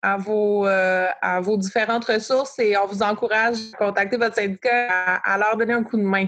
à 0.01 0.17
vos, 0.17 0.65
euh, 0.67 1.07
à 1.21 1.41
vos 1.41 1.57
différentes 1.57 2.05
ressources 2.05 2.57
et 2.59 2.77
on 2.77 2.85
vous 2.87 3.01
encourage 3.01 3.57
à 3.73 3.77
contacter 3.77 4.17
votre 4.17 4.35
syndicat, 4.35 5.15
à 5.15 5.37
leur 5.37 5.57
donner 5.57 5.73
un 5.73 5.83
coup 5.83 5.97
de 5.97 6.03
main. 6.03 6.27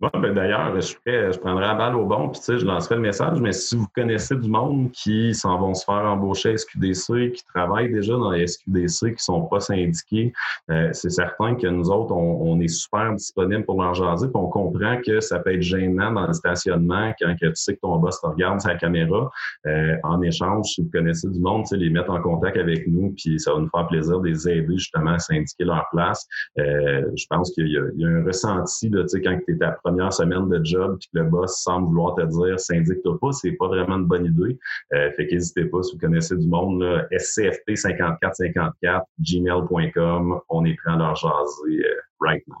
Ben, 0.00 0.34
d'ailleurs, 0.34 0.80
je, 0.80 0.94
je 1.06 1.38
prendrai 1.38 1.66
la 1.66 1.74
balle 1.74 1.94
au 1.94 2.04
bon, 2.04 2.28
puis 2.28 2.40
je 2.48 2.64
lancerai 2.64 2.96
le 2.96 3.00
message, 3.00 3.40
mais 3.40 3.52
si 3.52 3.76
vous 3.76 3.86
connaissez 3.94 4.36
du 4.36 4.50
monde 4.50 4.90
qui 4.90 5.34
s'en 5.34 5.58
vont 5.58 5.72
se 5.72 5.84
faire 5.84 6.04
embaucher 6.04 6.50
à 6.50 6.56
SQDC, 6.58 7.32
qui 7.32 7.44
travaillent 7.54 7.92
déjà 7.92 8.14
dans 8.14 8.32
les 8.32 8.46
SQDC, 8.46 8.98
qui 8.98 9.12
ne 9.12 9.16
sont 9.18 9.42
pas 9.42 9.60
syndiqués, 9.60 10.32
euh, 10.70 10.88
c'est 10.92 11.10
certain 11.10 11.54
que 11.54 11.68
nous 11.68 11.90
autres, 11.90 12.12
on, 12.12 12.60
est 12.60 12.68
super 12.68 13.12
disponibles 13.14 13.64
pour 13.64 13.82
leur 13.82 13.94
jaser, 13.94 14.26
puis 14.26 14.36
on 14.36 14.48
comprend 14.48 15.00
que 15.04 15.20
ça 15.20 15.38
peut 15.38 15.54
être 15.54 15.62
gênant 15.62 16.12
dans 16.12 16.26
le 16.26 16.32
stationnement 16.32 17.12
quand 17.20 17.34
tu 17.38 17.50
sais 17.54 17.74
que 17.74 17.80
ton 17.80 17.96
boss 17.96 18.20
te 18.20 18.26
regarde 18.26 18.60
sa 18.60 18.74
caméra. 18.74 19.30
Euh, 19.66 19.96
en 20.02 20.22
échange, 20.22 20.66
si 20.66 20.82
vous 20.82 20.90
connaissez 20.90 21.28
du 21.28 21.40
monde, 21.40 21.64
les 21.72 21.90
mettre 21.90 22.10
en 22.10 22.20
contact 22.20 22.56
avec 22.56 22.86
nous, 22.86 23.14
puis 23.16 23.38
ça 23.40 23.52
va 23.52 23.60
nous 23.60 23.68
faire 23.68 23.86
plaisir 23.86 24.20
de 24.20 24.28
les 24.28 24.48
aider 24.48 24.74
justement 24.76 25.12
à 25.12 25.18
syndiquer 25.18 25.64
leur 25.64 25.86
place. 25.90 26.26
Euh, 26.58 27.02
je 27.16 27.26
pense 27.28 27.50
qu'il 27.52 27.68
y, 27.68 27.76
a 27.76 28.08
un 28.08 28.24
ressenti 28.24 28.88
là, 28.88 29.04
quand 29.22 29.38
tu 29.46 29.54
es 29.54 29.56
première 29.84 30.12
semaine 30.12 30.48
de 30.48 30.64
job 30.64 30.96
puis 30.98 31.08
le 31.12 31.24
boss 31.24 31.62
semble 31.62 31.88
vouloir 31.88 32.14
te 32.16 32.22
dire 32.22 32.58
syndique-toi 32.58 33.18
pas, 33.20 33.32
c'est 33.32 33.52
pas 33.52 33.68
vraiment 33.68 33.96
une 33.96 34.06
bonne 34.06 34.24
idée. 34.26 34.58
Euh, 34.94 35.12
fait 35.12 35.26
qu'hésitez 35.26 35.66
pas 35.66 35.82
si 35.82 35.92
vous 35.92 35.98
connaissez 35.98 36.36
du 36.36 36.48
monde, 36.48 36.82
scft5454 37.12 39.02
gmail.com, 39.20 40.40
on 40.48 40.64
est 40.64 40.74
prêt 40.74 40.92
à 40.92 40.96
leur 40.96 41.14
jaser 41.14 41.84
euh, 41.84 42.00
right 42.20 42.42
now. 42.48 42.56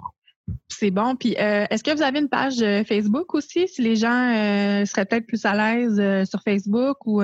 C'est 0.68 0.90
bon. 0.90 1.16
Puis, 1.16 1.34
euh, 1.38 1.64
est-ce 1.70 1.82
que 1.82 1.90
vous 1.96 2.02
avez 2.02 2.18
une 2.18 2.28
page 2.28 2.62
Facebook 2.86 3.34
aussi, 3.34 3.66
si 3.66 3.80
les 3.80 3.96
gens 3.96 4.84
seraient 4.84 5.06
peut-être 5.06 5.26
plus 5.26 5.46
à 5.46 5.54
l'aise 5.54 6.28
sur 6.28 6.42
Facebook 6.42 6.98
ou 7.06 7.22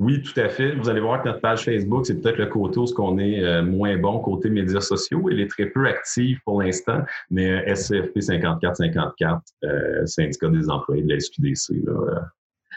oui, 0.00 0.22
tout 0.22 0.38
à 0.38 0.48
fait. 0.48 0.76
Vous 0.76 0.88
allez 0.88 1.00
voir 1.00 1.22
que 1.22 1.28
notre 1.28 1.40
page 1.40 1.64
Facebook, 1.64 2.06
c'est 2.06 2.20
peut-être 2.20 2.38
le 2.38 2.46
côté 2.46 2.78
où 2.78 2.86
on 2.98 3.18
est 3.18 3.42
euh, 3.42 3.62
moins 3.64 3.96
bon 3.96 4.20
côté 4.20 4.48
médias 4.48 4.80
sociaux. 4.80 5.28
Elle 5.28 5.40
est 5.40 5.50
très 5.50 5.66
peu 5.66 5.88
active 5.88 6.38
pour 6.44 6.62
l'instant, 6.62 7.02
mais 7.30 7.50
euh, 7.50 7.74
SCFP 7.74 8.20
5454, 8.20 9.42
euh, 9.64 10.06
syndicat 10.06 10.48
des 10.50 10.70
employés 10.70 11.02
de 11.02 11.12
la 11.12 11.18
SQDC. 11.18 11.84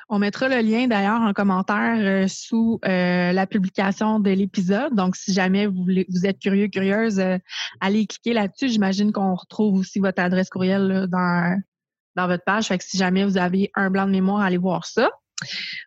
On 0.10 0.18
mettra 0.18 0.50
le 0.50 0.68
lien 0.68 0.88
d'ailleurs 0.88 1.22
en 1.22 1.32
commentaire 1.32 2.28
sous 2.28 2.80
la 2.84 3.48
publication 3.48 4.20
de 4.20 4.32
l'épisode. 4.32 4.94
Donc, 4.94 5.16
si 5.16 5.32
jamais 5.32 5.68
vous, 5.68 5.86
vous 5.86 6.26
êtes 6.26 6.40
curieux, 6.40 6.68
curieuse, 6.68 7.22
allez 7.80 8.08
cliquer 8.08 8.34
là-dessus. 8.34 8.68
J'imagine 8.68 9.14
qu'on 9.14 9.36
retrouve 9.36 9.80
aussi 9.80 10.00
votre 10.00 10.22
adresse 10.22 10.50
courriel 10.50 11.08
dans, 11.08 11.62
dans 12.18 12.28
votre 12.28 12.44
page. 12.44 12.68
Fait 12.68 12.78
que 12.78 12.84
si 12.84 12.98
jamais 12.98 13.24
vous 13.24 13.38
avez 13.38 13.72
un 13.76 13.90
blanc 13.90 14.06
de 14.06 14.12
mémoire, 14.12 14.42
allez 14.42 14.58
voir 14.58 14.86
ça. 14.86 15.12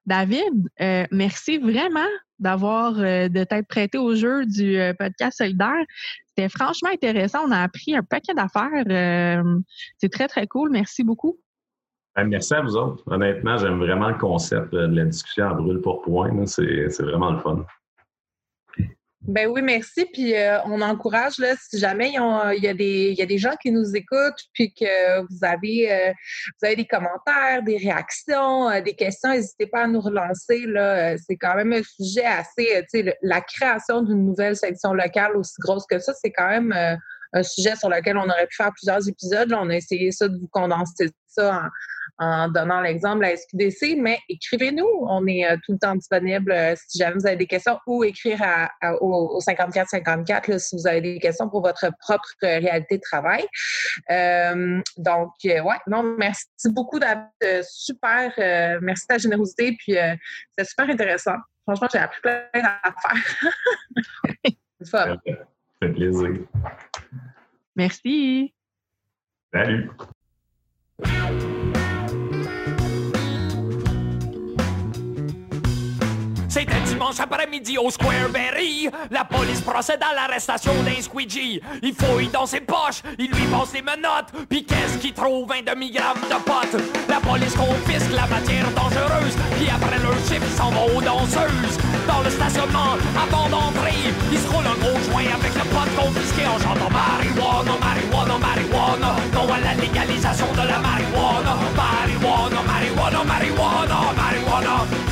David, 0.06 0.68
euh, 0.80 1.04
merci 1.10 1.58
vraiment 1.58 2.08
d'avoir 2.38 2.98
euh, 2.98 3.28
de 3.28 3.44
t'être 3.44 3.68
prêté 3.68 3.98
au 3.98 4.14
jeu 4.14 4.44
du 4.44 4.76
euh, 4.78 4.92
podcast 4.94 5.38
solidaire. 5.38 5.84
C'était 6.28 6.48
franchement 6.48 6.90
intéressant. 6.92 7.40
On 7.46 7.50
a 7.50 7.60
appris 7.60 7.94
un 7.94 8.02
paquet 8.02 8.34
d'affaires. 8.34 9.44
c'est 9.98 10.08
très, 10.08 10.28
très 10.28 10.46
cool. 10.46 10.70
Merci 10.70 11.04
beaucoup. 11.04 11.38
Ben, 12.16 12.24
merci 12.24 12.54
à 12.54 12.60
vous 12.60 12.76
autres. 12.76 13.02
Honnêtement, 13.06 13.56
j'aime 13.56 13.78
vraiment 13.78 14.08
le 14.08 14.18
concept 14.18 14.72
de 14.72 14.78
la 14.78 15.04
discussion 15.04 15.48
à 15.48 15.54
brûle 15.54 15.80
pour 15.80 16.02
point. 16.02 16.46
C'est 16.46 17.02
vraiment 17.02 17.32
le 17.32 17.38
fun. 17.38 17.64
Ben 19.26 19.48
oui, 19.48 19.62
merci. 19.62 20.04
Puis 20.12 20.36
euh, 20.36 20.58
on 20.66 20.82
encourage, 20.82 21.38
là, 21.38 21.54
si 21.56 21.78
jamais 21.78 22.10
il 22.10 22.62
y, 22.62 22.68
a 22.68 22.74
des, 22.74 23.14
y 23.16 23.22
a 23.22 23.26
des 23.26 23.38
gens 23.38 23.54
qui 23.60 23.70
nous 23.70 23.96
écoutent, 23.96 24.40
puis 24.52 24.74
que 24.74 25.20
vous 25.22 25.38
avez, 25.42 25.90
euh, 25.90 26.12
vous 26.60 26.66
avez 26.66 26.76
des 26.76 26.86
commentaires, 26.86 27.62
des 27.64 27.78
réactions, 27.78 28.68
euh, 28.68 28.82
des 28.82 28.94
questions, 28.94 29.30
n'hésitez 29.30 29.66
pas 29.66 29.84
à 29.84 29.86
nous 29.86 30.00
relancer. 30.00 30.66
Là. 30.66 31.16
C'est 31.16 31.36
quand 31.36 31.54
même 31.54 31.72
un 31.72 31.82
sujet 31.82 32.26
assez, 32.26 32.82
tu 32.92 33.02
sais, 33.02 33.16
la 33.22 33.40
création 33.40 34.02
d'une 34.02 34.26
nouvelle 34.26 34.56
section 34.56 34.92
locale 34.92 35.36
aussi 35.36 35.54
grosse 35.58 35.86
que 35.86 35.98
ça, 35.98 36.12
c'est 36.20 36.32
quand 36.32 36.48
même 36.48 36.98
un 37.34 37.42
sujet 37.42 37.76
sur 37.76 37.88
lequel 37.88 38.16
on 38.16 38.24
aurait 38.24 38.46
pu 38.46 38.56
faire 38.56 38.72
plusieurs 38.72 39.06
épisodes. 39.08 39.52
on 39.52 39.68
a 39.68 39.74
essayé 39.76 40.10
ça 40.10 40.28
de 40.28 40.38
vous 40.38 40.48
condenser 40.48 41.10
ça 41.26 41.68
en 42.18 42.48
donnant 42.48 42.80
l'exemple 42.80 43.24
à 43.24 43.36
SQDC, 43.36 43.96
mais 43.98 44.18
écrivez-nous. 44.28 44.88
On 45.08 45.26
est 45.26 45.44
euh, 45.44 45.56
tout 45.64 45.72
le 45.72 45.78
temps 45.78 45.94
disponible 45.96 46.52
euh, 46.52 46.74
si 46.88 46.98
jamais 46.98 47.14
vous 47.14 47.26
avez 47.26 47.36
des 47.36 47.46
questions 47.46 47.78
ou 47.86 48.04
écrire 48.04 48.40
au, 49.00 49.40
5454 49.40 50.60
si 50.60 50.76
vous 50.76 50.86
avez 50.86 51.00
des 51.00 51.18
questions 51.18 51.48
pour 51.48 51.62
votre 51.62 51.90
propre 52.00 52.28
réalité 52.42 52.98
de 52.98 53.02
travail. 53.02 53.44
Euh, 54.10 54.80
donc, 54.96 55.30
ouais, 55.44 55.78
non, 55.88 56.02
merci 56.16 56.46
beaucoup, 56.66 56.98
David. 56.98 57.26
Super. 57.62 58.32
merci 58.80 59.04
de 59.04 59.08
ta 59.08 59.18
générosité. 59.18 59.76
Puis, 59.78 59.96
c'est 60.56 60.64
super 60.64 60.88
intéressant. 60.88 61.36
Franchement, 61.66 61.88
j'ai 61.90 61.98
appris 61.98 62.20
plein 62.20 62.44
d'affaires. 62.54 63.50
c'est 64.80 64.86
Ça 64.86 65.16
fait 65.84 65.92
plaisir. 65.92 66.30
Merci. 67.76 68.54
Salut. 69.52 69.90
C'était 76.48 76.80
dimanche 76.86 77.18
après-midi 77.18 77.78
au 77.78 77.90
Square 77.90 78.28
Berry. 78.32 78.88
La 79.10 79.24
police 79.24 79.60
procède 79.60 80.00
à 80.02 80.14
l'arrestation 80.14 80.72
d'un 80.84 81.00
squeegee. 81.00 81.60
Il 81.82 81.94
fouille 81.94 82.28
dans 82.28 82.46
ses 82.46 82.60
poches, 82.60 83.02
il 83.18 83.26
lui 83.26 83.46
passe 83.50 83.72
les 83.74 83.82
menottes. 83.82 84.32
Puis 84.48 84.64
qu'est-ce 84.64 84.98
qu'il 84.98 85.12
trouve? 85.12 85.50
Un 85.52 85.62
demi-gramme 85.62 86.20
de 86.20 86.42
potes? 86.44 86.80
La 87.08 87.20
police 87.20 87.56
confisque 87.56 88.12
la 88.12 88.26
matière 88.28 88.70
dangereuse. 88.70 89.36
Puis 89.56 89.68
après 89.68 89.98
leur 89.98 90.16
chiffre, 90.18 90.46
ils 90.46 90.56
s'en 90.56 90.70
vont 90.70 90.96
aux 90.96 91.02
danseuses. 91.02 91.93
Dans 92.06 92.22
le 92.22 92.30
stationnement, 92.30 92.96
avant 93.16 93.48
d'entrer, 93.48 93.94
ils 94.32 94.38
se 94.38 94.48
roulent 94.48 94.66
un 94.66 94.78
gros 94.80 94.98
joint 95.10 95.30
avec 95.38 95.54
le 95.54 95.64
pote 95.72 95.92
confisqué 95.96 96.46
en 96.46 96.58
chantant 96.58 96.90
marijuana, 96.90 97.72
marijuana, 97.80 98.38
marijuana. 98.38 99.16
Non 99.32 99.52
à 99.52 99.60
la 99.60 99.74
légalisation 99.74 100.46
de 100.52 100.68
la 100.68 100.78
marijuana. 100.78 101.56
Marijuana, 101.76 102.62
marijuana, 102.66 103.24
marijuana, 103.24 103.98
marijuana. 104.16 105.03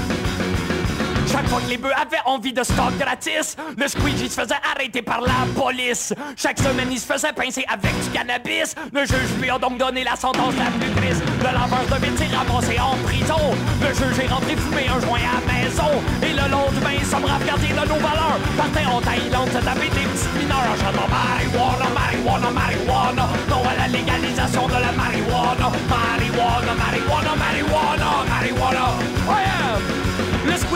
Chaque 1.52 1.60
fois 1.60 1.68
que 1.68 1.72
les 1.72 1.76
bœufs 1.76 2.00
avaient 2.00 2.24
envie 2.24 2.54
de 2.54 2.62
stock 2.62 2.96
gratis, 2.98 3.58
le 3.76 3.86
squeegee 3.86 4.30
se 4.30 4.40
faisait 4.40 4.62
arrêter 4.72 5.02
par 5.02 5.20
la 5.20 5.44
police. 5.54 6.14
Chaque 6.34 6.58
semaine, 6.58 6.88
il 6.90 6.98
se 6.98 7.04
faisait 7.04 7.34
pincer 7.34 7.62
avec 7.68 7.92
du 8.04 8.08
cannabis. 8.08 8.74
Le 8.90 9.04
juge 9.04 9.36
lui 9.38 9.50
a 9.50 9.58
donc 9.58 9.76
donné 9.76 10.02
la 10.02 10.16
sentence 10.16 10.54
la 10.56 10.70
plus 10.70 10.90
triste. 10.96 11.22
Le 11.40 11.52
laveur 11.52 11.84
de 11.92 12.00
métier 12.00 12.28
ramassé 12.34 12.80
en 12.80 12.96
prison. 13.04 13.52
Le 13.82 13.88
juge 13.92 14.24
est 14.24 14.32
rentré 14.32 14.56
fumer 14.56 14.88
un 14.88 14.98
joint 15.04 15.20
à 15.20 15.44
la 15.44 15.52
maison. 15.52 15.92
Et 16.22 16.32
le 16.32 16.48
lendemain, 16.48 16.96
il 16.98 17.04
sommes 17.04 17.28
regardé 17.28 17.68
de 17.68 17.84
nos 17.84 18.00
valeurs. 18.00 18.40
Partait 18.56 18.86
en 18.88 19.02
Thaïlande, 19.02 19.52
se 19.52 19.60
taper 19.60 19.92
des 19.92 20.08
petits 20.08 20.32
mineurs 20.40 20.72
en 20.72 21.08
marijuana, 21.12 21.88
marijuana, 21.92 22.50
marijuana. 22.50 23.28
Non 23.50 23.60
à 23.68 23.76
la 23.76 23.88
légalisation 23.88 24.68
de 24.68 24.80
la 24.80 24.92
marijuana. 24.92 25.68
Marijuana, 25.68 26.72
marijuana, 26.80 27.36
marijuana, 27.36 28.08
marijuana. 28.24 28.88
Oh! 29.28 30.11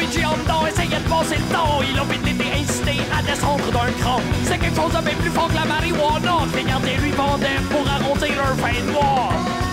Squeegee 0.07 0.25
en 0.27 0.37
dedans 0.37 0.67
essayait 0.67 1.01
de 1.01 1.09
passer 1.09 1.37
le 1.37 1.55
temps. 1.55 1.81
Il 1.83 1.99
a 1.99 2.05
vite 2.05 2.27
été 2.27 2.45
incité 2.53 3.01
à 3.17 3.23
descendre 3.23 3.65
d'un 3.73 3.91
cran. 4.01 4.21
C'est 4.45 4.59
quelque 4.59 4.77
chose 4.77 4.93
de 4.93 5.05
bien 5.05 5.15
plus 5.15 5.31
fort 5.31 5.49
que 5.49 5.55
la 5.55 5.65
marijuana. 5.65 6.47
Que 6.53 6.59
les 6.59 6.65
gardiens 6.65 6.97
lui 6.99 7.11
vendaient 7.11 7.61
pour 7.71 7.87
arrondir 7.89 8.37
leur 8.37 8.57
fin 8.57 8.81
de 8.81 8.93
mois. 8.93 9.66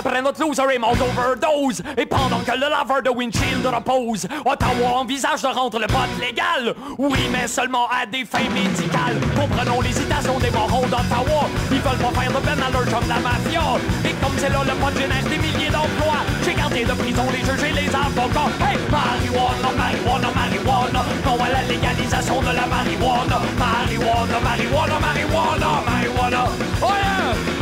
Après 0.00 0.22
notre 0.22 0.40
loser 0.40 0.62
est 0.74 0.78
mort 0.78 0.96
d'overdose. 0.96 1.82
Et 1.98 2.06
pendant 2.06 2.40
que 2.40 2.52
le 2.52 2.68
laveur 2.68 3.02
de 3.02 3.10
windshield 3.10 3.66
repose 3.66 4.26
Ottawa 4.46 4.96
envisage 4.96 5.42
de 5.42 5.48
rendre 5.48 5.78
le 5.78 5.86
vote 5.86 6.16
légal. 6.18 6.74
Oui 6.98 7.18
mais 7.30 7.46
seulement 7.46 7.86
à 7.88 8.06
des 8.06 8.24
fins 8.24 8.48
médicales. 8.54 9.20
Comprenons 9.36 9.80
l'hésitation 9.82 10.38
des 10.38 10.50
morons 10.50 10.86
d'Ottawa. 10.86 11.44
Ils 11.70 11.80
veulent 11.80 11.98
pas 11.98 12.20
faire 12.20 12.32
de 12.32 12.72
leur 12.72 12.84
comme 12.88 13.08
la 13.08 13.20
mafia. 13.20 13.60
Et 14.08 14.14
comme 14.24 14.36
c'est 14.38 14.48
là 14.48 14.62
le 14.64 14.72
vote 14.80 14.96
génère 14.96 15.24
des 15.24 15.38
milliers 15.38 15.70
d'emplois 15.70 16.24
J'ai 16.44 16.54
gardé 16.54 16.84
de 16.84 16.92
prison 16.92 17.24
les 17.32 17.44
juges 17.44 17.68
et 17.68 17.74
les 17.74 17.88
avocats. 17.88 18.50
Hey 18.64 18.78
marijuana, 18.88 19.68
marijuana, 19.76 20.28
marijuana. 20.34 21.04
Non 21.26 21.36
à 21.44 21.48
la 21.50 21.62
légalisation 21.68 22.40
de 22.40 22.52
la 22.56 22.66
marijuana. 22.66 23.36
Marijuana, 23.58 24.40
marijuana, 24.42 24.96
marijuana, 24.98 25.70
marijuana. 25.84 26.44
Oh 26.82 26.88
yeah 26.88 27.59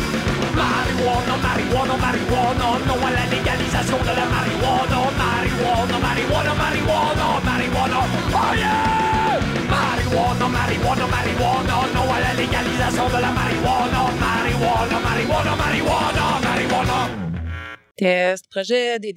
Marijuana, 0.99 1.37
marijuana, 1.37 1.97
marijuana, 1.97 2.67
non 2.89 3.07
à 3.07 3.11
la 3.11 3.25
légalisation 3.31 3.99
de 3.99 4.13
la 4.19 4.27
marijuana. 4.35 4.99
Marijuana, 5.17 5.97
marijuana, 6.07 6.53
marijuana, 6.55 7.27
marijuana, 7.47 7.99
oh 8.35 8.55
yeah! 8.57 9.39
Marijuana, 9.71 10.47
la 12.21 12.33
légalisation 12.35 13.07
de 13.15 13.21
la 13.21 13.31
marijuana. 13.31 14.01
Marijuana, 14.19 14.97
marijuana, 15.07 15.53
marijuana, 15.63 16.25
marijuana. 16.43 16.99
Test, 17.97 18.49
projet, 18.51 18.99
des, 18.99 19.13